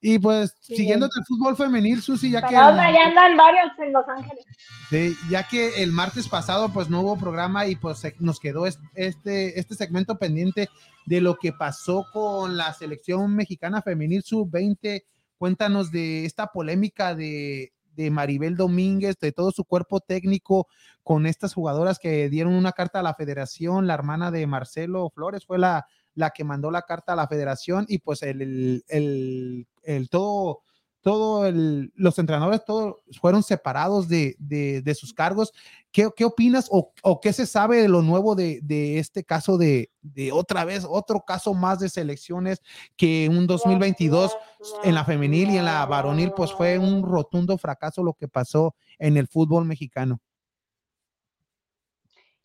[0.01, 0.75] Y pues, Sí.
[0.75, 4.45] siguiendo el fútbol femenil, Susi, ya que, Para otra, ya andan varios en Los Ángeles.
[4.89, 8.79] sí, ya que el martes pasado pues no hubo programa y pues nos quedó es-
[8.93, 10.69] este, este segmento pendiente
[11.07, 15.03] de lo que pasó con la selección mexicana femenil sub-20.
[15.37, 20.67] Cuéntanos de esta polémica de, de Maribel Domínguez, de todo su cuerpo técnico
[21.03, 23.87] con estas jugadoras que dieron una carta a la federación.
[23.87, 27.85] La hermana de Marcelo Flores fue la, la que mandó la carta a la federación
[27.87, 30.61] y pues el, el, el- el todo,
[31.05, 35.53] todo el, los entrenadores todos fueron separados de, de, de sus cargos.
[35.91, 39.59] ¿Qué, qué opinas o, o qué se sabe de lo nuevo de, de este caso
[39.59, 42.63] de, de otra vez, otro caso más de selecciones
[42.97, 44.35] que un 2022
[44.83, 48.75] en la femenil y en la varonil pues fue un rotundo fracaso lo que pasó
[48.97, 50.19] en el fútbol mexicano?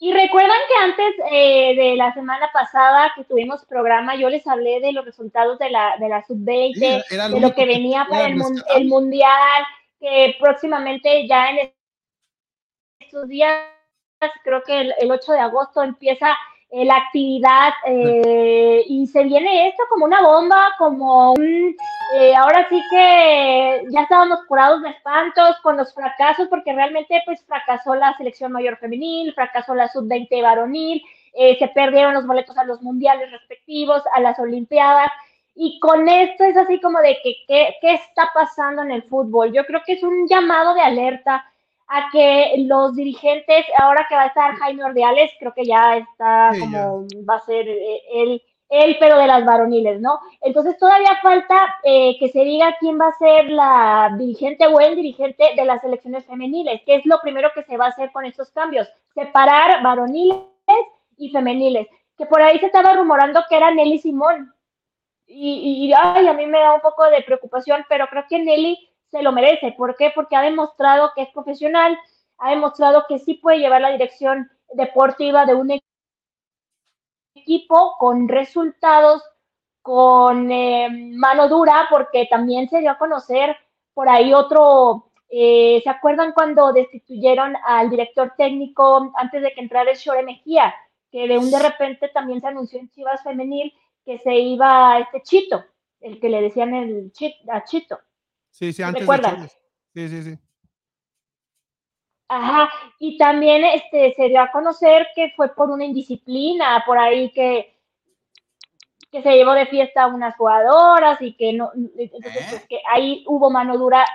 [0.03, 4.81] Y recuerdan que antes eh, de la semana pasada que tuvimos programa, yo les hablé
[4.81, 8.07] de los resultados de la, de la sub-20, Era- era lo de lo que venía
[8.09, 8.81] para el, quería mun- rescatar.
[8.81, 9.65] el mundial,
[10.01, 11.73] que próximamente ya en
[13.01, 13.63] estos días,
[14.43, 16.35] creo que el, el 8 de agosto empieza
[16.73, 21.35] eh, la actividad eh, y se viene esto como una bomba, como
[22.13, 27.45] eh, ahora sí que ya estábamos curados de espantos con los fracasos, porque realmente pues
[27.45, 31.03] fracasó la selección mayor femenil, fracasó la sub-20 varonil,
[31.35, 35.11] eh, se perdieron los boletos a los mundiales respectivos, a las olimpiadas,
[35.57, 39.53] y con esto es así como de que, ¿qué, ¿qué está pasando en el fútbol?
[39.53, 41.45] Yo creo que es un llamado de alerta
[41.93, 46.53] a que los dirigentes, ahora que va a estar Jaime Ordeales, creo que ya está
[46.53, 50.21] Sí, como va a ser eh, él, él, pero de las varoniles, ¿no?
[50.41, 54.95] Entonces todavía falta eh, que se diga quién va a ser la dirigente o el
[54.95, 58.25] dirigente de las selecciones femeniles, que es lo primero que se va a hacer con
[58.25, 60.45] estos cambios, separar varoniles
[61.17, 64.55] y femeniles, que por ahí se estaba rumorando que era Nelly Simón.
[65.27, 68.90] Y, y ay, a mí me da un poco de preocupación, pero creo que Nelly
[69.11, 69.73] se lo merece.
[69.73, 70.13] ¿Por qué?
[70.15, 71.99] Porque ha demostrado que es profesional,
[72.39, 75.81] ha demostrado que sí puede llevar la dirección deportiva de un
[77.35, 79.23] equipo con resultados,
[79.83, 83.57] con eh, mano dura, porque también se dio a conocer
[83.95, 89.91] por ahí otro, eh, ¿se acuerdan cuando destituyeron al director técnico antes de que entrara
[89.91, 90.75] el Shore Mejía?
[91.11, 93.75] Que de un de repente también se anunció en Chivas Femenil
[94.05, 95.65] que se iba este Chito,
[96.01, 97.13] el que le decían el
[97.51, 97.99] a Chito.
[98.51, 99.37] Sí, sí, antes de ¿Recuerdan?
[99.37, 99.59] Chávez.
[99.95, 100.39] Sí, sí, sí.
[102.33, 102.71] Ajá,
[103.01, 107.77] y también este, se dio a conocer que fue por una indisciplina, por ahí que,
[109.11, 113.25] que se llevó de fiesta a unas jugadoras y que no, entonces pues que ahí
[113.27, 114.07] hubo mano dura,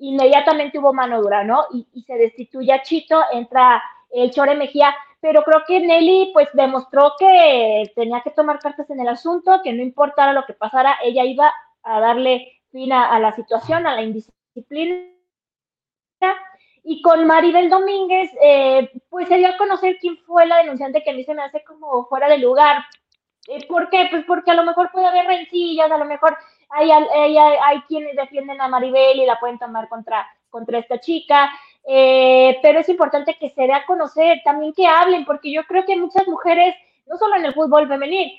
[0.00, 1.64] inmediatamente hubo mano dura, ¿no?
[1.72, 6.48] Y, y se destituye a Chito, entra el Chore Mejía, pero creo que Nelly pues
[6.52, 10.98] demostró que tenía que tomar cartas en el asunto, que no importara lo que pasara,
[11.02, 11.50] ella iba
[11.84, 15.06] a darle fin a, a la situación, a la indisciplina.
[16.82, 21.10] Y con Maribel Domínguez, eh, pues se dio a conocer quién fue la denunciante que
[21.10, 22.84] a mí se me hace como fuera de lugar.
[23.48, 24.08] Eh, ¿Por qué?
[24.10, 26.36] Pues porque a lo mejor puede haber rencillas, a lo mejor
[26.70, 30.98] hay, hay, hay, hay quienes defienden a Maribel y la pueden tomar contra, contra esta
[31.00, 31.50] chica.
[31.86, 35.84] Eh, pero es importante que se dé a conocer, también que hablen, porque yo creo
[35.84, 36.74] que muchas mujeres,
[37.06, 38.32] no solo en el fútbol femenil,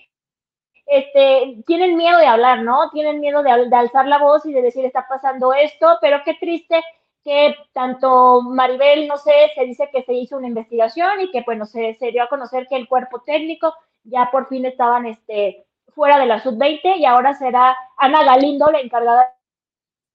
[0.91, 2.89] este, tienen miedo de hablar, ¿no?
[2.91, 6.33] Tienen miedo de, de alzar la voz y de decir está pasando esto, pero qué
[6.33, 6.83] triste
[7.23, 11.65] que tanto Maribel, no sé, se dice que se hizo una investigación y que, bueno,
[11.65, 13.73] se, se dio a conocer que el cuerpo técnico
[14.03, 15.65] ya por fin estaban este,
[15.95, 19.33] fuera de la sub-20 y ahora será Ana Galindo la encargada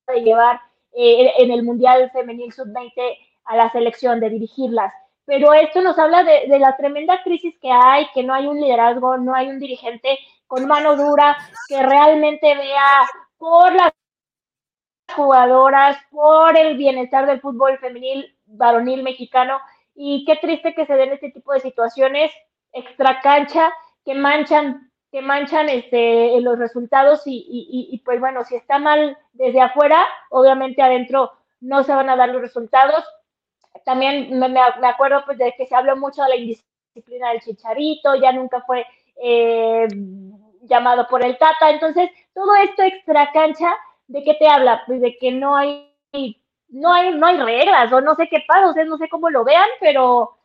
[0.08, 0.60] de llevar
[0.92, 3.16] eh, en el Mundial Femenil Sub-20
[3.46, 4.92] a la selección, de dirigirlas.
[5.24, 8.60] Pero esto nos habla de, de la tremenda crisis que hay, que no hay un
[8.60, 11.36] liderazgo, no hay un dirigente con mano dura
[11.68, 13.08] que realmente vea
[13.38, 13.92] por las
[15.14, 19.60] jugadoras, por el bienestar del fútbol femenil varonil mexicano.
[19.94, 22.30] Y qué triste que se den este tipo de situaciones
[22.72, 23.72] extra cancha
[24.04, 29.62] que manchan que manchan este, los resultados y, y, pues bueno, si está mal desde
[29.62, 33.04] afuera, obviamente adentro no se van a dar los resultados.
[33.84, 38.16] También me, me acuerdo pues de que se habló mucho de la indisciplina del Chicharito,
[38.16, 38.84] ya nunca fue
[39.22, 39.88] eh,
[40.62, 43.74] llamado por el Tata, entonces todo esto extra cancha,
[44.06, 44.82] ¿de qué te habla?
[44.86, 45.94] Pues de que no hay,
[46.68, 49.44] no hay, no hay reglas, o no sé qué pasa, ustedes no sé cómo lo
[49.44, 50.36] vean, pero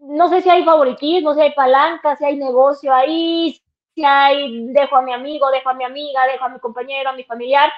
[0.00, 3.60] no sé si hay favoritismo, si hay palanca, si hay negocio ahí,
[3.94, 7.14] si hay dejo a mi amigo, dejo a mi amiga, dejo a mi compañero, a
[7.14, 7.70] mi familiar.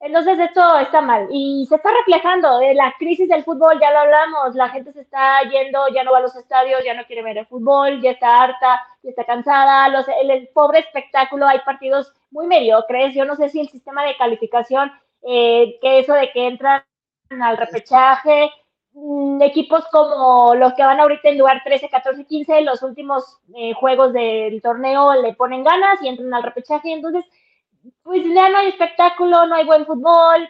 [0.00, 2.58] Entonces esto está mal y se está reflejando.
[2.58, 6.12] De la crisis del fútbol, ya lo hablamos, la gente se está yendo, ya no
[6.12, 9.24] va a los estadios, ya no quiere ver el fútbol, ya está harta, ya está
[9.24, 14.04] cansada, los, el, pobre espectáculo, hay partidos muy mediocres, yo no sé si el sistema
[14.04, 14.90] de calificación,
[15.22, 16.82] eh, que eso de que entran
[17.28, 18.50] al repechaje,
[19.40, 24.12] equipos como los que van ahorita en lugar 13, 14, 15, los últimos eh, juegos
[24.12, 26.92] del torneo le ponen ganas y entran al repechaje.
[26.92, 27.24] Entonces,
[28.02, 30.48] pues ya no hay espectáculo, no hay buen fútbol.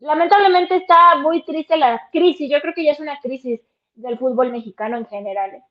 [0.00, 2.50] Lamentablemente está muy triste la crisis.
[2.50, 3.60] Yo creo que ya es una crisis
[3.94, 5.50] del fútbol mexicano en general.
[5.50, 5.62] ¿eh?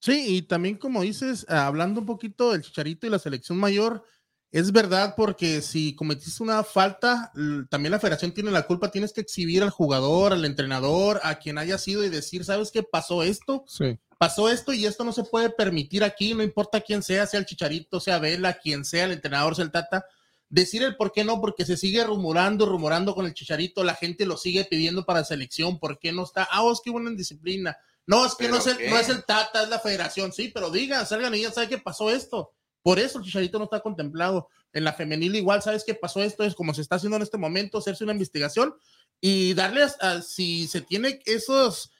[0.00, 4.04] Sí, y también como dices, hablando un poquito del Chicharito y la selección mayor,
[4.50, 7.30] es verdad porque si cometiste una falta,
[7.68, 11.58] también la federación tiene la culpa, tienes que exhibir al jugador, al entrenador, a quien
[11.58, 13.64] haya sido y decir, ¿sabes qué pasó esto?
[13.66, 13.98] Sí.
[14.16, 17.46] Pasó esto y esto no se puede permitir aquí, no importa quién sea, sea el
[17.46, 20.04] Chicharito, sea Vela, quien sea, el entrenador, sea el Tata,
[20.48, 24.26] decir el por qué no, porque se sigue rumorando, rumorando con el Chicharito, la gente
[24.26, 26.48] lo sigue pidiendo para selección, ¿por qué no está?
[26.50, 27.76] Ah, es que hubo una indisciplina.
[28.06, 30.70] No, es que no es, el, no es, el, Tata, es la federación, sí, pero
[30.70, 32.52] digan, salgan y ya saben qué pasó esto.
[32.82, 34.48] Por eso el Chicharito no está contemplado.
[34.72, 36.44] En la femenil igual, ¿sabes qué pasó esto?
[36.44, 38.74] Es como se está haciendo en este momento, hacerse una investigación
[39.20, 41.90] y darles, a, si se tiene esos,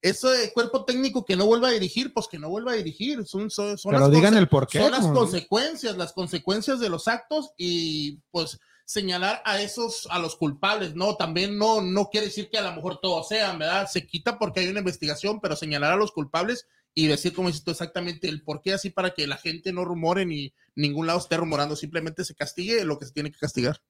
[0.00, 3.26] ese cuerpo técnico que no vuelva a dirigir, pues que no vuelva a dirigir.
[3.26, 4.78] Son, son, son Pero digan el por qué.
[4.78, 10.36] Son las consecuencias, las consecuencias de los actos y pues señalar a esos, a los
[10.36, 11.16] culpables, ¿no?
[11.16, 13.86] También no, no quiere decir que a lo mejor todos sean, ¿verdad?
[13.86, 17.62] Se quita porque hay una investigación, pero señalar a los culpables y decir, como dices
[17.66, 21.36] exactamente el por qué, así para que la gente no rumore ni ningún lado esté
[21.36, 23.82] rumorando, simplemente se castigue lo que se tiene que castigar.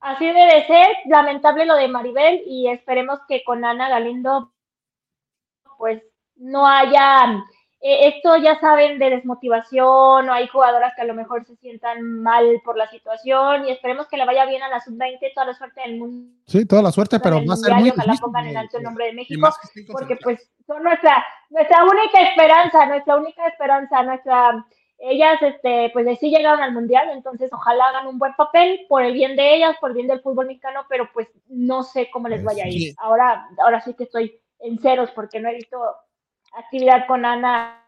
[0.00, 4.52] Así debe ser, lamentable lo de Maribel y esperemos que con Ana Galindo
[5.76, 6.02] pues
[6.36, 7.44] no haya
[7.80, 12.02] eh, esto ya saben de desmotivación o hay jugadoras que a lo mejor se sientan
[12.02, 15.54] mal por la situación y esperemos que le vaya bien a la sub-20, toda la
[15.54, 16.34] suerte del mundo.
[16.44, 19.06] Sí, toda la suerte, pero va a muy ojalá difícil pongan en alto el nombre
[19.06, 19.56] de México más
[19.92, 24.66] porque pues son nuestra nuestra única esperanza, nuestra única esperanza, nuestra
[24.98, 29.02] ellas este pues de sí llegaron al mundial, entonces ojalá hagan un buen papel por
[29.02, 32.28] el bien de ellas, por el bien del fútbol mexicano, pero pues no sé cómo
[32.28, 32.94] les vaya a ir.
[32.98, 35.80] Ahora ahora sí que estoy en ceros porque no he visto
[36.56, 37.84] actividad con Ana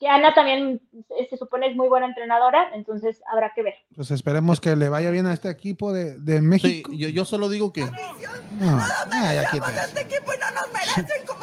[0.00, 0.80] que Ana también
[1.16, 3.74] eh, se supone es muy buena entrenadora, entonces habrá que ver.
[3.94, 6.90] Pues esperemos que le vaya bien a este equipo de, de Sí, México.
[6.92, 8.80] yo, yo solo digo que No.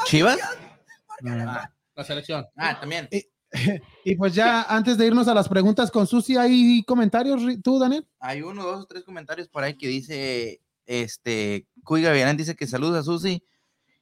[0.06, 0.38] ¿Chivas?
[1.22, 2.46] La selección.
[2.58, 3.08] Ah, también.
[4.04, 7.78] Y pues ya antes de irnos a las preguntas con Susi, ¿hay comentarios Ri- tú,
[7.80, 8.08] Daniel?
[8.20, 12.66] Hay uno, dos o tres comentarios por ahí que dice, este, Cuy Gavilán dice que
[12.66, 13.44] saluda a Susi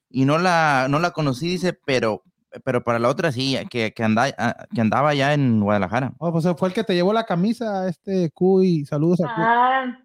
[0.10, 2.24] y no la, no la conocí, dice, pero,
[2.64, 6.14] pero para la otra sí, que, que, anda, ah, que andaba ya en Guadalajara.
[6.20, 8.86] Oh, pues fue el que te llevó la camisa, este Cuy.
[8.86, 9.44] Saludos a Cuy.
[9.46, 10.00] Ah.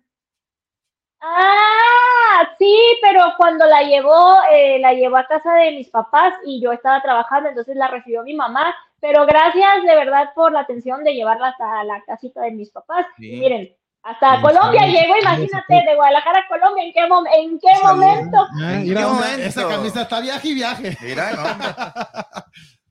[1.20, 6.60] Ah, sí, pero cuando la llevó, eh, la llevó a casa de mis papás y
[6.60, 8.74] yo estaba trabajando, entonces la recibió mi mamá.
[9.06, 13.04] Pero gracias de verdad por la atención de llevarla hasta la casita de mis papás.
[13.18, 13.34] Sí.
[13.34, 17.28] Y miren, hasta Sí, Colombia llegó, a imagínate, de Guadalajara a Colombia, ¿en qué, mom-
[17.36, 18.46] en qué momento?
[18.62, 19.42] ¿En qué momento?
[19.42, 20.96] esa camisa está viaje y viaje.
[21.02, 21.42] Mira, no.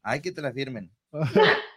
[0.03, 0.91] Hay que te la firmen.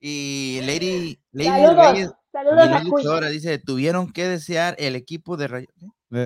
[0.00, 2.90] Y Lady, Lady Saludos, Reyes, saludos a Lady.
[2.90, 5.68] Luchadora, dice, tuvieron que desear el equipo de Ray-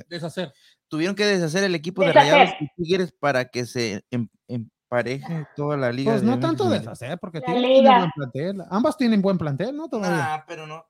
[0.09, 0.53] Deshacer.
[0.89, 2.13] tuvieron que deshacer el equipo de.
[2.13, 4.29] Rayados y Tigres para que se em-
[4.89, 6.13] empareje toda la liga.
[6.13, 8.63] Pues de no México tanto deshacer, porque tienen buen plantel.
[8.71, 9.89] Ambas tienen buen plantel, ¿no?
[9.89, 10.17] Todavía.
[10.17, 10.85] Nah, pero no.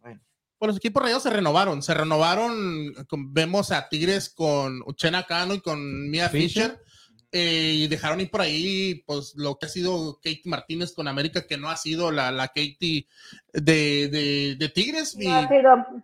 [0.00, 0.20] Bueno,
[0.58, 1.82] Pues los equipos rayados se renovaron.
[1.82, 2.92] Se renovaron.
[3.08, 6.70] con- vemos a Tigres con Uchena Cano y con Mia Fisher.
[6.72, 6.82] Fisher.
[7.32, 11.46] Eh, y dejaron ir por ahí, pues, lo que ha sido Katie Martínez con América,
[11.46, 13.06] que no ha sido la, la Katie
[13.52, 15.14] de, de, de Tigres.
[15.18, 15.48] Y, No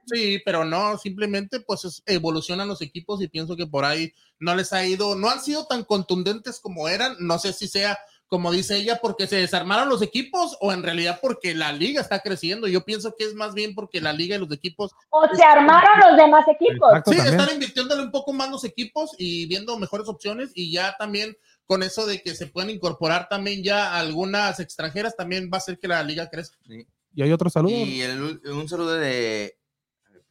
[0.07, 4.55] sí, pero no, simplemente, pues, es- evolucionan los equipos y pienso que por ahí no
[4.55, 7.17] les ha ido, no han sido tan contundentes como eran.
[7.21, 7.99] No sé si sea,
[8.35, 12.19] como dice ella, porque se desarmaron los equipos o en realidad porque la liga está
[12.19, 12.67] creciendo.
[12.67, 16.01] Yo pienso que es más bien porque la liga y los equipos O se armaron
[16.01, 16.89] los demás equipos.
[16.89, 17.39] Exacto, Sí, también.
[17.41, 21.85] están invirtiéndole un poco más los equipos y viendo mejores opciones y ya también con
[21.85, 25.87] eso de que se pueden incorporar también ya algunas extranjeras, también va a hacer que
[25.87, 26.57] la liga crezca.
[26.67, 26.85] sí.
[27.15, 27.71] Y hay otro saludo.
[27.77, 29.57] Y el un saludo de,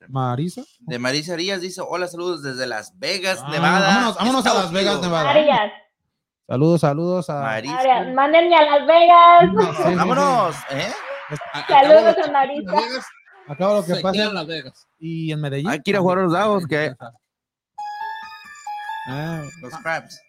[0.09, 0.63] Marisa.
[0.79, 3.87] de Marisa Arias dice: Hola, saludos desde Las Vegas, Ah, Nevada.
[3.87, 5.01] vámonos, vámonos a Las Vegas, Unidos".
[5.07, 5.29] Nevada.
[5.29, 5.71] Arias,
[6.47, 7.41] Saludos, saludos a.
[7.41, 7.79] Marisa.
[7.79, 9.77] Arias, mándenme a Las Vegas.
[9.87, 9.95] Sí.
[9.95, 10.91] Vámonos, ¿eh?
[11.53, 12.71] A- Saludos a Marisa.
[13.47, 14.11] Acabo lo que pasa.
[14.13, 14.87] quedan Las Vegas.
[14.99, 15.69] Y en Medellín.
[15.69, 16.93] Hay que ir a jugar a los dados, que
[19.09, 20.21] Ah, los craps.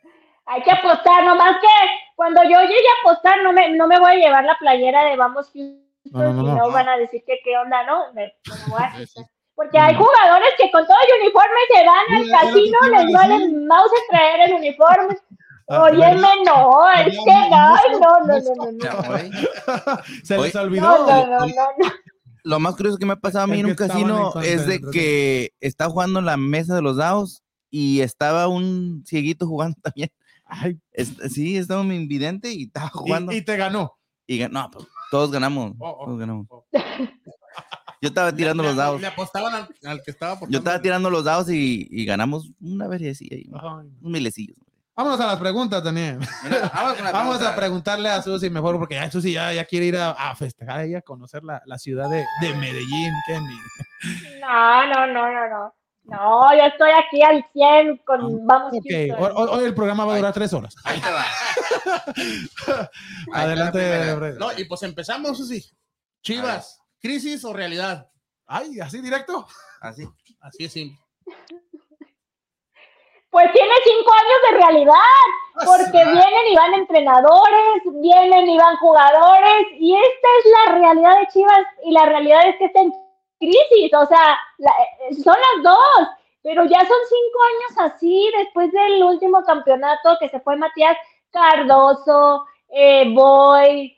[0.47, 1.69] Hay que apostar, nomás que
[2.17, 5.17] cuando yo llegue a apostar no me, no me voy a llevar la playera de
[5.17, 5.81] Vamos Houston,
[6.13, 8.13] No, no, no, van a decir que qué onda, ¿no?
[8.13, 9.25] Me- me voy a asustar.
[9.55, 13.67] Porque hay jugadores que con todo el uniforme se van al casino, les vale decir.
[13.67, 15.17] mouse traer el uniforme.
[15.69, 20.83] Ah, Óyeme, no, es que no, No, no, no, no, se les olvidó.
[20.83, 21.93] No, no, no, no, no.
[22.43, 25.53] Lo más curioso que me ha pasado a mí en un casino es de que
[25.61, 30.11] está jugando en la mesa de los dados y estaba un cieguito jugando también.
[30.45, 33.33] Ay, Es- sí, estaba un invidente y estaba jugando.
[33.33, 33.95] y, Y, y te ganó.
[34.29, 35.73] gan- no, pues, todos ganamos.
[35.79, 36.47] Oh, oh, todos ganamos.
[36.51, 36.67] oh.
[38.03, 39.01] Yo estaba tirando Le- los dados.
[39.01, 42.87] Le apostaban al, al que estaba Yo estaba tirando los dados y, y ganamos una
[42.87, 43.49] vez ahí,
[44.03, 44.55] un milecillo.
[44.97, 46.19] Vámonos a las preguntas, Daniel.
[47.13, 50.37] Vamos a preguntarle a Susi mejor, porque ya Susi ya, ya quiere ir a, a
[50.37, 53.13] festejar y a conocer la, la ciudad de, de Medellín.
[54.41, 55.75] No, no, no, no, no.
[56.07, 59.37] No, yo estoy aquí al 100 con Vamos Ok, Houston.
[59.39, 60.77] hoy, hoy- el programa va a durar tres horas.
[60.85, 62.91] Ahí te va.
[63.33, 64.15] Adelante.
[64.39, 65.65] No, y pues empezamos, Susi.
[66.23, 68.09] Chivas, crisis o realidad.
[68.47, 69.47] Ay, así directo.
[69.81, 70.07] Así.
[70.41, 70.99] Así es simple.
[73.35, 75.25] Pues tiene cinco años de realidad,
[75.67, 81.27] porque vienen y van entrenadores, vienen y van jugadores, y esta es la realidad de
[81.33, 82.93] Chivas, y la realidad es que está en
[83.41, 84.71] crisis, o sea, la-
[85.11, 86.09] eh, son las dos,
[86.45, 90.97] pero ya son cinco años así, después del último campeonato que se fue Matías
[91.33, 93.97] Cardoso, eh, Boy,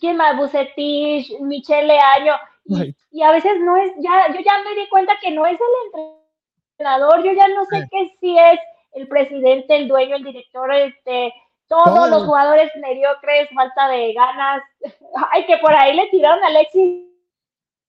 [0.00, 0.36] ¿quién más?
[0.36, 2.34] Bucetich, Michele Año.
[2.66, 2.74] Y,
[3.12, 5.66] y a veces no es, ya, yo ya me di cuenta que no es el
[5.86, 6.23] entrenador,
[6.78, 7.88] yo ya no sé Sí.
[7.90, 8.60] qué si es
[8.92, 11.32] el presidente, el dueño, el director, este,
[11.68, 14.62] todos los jugadores mediocres, falta de ganas.
[15.32, 17.10] Ay, que por ahí le tiraron a Alexis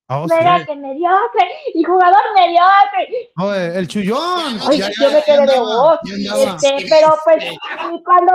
[0.08, 0.36] Oh, sí.
[0.66, 3.32] que mediocre, y jugador mediocre.
[3.38, 4.56] Oh, el chullón.
[4.68, 5.98] Ay, Ya, yo ya, me quedé de voz.
[6.04, 8.32] Este, pero pues, y cuando,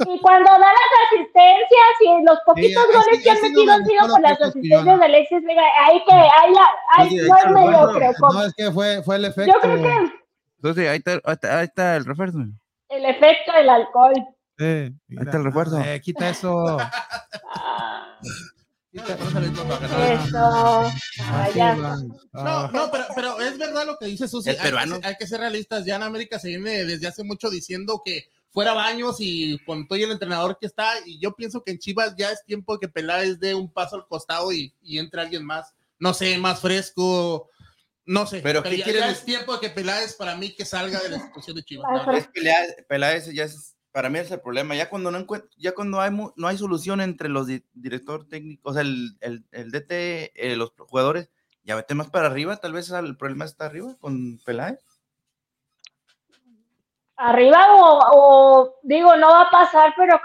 [0.00, 3.86] y cuando da las asistencias y los poquitos Sí, goles así- que han metido han
[3.86, 7.46] sido por las asistencias de Alexis Vega, ahí que, ahí, la, ahí Oye, no es
[7.50, 8.10] mediocre.
[8.20, 9.52] No, es que fue, fue el efecto.
[9.54, 10.12] yo creo que
[10.58, 12.38] Entonces, ahí está, ahí está, ahí está el refuerzo.
[12.88, 14.14] el efecto del alcohol.
[14.58, 15.80] Sí, Ahí está el refuerzo.
[15.80, 16.78] Eh, quita eso.
[17.54, 18.18] Ah,
[18.94, 20.90] eso.
[21.20, 21.74] Ah, ya.
[21.74, 21.96] No,
[22.32, 22.70] Ah.
[22.72, 24.50] no, pero, pero es verdad lo que dice Susi.
[24.50, 25.84] El Hay Hay, que ser realistas.
[25.84, 29.98] Ya en América se viene desde hace mucho diciendo que fuera Baños y con todo
[29.98, 30.90] y el entrenador que está.
[31.04, 33.96] Y yo pienso que en Chivas ya es tiempo de que Peláez dé un paso
[33.96, 35.74] al costado y, y entre alguien más.
[35.98, 37.50] No sé, más fresco.
[38.06, 38.40] No sé.
[38.42, 41.10] Pero, ¿qué ya, quieren ya es- tiempo de que Peláez para mí que salga de
[41.10, 41.86] la institución de Chivas.
[42.06, 42.16] Pero-.
[42.16, 44.74] Es Peláez, Peláez ya es, para mí es el problema.
[44.74, 48.26] Ya cuando no encuent- ya cuando hay mu- no hay solución entre los di- director
[48.26, 51.28] técnico, o sea, el, el, el DT, eh, los jugadores,
[51.62, 54.78] ya vete más para arriba, tal vez el problema está arriba con Peláez.
[57.16, 60.20] Arriba o, o, digo, no va a pasar, pero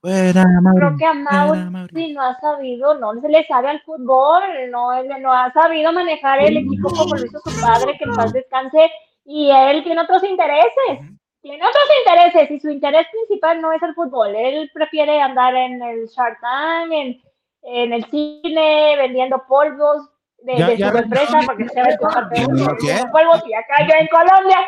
[0.00, 0.44] Fuera,
[0.76, 2.14] creo que a Mauri.
[2.14, 6.56] no ha sabido, no se le sabe al fútbol, no, no ha sabido manejar el
[6.56, 8.90] equipo como lo hizo su padre, que en paz descanse,
[9.26, 11.00] y él tiene otros intereses,
[11.42, 15.82] tiene otros intereses, y su interés principal no es el fútbol, él prefiere andar en
[15.82, 17.20] el Shark Tank, en,
[17.62, 20.08] en el cine, vendiendo polvos
[20.42, 23.04] de, Ya- de ya su empresa, porque se ve con ¿Vendiendo qué?
[23.12, 24.58] polvos, y acá yo en Colombia,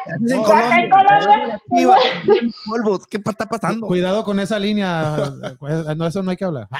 [0.44, 1.96] acá en Colombia, Iba,
[2.66, 3.86] polvos, ¿qué está pasando?
[3.86, 5.16] Cuidado con esa línea.
[5.68, 6.68] eh, No, eso no hay que hablar.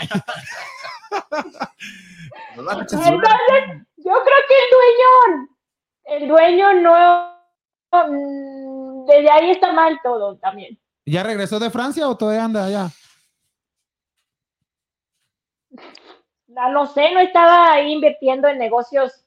[2.56, 3.00] Entonces,
[3.96, 5.48] yo creo que el dueño,
[6.04, 7.36] el dueño no,
[8.08, 10.78] mm, desde ahí está mal todo también.
[11.06, 12.90] ¿Ya regresó de Francia o todavía anda allá?
[16.54, 19.24] No, no sé, no estaba ahí invirtiendo en negocios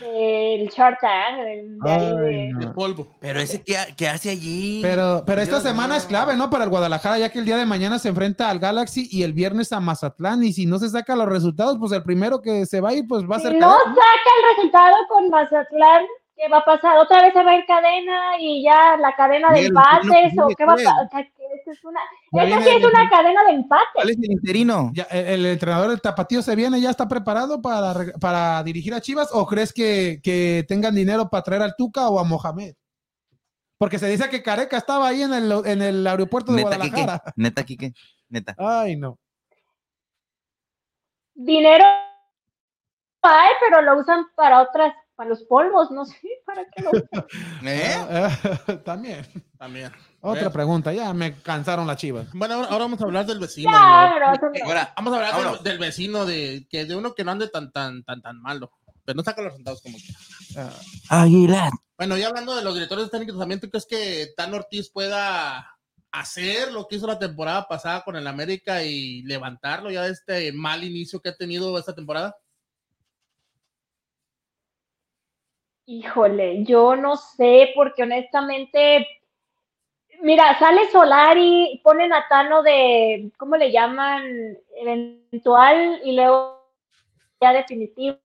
[0.00, 2.72] del Shark Tank, del- de no.
[2.72, 3.16] Polvo.
[3.20, 4.80] Pero ese que, que hace allí.
[4.82, 6.48] Pero, pero esta Dios semana es clave, ¿no?
[6.50, 9.32] Para el Guadalajara, ya que el día de mañana se enfrenta al Galaxy y el
[9.32, 10.42] viernes a Mazatlán.
[10.44, 13.06] Y si no se saca los resultados, pues el primero que se va a ir,
[13.08, 13.54] pues va a Si ser.
[13.54, 13.94] no Cadena.
[13.94, 16.04] saca el resultado con Mazatlán,
[16.36, 16.98] ¿qué va a pasar?
[16.98, 20.14] ¿Otra vez se va en cadena y ya la cadena de Miguel, ¿por qué no
[20.14, 20.38] empates?
[20.38, 20.94] ¿O qué va a pasar?
[21.70, 22.00] Es una,
[22.32, 23.86] Ya esta sí es el- una cadena de empates.
[23.94, 24.90] ¿Cuál es el interino?
[24.94, 29.00] Ya, el, el entrenador del Tapatío se viene, ya está preparado para, para dirigir a
[29.00, 32.74] Chivas o crees que, que tengan dinero para traer al Tuca o a Mohamed?
[33.78, 36.90] Porque se dice que Careca estaba ahí en el, en el aeropuerto de Neta, Quique.
[36.90, 37.32] Guadalajara.
[37.36, 37.92] Neta, Quique.
[38.28, 38.54] Neta.
[38.58, 39.18] Ay, no.
[41.34, 41.84] dinero
[43.22, 46.16] hay, pero lo usan para otras, para los polvos, no sé,
[46.50, 47.26] para qué lo usan.
[47.66, 48.80] ¿Eh?
[48.84, 49.26] También.
[49.58, 49.92] También.
[50.20, 50.52] Otra Bueno.
[50.52, 52.26] pregunta, ya me cansaron las chivas.
[52.32, 53.70] Bueno, ahora, ahora vamos a hablar del vecino.
[53.70, 53.86] Ya, ¿no?
[54.66, 58.02] Ahora, Vamos a hablar del, vecino, de, que de uno que no ande tan, tan,
[58.04, 58.72] tan, tan malo.
[59.04, 60.12] Pero no saca los resultados como que.
[61.08, 61.70] Aguilar.
[61.96, 65.66] Bueno, ya hablando de los directores técnicos, también tú crees que Tan Ortiz pueda
[66.12, 70.52] hacer lo que hizo la temporada pasada con el América y levantarlo ya de este
[70.52, 72.36] mal inicio que ha tenido esta temporada?
[75.94, 79.06] Híjole, yo no sé, porque honestamente,
[80.22, 84.22] mira, sale Solari, ponen a Tano de, ¿cómo le llaman?
[84.76, 86.66] Eventual y luego
[87.40, 88.18] ya definitivo.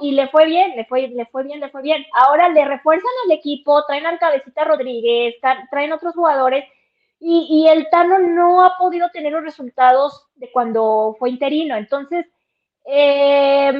[0.00, 2.04] Y le fue bien, le fue, le fue bien, le fue bien.
[2.14, 6.64] Ahora le refuerzan al equipo, traen al Cabecita Rodríguez, tra- traen otros jugadores
[7.20, 11.76] y, y el Tano no ha podido tener los resultados de cuando fue interino.
[11.76, 12.26] Entonces,
[12.86, 13.72] eh,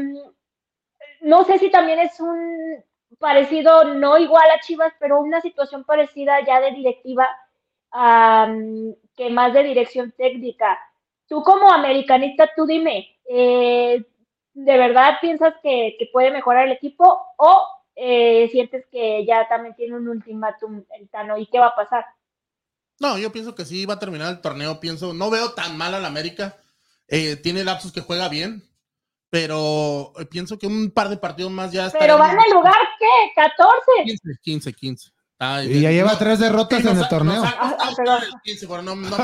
[1.21, 2.85] no sé si también es un
[3.19, 7.29] parecido, no igual a Chivas, pero una situación parecida ya de directiva
[7.91, 10.79] am, que más de dirección técnica.
[11.29, 14.05] Tú como americanista, tú dime, eh,
[14.55, 19.75] ¿de verdad piensas que, que puede mejorar el equipo o eh, sientes que ya también
[19.75, 22.05] tiene un ultimátum el Tano y qué va a pasar?
[22.99, 24.81] No, yo pienso que sí va a terminar el torneo.
[24.81, 26.57] Pienso, no veo tan mal al América.
[27.09, 28.63] Eh, tiene lapsos que juega bien,
[29.31, 32.53] pero eh, pienso que un par de partidos más ya Pero estaremos- van en el
[32.53, 33.33] lugar, ¿qué?
[33.35, 34.05] 14.
[34.05, 35.11] 15, 15, 15.
[35.39, 37.43] Ay, Y ya lleva no, tres derrotas sí, en nos el torneo.
[37.43, 38.23] nos ha costado Ah, perdón.
[38.23, 39.17] el 15, pero no, no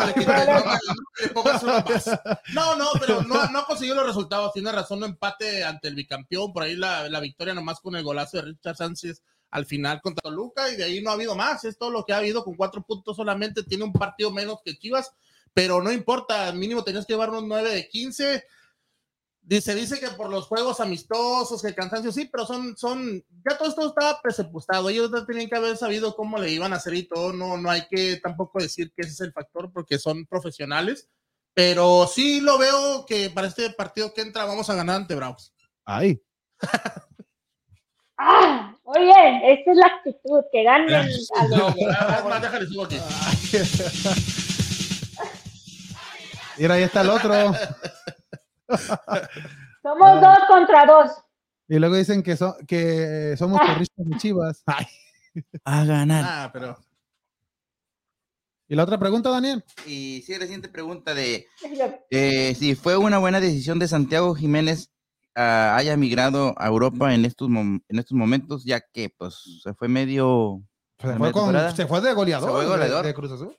[3.00, 4.52] pero no, no ha conseguido los resultados.
[4.52, 6.52] Tiene razón, no empate ante el bicampeón.
[6.52, 10.22] Por ahí la, la victoria nomás con el golazo de Richard Sánchez al final contra
[10.22, 11.64] Toluca y de ahí no ha habido más.
[11.64, 13.62] Es todo lo que ha habido con cuatro puntos solamente.
[13.62, 15.12] Tiene un partido menos que Chivas,
[15.54, 18.44] pero no importa, mínimo tenías que llevar unos 9 de 15.
[19.44, 23.69] Dice, dice que por los juegos amistosos, que cansancio, sí, pero son, son, ya todo
[23.69, 24.89] esto estaba presupuestado.
[24.89, 27.32] Ellos no tenían que haber sabido cómo le iban a hacer y todo.
[27.32, 31.10] No, no hay que tampoco decir que ese es el factor porque son profesionales.
[31.55, 35.52] Pero sí lo veo que para este partido que entra vamos a ganar ante Bravos.
[35.85, 36.23] Ay,
[38.24, 40.89] Ah, muy bien, esta es la actitud, que ganen.
[46.59, 47.32] mira, ahí está el otro.
[49.82, 51.10] Somos dos contra dos.
[51.68, 54.62] Y luego dicen que, so- que somos porristas de chivas.
[54.66, 54.86] Ay.
[55.64, 56.24] A ganar.
[56.26, 56.76] Ah, pero
[58.68, 59.64] Y la otra pregunta, Daniel.
[59.86, 61.46] Y sí, siguiente pregunta de
[62.10, 64.90] eh, si fue una buena decisión de Santiago Jiménez
[65.34, 69.88] ah, haya migrado a Europa en estos, en estos momentos, ya que pues se fue
[69.88, 70.62] medio...
[71.00, 73.04] Se ¿La fue, con- se fue de goleador, Se fue de- goleador.
[73.06, 73.56] De, Cruz Azul.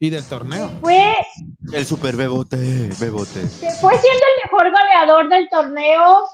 [0.00, 0.70] Y del torneo.
[0.80, 1.14] Fue,
[1.74, 2.56] El super bebote,
[2.98, 3.46] bebote.
[3.46, 6.24] se fue siendo el mejor goleador del torneo.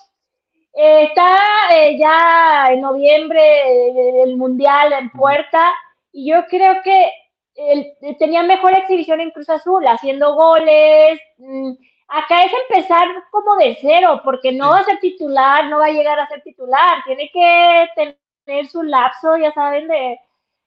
[0.72, 1.36] Eh, está
[1.74, 5.72] eh, ya en noviembre eh, el Mundial en puerta
[6.12, 7.10] y yo creo que
[7.56, 11.18] él, eh, tenía mejor exhibición en Cruz Azul, haciendo goles.
[11.38, 11.72] Mm,
[12.08, 15.90] Acá es empezar como de cero, porque no va a ser titular, no va a
[15.90, 17.02] llegar a ser titular.
[17.04, 18.14] Tiene que
[18.44, 20.16] tener su lapso, ya saben, de,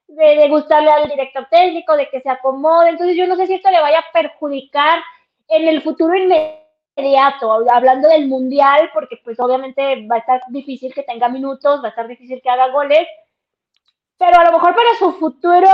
[0.10, 2.90] de, de gustarle al director técnico, de que se acomode.
[2.90, 5.00] Entonces yo no sé si esto le vaya a perjudicar
[5.48, 11.04] en el futuro inmediato, hablando del mundial, porque pues obviamente va a estar difícil que
[11.04, 13.08] tenga minutos, va a estar difícil que haga goles,
[14.18, 15.70] pero a lo mejor para su futuro,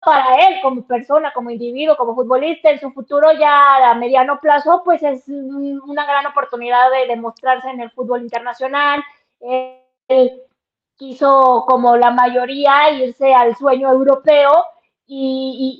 [0.00, 4.82] para él como persona, como individuo, como futbolista, en su futuro ya a mediano plazo,
[4.84, 9.02] pues es un- una gran oportunidad de demostrarse en el fútbol internacional.
[10.08, 10.42] Él
[11.02, 14.52] quiso, como la mayoría, irse al sueño europeo
[15.04, 15.18] y,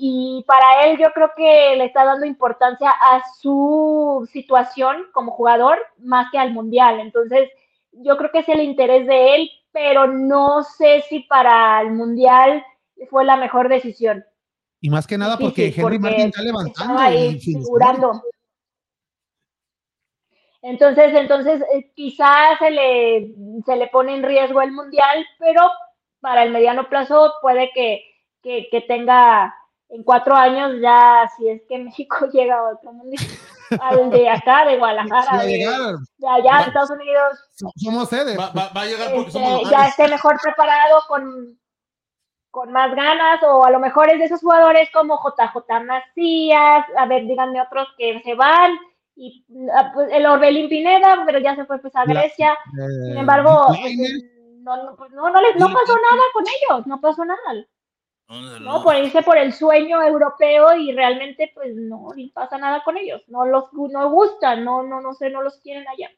[0.01, 5.31] y- y para él yo creo que le está dando importancia a su situación como
[5.31, 6.99] jugador más que al mundial.
[6.99, 7.49] Entonces,
[7.93, 12.65] yo creo que es el interés de él, pero no sé si para el mundial
[13.09, 14.25] fue la mejor decisión.
[14.81, 16.99] Y más que nada porque Henry porque Martin está levantando.
[16.99, 18.23] ahí figurando.
[20.63, 23.35] Entonces, entonces eh, quizás se le,
[23.67, 25.71] se le pone en riesgo el mundial, pero
[26.21, 28.03] para el mediano plazo puede que,
[28.43, 29.55] que, que tenga
[29.89, 33.23] en cuatro años ya, si es que México llega a otro mundial,
[33.81, 35.43] al de acá, de Guadalajara,
[36.19, 38.37] de, allá, de Estados Unidos, So- Somos sede.
[38.37, 41.59] va, va- va a llegar porque este, somos ya esté mejor preparado con,
[42.51, 47.07] con más ganas, o a lo mejor es de esos jugadores como JJ Macías, a
[47.07, 48.79] ver, díganme otros que se van,
[49.15, 49.45] y
[49.75, 53.17] ah, pues, el Orbelín Pineda, pero ya se fue pues, a La- Grecia, eh, sin
[53.19, 54.13] embargo, pues, Lainez.
[54.63, 57.67] no, no, pues, no, no, les- no pasó nada con ellos, no pasó nada,
[58.61, 62.97] no, por irse por el sueño europeo y realmente pues no ni pasa nada con
[62.97, 66.09] ellos, no los no gustan, no, no, no sé, no los quieren allá.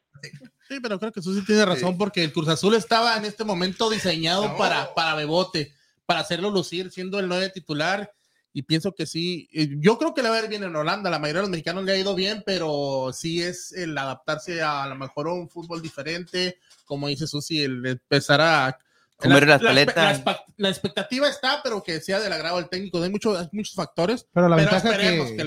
[0.69, 3.89] Sí, pero creo que Susi tiene razón porque el Cruz Azul estaba en este momento
[3.89, 5.73] diseñado para, para Bebote,
[6.05, 8.09] para hacerlo lucir siendo el 9 titular
[8.57, 11.09] y pienso que sí, eh, yo creo que le va a ir bien en Holanda,
[11.09, 14.83] la mayoría de los mexicanos le ha ido bien, pero sí es el adaptarse a,
[14.83, 18.79] a lo mejor a un fútbol diferente, como dice Susi, el empezar a...
[19.17, 19.95] Comer las la, paletas.
[19.95, 23.47] la espe- la expectativa está, pero que sea del agrado del técnico, hay, muchos hay
[23.53, 24.27] muchos factores.
[24.33, 25.43] Pero la Pero ventaja que, que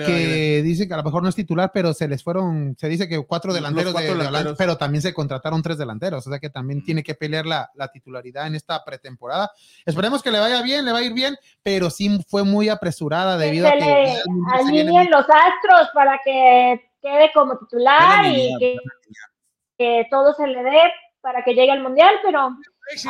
[0.64, 3.22] le que a lo mejor no es titular, pero se les fueron, se dice que
[3.26, 4.58] cuatro delanteros, cuatro de, de Holanda, delanteros.
[4.58, 7.88] pero también se contrataron tres delanteros, o sea que también tiene que pelear la, la
[7.88, 9.50] titularidad en esta pretemporada.
[9.84, 13.36] Esperemos que le vaya bien, le va a ir bien, pero sí fue muy apresurada
[13.38, 14.16] Que debido a que
[14.54, 18.78] alineen los astros para que quede como titular y
[19.76, 20.80] que todo se le dé
[21.20, 22.50] para que llegue al mundial, pero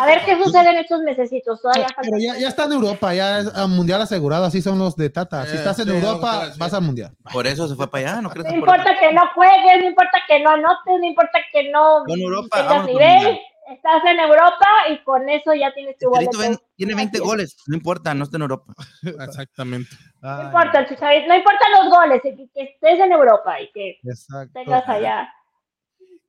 [0.00, 1.60] a ver qué sucede en estos mesecitos.
[1.62, 2.02] Todavía falta.
[2.02, 5.10] Pero ya, ya está en Europa, ya es a mundial asegurado, así son los de
[5.10, 5.44] Tata.
[5.46, 7.12] Si Eh, estás en sí, Europa, vas al mundial.
[7.32, 8.46] Por eso se fue para allá, ¿no crees?
[8.48, 12.20] No importa que no juegues, no importa que no anotes, no importa que no Con
[12.20, 13.38] Europa, tengas nivel.
[13.70, 17.28] Estás en Europa y con eso ya tienes tu ven- tiene 20 Así es.
[17.28, 18.72] goles, no importa, no está en Europa.
[19.02, 19.90] Exactamente.
[20.22, 24.52] No importa, no importan los goles, que, que estés en Europa y que Exacto.
[24.54, 25.28] tengas allá.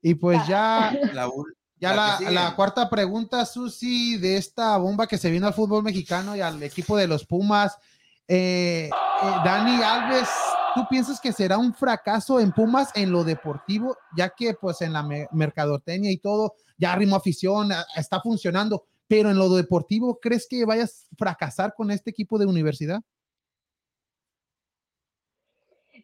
[0.02, 1.28] Y pues ya, La
[1.80, 1.94] ya
[2.32, 6.62] La cuarta pregunta, Susi, de esta bomba que se vino al fútbol mexicano y al
[6.64, 7.78] equipo de los Pumas.
[8.28, 10.30] Eh, eh, Dani Alves,
[10.76, 14.94] ¿tú piensas que será un fracaso en Pumas en lo deportivo, ya que pues en
[14.94, 20.48] la me- mercadotecnia y todo ya arrimó afición, está funcionando, pero en lo deportivo, ¿crees
[20.50, 23.02] que vayas a fracasar con este equipo de universidad?
[25.94, 26.02] Mm,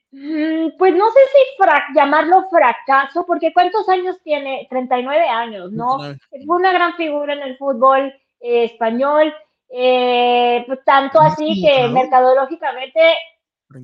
[0.77, 4.65] Pues no sé si fra- llamarlo fracaso, porque ¿cuántos años tiene?
[4.69, 5.97] 39 años, ¿no?
[5.97, 6.45] 39.
[6.47, 9.33] Fue una gran figura en el fútbol eh, español,
[9.69, 13.01] eh, pues, tanto así que mercadológicamente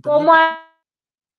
[0.02, 0.58] cómo han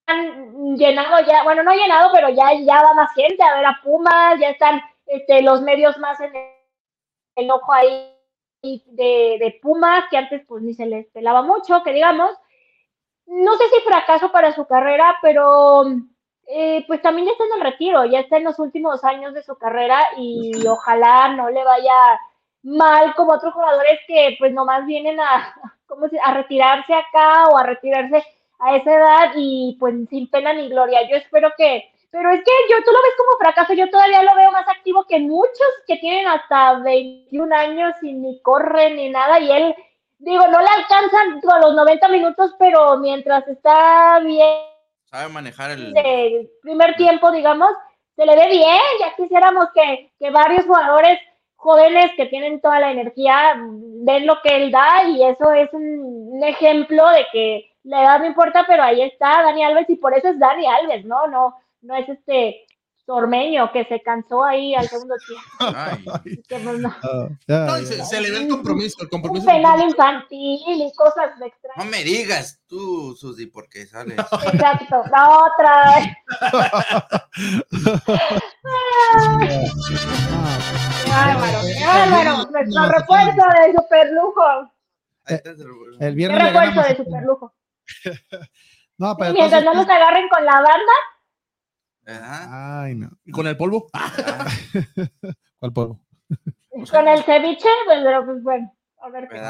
[0.05, 3.79] han llenado ya, bueno, no llenado, pero ya, ya va más gente a ver a
[3.81, 6.49] Pumas, ya están este, los medios más en el,
[7.37, 8.13] el ojo ahí
[8.61, 12.31] de, de Pumas, que antes pues ni se les pelaba mucho, que digamos.
[13.25, 15.83] No sé si fracaso para su carrera, pero
[16.47, 19.43] eh, pues también ya está en el retiro, ya está en los últimos años de
[19.43, 21.93] su carrera y ojalá no le vaya
[22.63, 25.53] mal como otros jugadores que pues nomás vienen a,
[25.87, 28.23] ¿cómo se- a retirarse acá o a retirarse
[28.59, 31.07] a esa edad y pues sin pena ni gloria.
[31.09, 34.35] Yo espero que, pero es que yo, tú lo ves como fracaso, yo todavía lo
[34.35, 39.39] veo más activo que muchos que tienen hasta 21 años y ni corren ni nada
[39.39, 39.75] y él,
[40.23, 44.57] digo, no le alcanzan a los 90 minutos, pero mientras está bien
[45.05, 45.93] Sabe manejar el.
[45.93, 47.69] del primer tiempo, digamos,
[48.15, 48.81] se le ve bien.
[48.99, 51.19] Ya quisiéramos que, que varios jugadores
[51.55, 56.33] jóvenes que tienen toda la energía den lo que él da y eso es un,
[56.33, 60.17] un ejemplo de que la edad no importa, pero ahí está Dani Alves y por
[60.17, 61.27] eso es Dani Alves, ¿no?
[61.27, 62.65] No, no es este
[63.05, 65.77] Tormeño que se cansó ahí al segundo tiempo.
[65.77, 66.95] Ay, que, pues, no.
[67.03, 69.45] Ah, No, se, se le ve el compromiso, el Un compromiso.
[69.45, 71.85] penal infantil y cosas no extrañas.
[71.91, 74.17] me digas tú, Susi, porque sales.
[74.17, 76.07] Exacto, la otra vez.
[78.65, 79.37] Ah,
[81.09, 82.49] Bárbaro, bárbaro.
[82.51, 84.43] Nuestro refuerzo de superlujo.
[85.25, 87.53] Ahí está el- el ¿Qué viernes le refuerzo de superlujo?
[88.97, 90.93] No, pero Mientras no nos agarren con la banda,
[92.05, 92.83] Ajá.
[92.83, 93.09] Ay, no.
[93.25, 93.89] Y con el polvo.
[95.59, 95.99] ¿Cuál polvo?
[96.91, 99.41] con el ceviche, pues, pero, pues bueno, a ver qué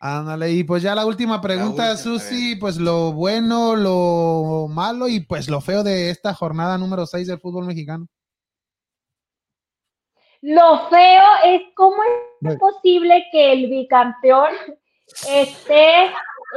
[0.00, 5.20] Ándale, y pues ya la última pregunta, última, Susi, pues lo bueno, lo malo y
[5.20, 8.06] pues lo feo de esta jornada número 6 del fútbol mexicano.
[10.42, 11.96] Lo feo es cómo
[12.42, 14.50] es posible que el bicampeón
[15.26, 16.04] esté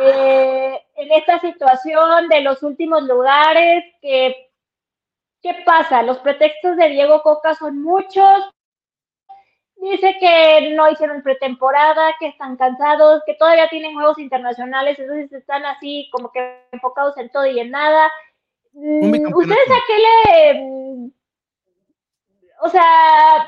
[0.01, 3.85] eh, en esta situación de los últimos lugares.
[4.01, 4.47] Que,
[5.48, 6.03] ¿Qué pasa?
[6.03, 8.49] Los pretextos de Diego Coca son muchos.
[9.78, 15.65] Dice que no hicieron pretemporada, que están cansados, que todavía tienen juegos internacionales, entonces están
[15.65, 18.11] así como que enfocados en todo y en nada.
[18.74, 19.34] Mm.
[19.34, 20.64] ¿Ustedes a qué le...
[20.65, 21.11] mm,
[22.64, 23.48] O sea,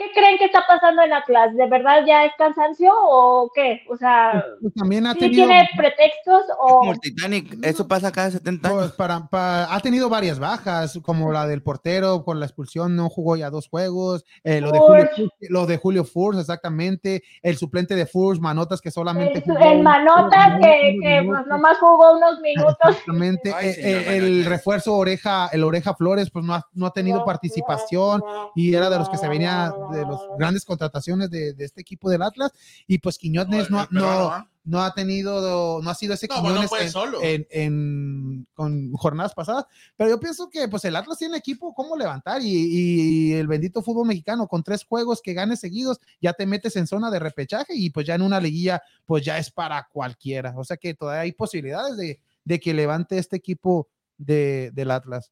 [0.00, 1.54] ¿qué creen que está pasando en Atlas?
[1.54, 3.82] ¿De verdad ya es cansancio o qué?
[3.90, 6.78] O sea, Pues también ha ¿sí tenido, tiene pretextos o...
[6.78, 8.80] como el Titanic, eso pasa cada 70 años.
[8.80, 13.10] pues, para, pa- ha tenido varias bajas, como la del portero por la expulsión, no
[13.10, 15.08] jugó ya dos juegos, eh, lo, de Julio,
[15.50, 19.82] lo de Julio Furs, exactamente, el suplente de Furs, Manotas, que solamente El, jugó el
[19.82, 22.76] Manotas que, que pues, nomás jugó unos minutos.
[22.88, 23.52] Exactamente.
[23.54, 26.92] Ay, Eh, señor, eh, el refuerzo Oreja, el Oreja Flores, pues no ha, no ha
[26.92, 28.22] tenido participación
[28.54, 32.08] y era de los que se venía de las grandes contrataciones de, de este equipo
[32.10, 32.52] del Atlas.
[32.86, 34.50] Y pues Quiñones no, no, ¿ah?
[34.64, 37.18] no ha tenido, no ha sido ese No, bueno, no Quiñones en, solo.
[37.22, 39.64] en- en- con jornadas pasadas.
[39.96, 43.82] Pero yo pienso que pues el Atlas tiene equipo cómo levantar y, y el bendito
[43.82, 47.74] fútbol mexicano con tres juegos que ganes seguidos ya te metes en zona de repechaje
[47.74, 50.54] y pues ya en una liguilla pues ya es para cualquiera.
[50.56, 53.88] O sea que todavía hay posibilidades de, de que levante este equipo
[54.18, 55.30] de, del Atlas.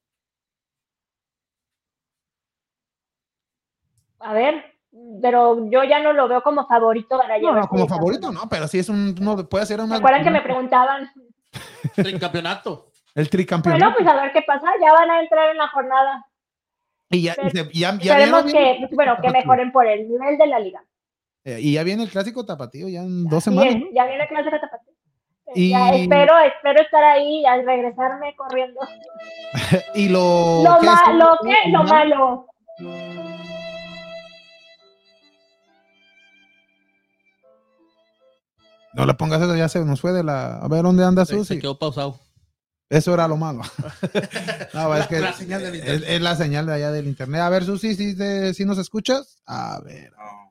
[4.20, 4.64] A ver,
[5.22, 8.32] pero yo ya no lo veo como favorito para No, llevarse no, como el favorito
[8.32, 11.10] no, pero sí es un, no, puede ser ¿Se una, acuerdan que me preguntaban?
[11.94, 12.88] Tricampeonato.
[13.14, 13.84] el tricampeonato.
[13.84, 16.24] Bueno, pues a ver qué pasa, ya van a entrar en la jornada.
[17.10, 20.36] y ya, y se- ya- ya Esperemos viene- que, bueno, que mejoren por el nivel
[20.38, 20.82] de la liga.
[21.44, 23.74] eh, y ya viene el clásico tapatío, ya en dos semanas.
[23.94, 24.92] ya viene clase de tapatío.
[25.54, 28.80] Y- Ya espero, espero estar ahí y regresarme corriendo.
[29.94, 31.70] Y lo, Lo ¿qué malo, ¿qué?
[31.70, 32.46] Lo malo.
[38.94, 40.58] No le pongas eso, ya se nos fue de la.
[40.58, 41.54] A ver dónde anda Susi.
[41.54, 42.18] se quedó pausado.
[42.90, 43.60] Eso era lo malo.
[44.74, 46.04] no, es La- que la señal del es, internet.
[46.08, 47.40] es la señal de allá del internet.
[47.42, 49.42] A ver, Susi, si, te- si nos escuchas.
[49.46, 50.10] A ver.
[50.12, 50.48] No.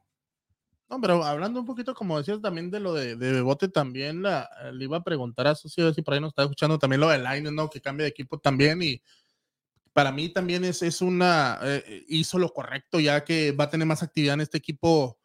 [0.90, 4.50] No, pero hablando un poquito, como decías también de lo de, de Bebote, también la,
[4.72, 7.02] le iba a preguntar a Susi, a ver si por ahí nos está escuchando también
[7.02, 7.70] lo de Line, ¿no?
[7.70, 9.02] Que cambia de equipo también y
[9.92, 13.86] para mí también es, es una, eh, hizo lo correcto ya que va a tener
[13.86, 15.18] más actividad en este equipo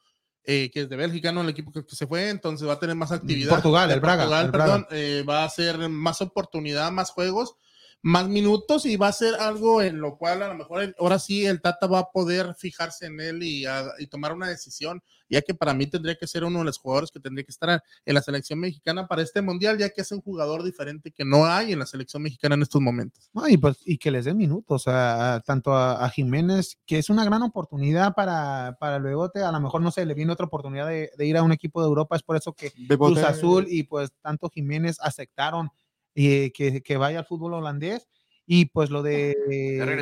[0.44, 1.42] eh, que es de Bélgica, ¿no?
[1.42, 3.50] El equipo que, que se fue, entonces va a tener más actividad.
[3.50, 4.72] Portugal, De el Braga, Portugal, el Braga.
[4.72, 7.56] perdón, eh, va a ser más oportunidad, más juegos,
[8.02, 11.18] más minutos y va a ser algo en lo cual a lo mejor el- ahora
[11.20, 15.00] sí el Tata va a poder fijarse en él y, a- y tomar una decisión,
[15.28, 17.82] ya que para mí tendría que ser uno de los jugadores que tendría que estar
[18.04, 21.46] en la selección mexicana para este mundial, ya que es un jugador diferente que no
[21.46, 23.30] hay en la selección mexicana en estos momentos.
[23.32, 26.98] No, y, pues, y que les den minutos, a, a- tanto a, a Jiménez, que
[26.98, 29.42] es una gran oportunidad para, para el Bebote.
[29.42, 31.80] A lo mejor no se le viene otra oportunidad de, de ir a un equipo
[31.80, 32.72] de Europa, es por eso que
[33.14, 35.70] Cruz Azul y pues tanto Jiménez aceptaron
[36.14, 38.08] y que, que vaya al fútbol holandés.
[38.44, 39.34] Y pues lo de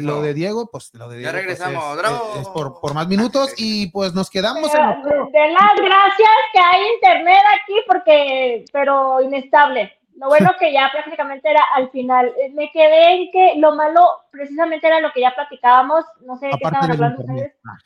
[0.00, 2.32] lo de Diego, pues lo de Ya Diego, pues, regresamos, es- bravo.
[2.34, 6.30] es, es por, por más minutos y pues nos quedamos en Pero, de las gracias
[6.52, 9.92] que hay internet aquí porque, pero inestable.
[10.16, 12.32] Lo bueno que ya prácticamente era al final.
[12.38, 16.46] Eh, Me quedé en que lo malo precisamente era lo que ya platicábamos, no sé
[16.46, 17.54] de qué estaban hablando internet.
[17.56, 17.76] ustedes,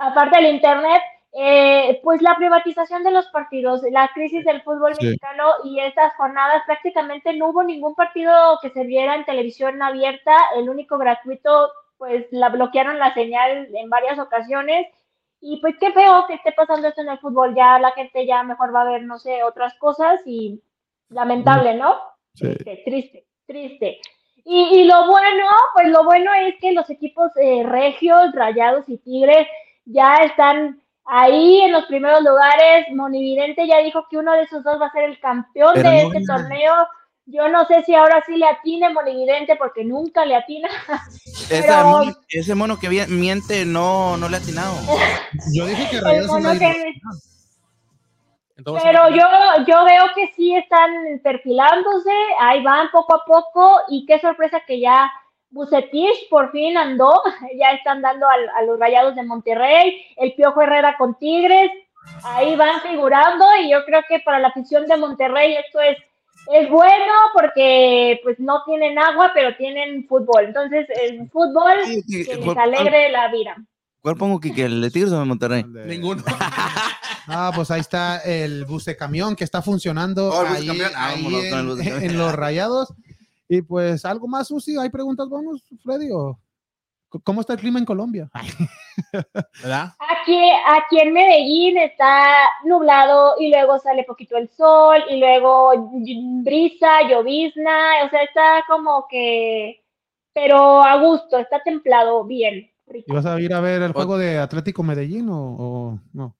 [0.00, 1.00] aparte del internet,
[1.34, 5.06] eh, pues la privatización de los partidos, la crisis del fútbol Sí.
[5.06, 10.36] mexicano y estas jornadas prácticamente no hubo ningún partido que se viera en televisión abierta,
[10.56, 14.86] el único gratuito, pues la bloquearon la señal en varias ocasiones.
[15.40, 18.42] Y pues qué feo que esté pasando esto en el fútbol, ya la gente ya
[18.44, 20.62] mejor va a ver, no sé, otras cosas y
[21.08, 21.96] lamentable, ¿no?
[22.34, 22.44] Sí.
[22.44, 24.00] Triste, triste, triste.
[24.44, 28.98] Y, y lo bueno, pues lo bueno es que los equipos eh, regios, rayados y
[28.98, 29.46] tigres
[29.84, 32.86] ya están ahí en los primeros lugares.
[32.94, 36.02] Monividente ya dijo que uno de esos dos va a ser el campeón Pero de
[36.04, 36.74] no este torneo.
[37.26, 40.68] Yo no sé si ahora sí le atine Monividente porque nunca le atina.
[41.24, 44.74] Ese, Pero- mono, ese mono que vi- miente no, no le ha atinado.
[45.54, 45.98] Yo dije que-
[48.56, 49.26] Entonces, Pero yo,
[49.66, 50.90] yo veo que sí están
[51.24, 55.10] perfilándose, ahí van poco a poco y qué sorpresa que ya
[55.52, 57.22] Bucetich por fin andó,
[57.58, 61.70] ya están dando al- a, los Rayados de Monterrey, el Piojo Herrera con Tigres,
[62.24, 65.96] ahí van figurando y yo creo que para la afición de Monterrey esto es,
[66.52, 72.24] es bueno porque pues no tienen agua pero tienen fútbol, entonces el fútbol Sí, sí,
[72.24, 73.56] que les ¿cuál- alegre la vida.
[74.00, 74.64] ¿Cuál pongo, Kike?
[74.64, 75.62] ¿El de Tigres o de Monterrey?
[75.66, 76.22] de- ninguno.
[77.28, 80.60] Ah, pues ahí está el bus de camión que está funcionando Oh, el bus de
[80.60, 80.90] ahí, camión.
[80.96, 82.92] Ah, ahí en los rayados.
[83.54, 86.08] Y pues algo más, Susi, ¿hay preguntas bonus, Freddy?
[86.10, 86.40] ¿O
[87.22, 88.30] ¿Cómo está el clima en Colombia?
[89.62, 89.90] ¿Verdad?
[89.98, 92.32] Aquí, aquí en Medellín está
[92.64, 95.90] nublado y luego sale poquito el sol y luego
[96.42, 99.84] brisa, llovizna, o sea, está como que,
[100.32, 102.70] pero a gusto, está templado, bien.
[102.86, 103.04] rico.
[103.08, 106.36] ¿Y vas a ir a ver el juego de Atlético Medellín o, o no?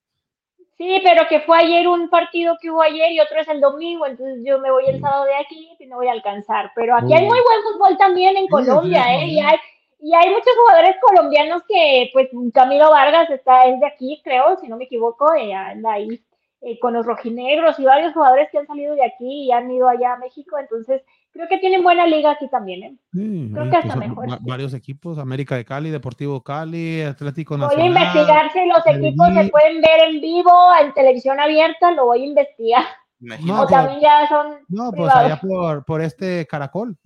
[0.83, 4.05] Sí, pero que fue ayer un partido que hubo ayer y otro es el domingo,
[4.05, 6.73] entonces yo me voy el sábado de aquí y no voy a alcanzar.
[6.75, 7.29] Pero aquí hay Mm.
[7.29, 9.27] muy buen fútbol también en Colombia, ¿eh?
[9.27, 9.57] Y hay,
[10.01, 14.67] y hay muchos jugadores colombianos que, pues, Camilo Vargas está, es de aquí, creo, si
[14.67, 16.21] no me equivoco, eh, anda ahí
[16.63, 19.89] eh, con los rojinegros y varios jugadores que han salido de aquí y han ido
[19.89, 21.03] allá a México, entonces
[21.33, 22.97] creo que tienen buena liga aquí también, ¿eh?
[23.13, 24.31] Sí, Creo que hasta pues, mejor.
[24.31, 27.87] va- varios equipos, América de Cali, Deportivo Cali, Atlético Voy a Nacional.
[27.89, 29.51] investigar si los equipos se Medellín.
[29.51, 32.85] pueden ver en vivo en televisión abierta, lo voy a investigar.
[33.21, 33.53] Imagínate.
[33.53, 36.97] No, o también ya son No, pues allá por, por este Caracol.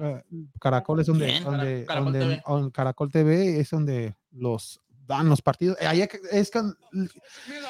[0.00, 0.22] Eh,
[0.60, 1.44] Caracol es donde, ¿Quién?
[1.44, 2.42] donde, Caracol donde- TV.
[2.46, 5.76] on- Caracol TV es donde los dan los partidos.
[5.80, 6.60] Eh, Allá que- es que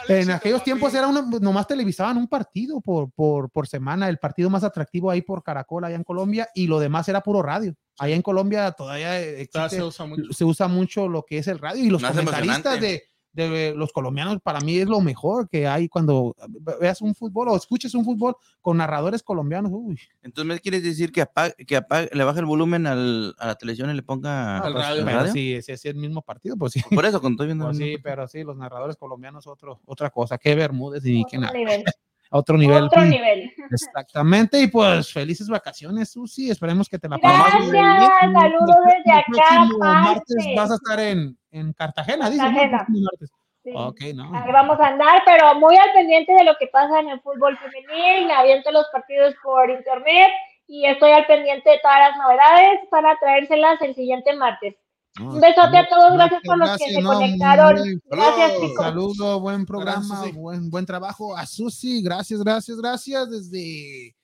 [0.08, 4.50] en aquellos tiempos era una, nomás televisaban un partido por, por, por semana, el partido
[4.50, 7.74] más atractivo ahí por Caracol, allá en Colombia, y lo demás era puro radio.
[7.98, 10.32] Allá en Colombia todavía existe- se usa mucho.
[10.32, 13.02] se usa mucho lo que es el radio y los Más comentaristas de,
[13.32, 16.34] de los colombianos para mí es lo mejor que hay cuando
[16.80, 19.70] veas un fútbol o escuches un fútbol con narradores colombianos.
[19.74, 23.46] Uy, Entonces, ¿me quieres decir que, apague, que apague- le baje el volumen al- a
[23.48, 25.04] la televisión y le ponga Al pues, radio.
[25.04, 25.32] pero radio?
[25.32, 26.82] sí, sí, sí, es el mismo partido, pues sí.
[26.92, 27.66] Por eso, cuando estoy viendo.
[27.66, 31.40] Pues sí, pero sí, los narradores colombianos otro, otra cosa, que Bermúdez y que otro
[31.42, 31.84] nada, nivel.
[32.30, 32.84] A otro nivel.
[32.84, 33.52] Otro sí, nivel.
[33.70, 39.24] Exactamente, y pues felices vacaciones, Susi, esperemos que te la pases Gracias, saludos desde El
[39.26, 42.28] próximo acá, martes vas a estar en, en Cartagena.
[42.28, 42.86] El Cartagena.
[42.86, 43.30] martes.
[43.64, 43.72] Sí.
[43.74, 44.30] Ok, no.
[44.34, 47.58] Ahí vamos a andar, pero muy al pendiente de lo que pasa en el fútbol
[47.58, 48.26] femenil.
[48.26, 50.30] Me aviento los partidos por internet
[50.68, 54.76] y estoy al pendiente de todas las novedades para traérselas el siguiente martes.
[55.18, 57.78] No, Un besote a todos, gracias por los que se no, conectaron.
[57.78, 58.84] muy- Gracias, chicos.
[58.84, 62.02] Saludo, buen programa, Gracias, buen, buen trabajo a Susi.
[62.02, 64.14] Gracias, gracias, gracias desde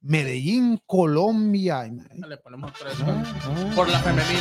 [0.00, 1.80] Medellín, Colombia.
[1.80, 1.90] Ay,
[2.28, 2.94] Le ponemos tres.
[3.04, 3.72] ah, ah.
[3.74, 4.38] Por la femenil.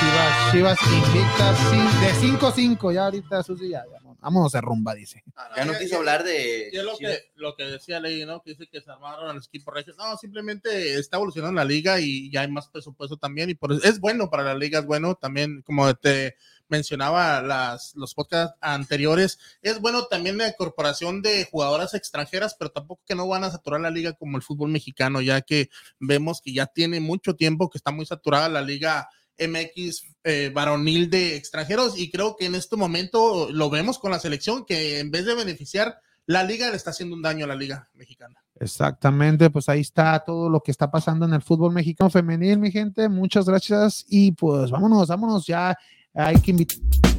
[0.00, 2.92] Chivas, Chivas invictas sí, de 5-5.
[2.92, 5.24] Ya ahorita Susi ya, ya, vámonos a rumba, dice.
[5.56, 6.70] Ya no quiso hablar de.
[6.72, 8.42] Y es lo que, lo que decía Ley, ¿no?
[8.42, 9.94] Que dice que se armaron al equipo regio.
[9.98, 13.50] No, simplemente está evolucionando la liga y ya hay más presupuesto también.
[13.50, 16.36] Y por eso es bueno para la liga, es bueno también, como te
[16.68, 23.02] mencionaba las, los podcasts anteriores, es bueno también la incorporación de jugadoras extranjeras, pero tampoco
[23.06, 25.68] que no van a saturar la liga como el fútbol mexicano, ya que
[26.00, 31.10] vemos que ya tiene mucho tiempo que está muy saturada la liga MX eh, varonil
[31.10, 35.10] de extranjeros y creo que en este momento lo vemos con la selección que en
[35.10, 35.96] vez de beneficiar
[36.26, 38.42] la liga le está haciendo un daño a la liga mexicana.
[38.60, 42.70] Exactamente, pues ahí está todo lo que está pasando en el fútbol mexicano femenil, mi
[42.70, 43.08] gente.
[43.08, 45.76] Muchas gracias y pues vámonos, vámonos ya.
[46.14, 47.11] Hay que invitar.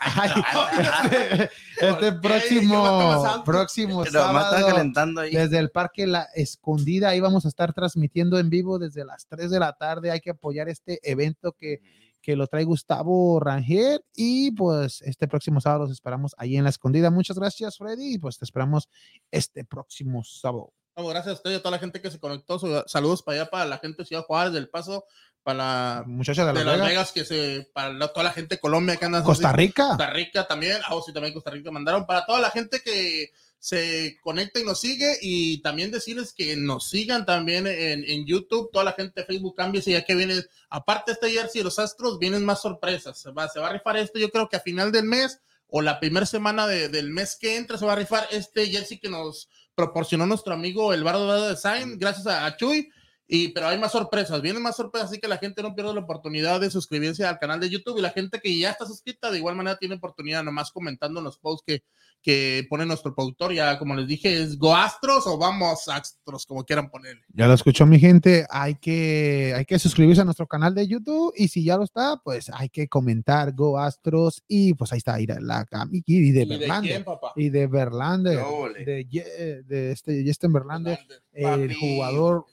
[0.00, 0.30] Ay,
[0.78, 1.50] este,
[1.80, 5.32] este Ok, ¿qué va a próximo, próximo sábado, calentando ahí.
[5.32, 9.50] desde el Parque La Escondida, ahí vamos a estar transmitiendo en vivo desde las 3
[9.50, 10.10] de la tarde.
[10.10, 11.82] Hay que apoyar este evento que,
[12.22, 16.70] que lo trae Gustavo Rangel y pues este próximo sábado los esperamos ahí en La
[16.70, 17.10] Escondida.
[17.10, 18.88] Muchas gracias, Freddy, y pues te esperamos
[19.30, 20.72] este próximo sábado.
[20.96, 22.58] Vamos, gracias a usted y a toda la gente que se conectó.
[22.86, 25.04] Saludos para allá, para la gente de Ciudad Juárez, del Paso,
[25.44, 28.56] para la Muchachas de de Las Vegas, Vegas, que se, para la- toda la gente
[28.56, 29.88] de Colombia que anda Costa Rica.
[29.88, 31.70] Costa Rica también, ah, oh, sí, también Costa Rica.
[31.70, 36.54] Mandaron para toda la gente que se conecta y nos sigue y también decirles que
[36.56, 40.42] nos sigan también en, en YouTube, toda la gente de Facebook cámbiese ya que viene,
[40.68, 43.96] aparte este jersey de los Astros, vienen más sorpresas, se va, se va a rifar
[43.96, 47.36] esto yo creo que a final del mes o la primera semana de- del mes
[47.40, 51.42] que entra se va a rifar este jersey que nos proporcionó nuestro amigo El Bardo
[51.44, 52.90] de Design, gracias a, a Chuy.
[53.26, 56.00] Y, pero hay más sorpresas, vienen más sorpresas, así que la gente no pierda la
[56.00, 59.38] oportunidad de suscribirse al canal de YouTube y la gente que ya está suscrita de
[59.38, 61.82] igual manera tiene oportunidad nomás comentando en los posts que,
[62.20, 66.64] que pone nuestro productor, ya como les dije, es Go Astros o Vamos Astros, como
[66.64, 67.22] quieran ponerle.
[67.32, 71.32] Ya lo escuchó mi gente, hay que, hay que suscribirse a nuestro canal de YouTube
[71.34, 75.18] y si ya lo está, pues hay que comentar Go Astros y pues ahí está
[75.18, 77.04] Ira, la Kamiki y de ¿Y de Verlander.
[77.36, 78.38] Y de Verlander,
[78.84, 80.98] de, Ye- de este Justin Verlander,
[81.32, 81.62] Verlander.
[81.62, 81.80] el Papi.
[81.80, 82.44] jugador,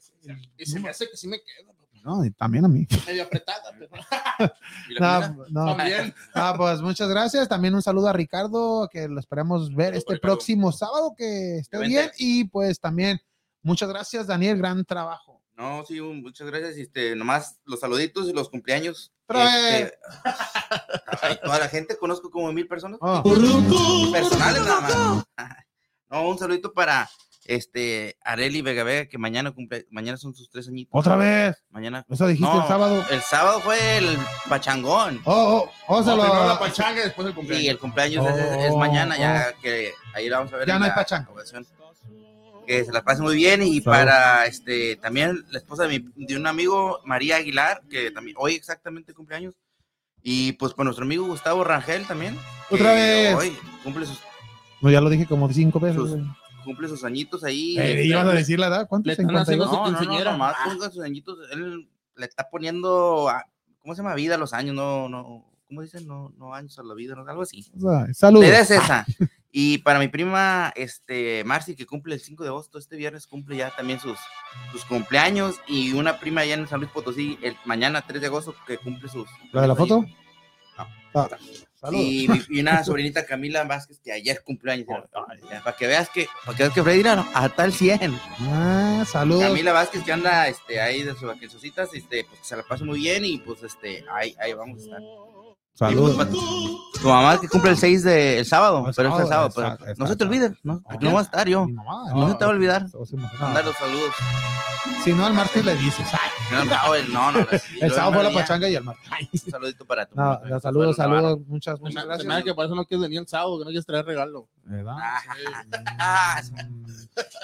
[0.57, 1.73] Y se me hace que sí me queda,
[2.03, 2.87] no, y también a mí.
[3.07, 3.91] medio apretada, pero
[4.89, 6.13] ¿Y No, no, también.
[6.33, 7.47] Ah, pues muchas gracias.
[7.47, 10.35] También un saludo a Ricardo, que lo esperamos ver este Ricardo.
[10.35, 12.09] próximo sábado, que esté bien.
[12.17, 13.19] Y pues también
[13.61, 15.43] muchas gracias, Daniel, gran trabajo.
[15.55, 16.75] No, sí, un- muchas gracias.
[16.77, 19.13] Este, nomás los saluditos y los cumpleaños.
[19.29, 19.93] Este,
[21.21, 22.97] ay, toda la gente, conozco como mil personas.
[22.99, 23.21] Oh,
[24.11, 25.23] Personales nada más.
[26.09, 27.07] No, un saludito para
[27.45, 30.91] este Areli Vega Vega, que mañana cumple, mañana son sus tres añitos.
[30.93, 31.63] otra vez.
[31.69, 32.05] Mañana.
[32.09, 33.05] Eso dijiste No, el sábado.
[33.09, 34.17] El sábado fue el
[34.49, 35.21] pachangón.
[35.25, 37.67] Oh, oh, oh, se lo- la pachanga y después el Y cumpleaños.
[37.69, 40.67] el cumpleaños es, es- es Oh, mañana, ya que ahí la vamos a ver.
[40.67, 41.29] Ya no hay pachanga.
[41.31, 41.65] ocasión.
[42.67, 46.37] Que se la pase muy bien y para este también la esposa de, mi- de
[46.37, 49.55] un amigo, María Aguilar, que también hoy exactamente cumpleaños.
[50.23, 52.37] Y pues con nuestro amigo Gustavo Rangel también.
[52.69, 53.35] Otra vez.
[53.35, 54.19] Hoy cumple sus,
[54.79, 55.97] No, ya lo dije como cinco veces.
[55.97, 56.19] Sus-.
[56.63, 57.77] Cumple sus añitos ahí.
[57.77, 59.07] Eh, este, ibas a decir la edad, ¿cuántos?
[59.07, 59.47] le están 52.
[59.47, 60.31] haciendo- no, no, no, quinceañera.
[60.31, 61.37] nomás ponga sus añitos.
[61.51, 63.45] Él le está poniendo, a-
[63.79, 64.15] ¿cómo se llama?
[64.15, 66.07] Vida a los años, no, no, ¿cómo dicen?
[66.07, 67.71] No, no años a la vida, no, algo así.
[67.77, 68.47] O sea, Saludos.
[68.49, 69.05] Es esa.
[69.53, 73.57] Y para mi prima, este, Marcy, que cumple el 5 de agosto, este viernes cumple
[73.57, 74.17] ya también sus,
[74.71, 75.59] sus cumpleaños.
[75.67, 79.09] Y una prima allá en San Luis Potosí, el mañana 3 de agosto, que cumple
[79.09, 79.27] sus.
[79.51, 80.05] ¿La de la foto?
[80.77, 80.87] No.
[81.13, 81.67] Ah, saludos.
[81.91, 84.87] Y, y una sobrinita Camila Vázquez, que ayer cumpleaños.
[85.63, 88.19] para que veas que, para que veas que Freddy, mira, hasta el 100.
[88.41, 89.43] Ah, saludos.
[89.43, 92.83] Camila Vázquez, que anda este, ahí de sus vaquecitas, este, pues que se la pase
[92.83, 95.01] muy bien y pues este, ahí, ahí vamos a estar.
[95.73, 96.27] Saludos.
[97.01, 99.53] Tu mamá que cumple el 6 de el sábado, El pero es el sábado, sábado,
[99.55, 100.83] pero exacto, no se te olvide, ¿no?
[100.99, 101.67] No voy a estar yo.
[101.67, 102.85] Mamá, No se te va a olvidar.
[102.85, 103.39] va.
[103.39, 104.11] Mandar los saludos.
[105.03, 106.05] Si no, al martes le dices.
[106.11, 107.39] Ay, No, no, el- no, no.
[107.81, 109.07] el sábado fue la pachanga y el martes.
[109.09, 111.39] Ay, Un saludito para tu no, saludos, saludos.
[111.47, 112.43] Muchas, Se me- muchas se me hace gracias.
[112.43, 114.47] que por eso no quieres venir el sábado, que no quieres traer regalo.
[114.63, 114.95] ¿Verdad?
[115.97, 116.41] Ah,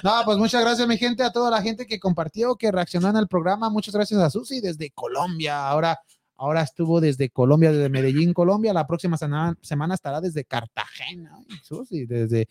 [0.04, 3.18] No, pues muchas gracias, mi gente, a toda la gente que compartió, que reaccionó en
[3.18, 3.70] el programa.
[3.72, 5.68] Muchas gracias a Susi desde Colombia.
[5.68, 6.00] Ahora,
[6.38, 8.74] ahora estuvo desde Colombia, desde Medellín, Colombia.
[8.74, 11.38] La próxima semana, estará desde Cartagena.
[11.64, 12.48] Susi, desde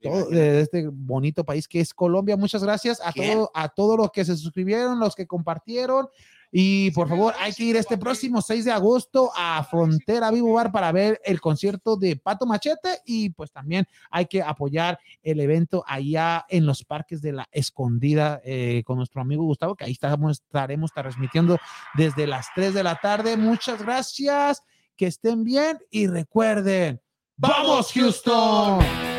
[0.00, 2.36] todo, de este bonito país que es Colombia.
[2.36, 6.08] Muchas gracias a todo, a todos los que se suscribieron, los que compartieron.
[6.52, 10.72] Y por favor, hay que ir este próximo 6 de agosto a Frontera Vivo Bar
[10.72, 15.84] para ver el concierto de Pato Machete y pues también hay que apoyar el evento
[15.86, 20.42] allá en los parques de la escondida eh, con nuestro amigo Gustavo, que ahí estamos,
[20.44, 21.58] estaremos transmitiendo
[21.94, 23.36] desde las 3 de la tarde.
[23.36, 24.62] Muchas gracias,
[24.96, 27.00] que estén bien y recuerden,
[27.36, 29.09] ¡vamos Houston!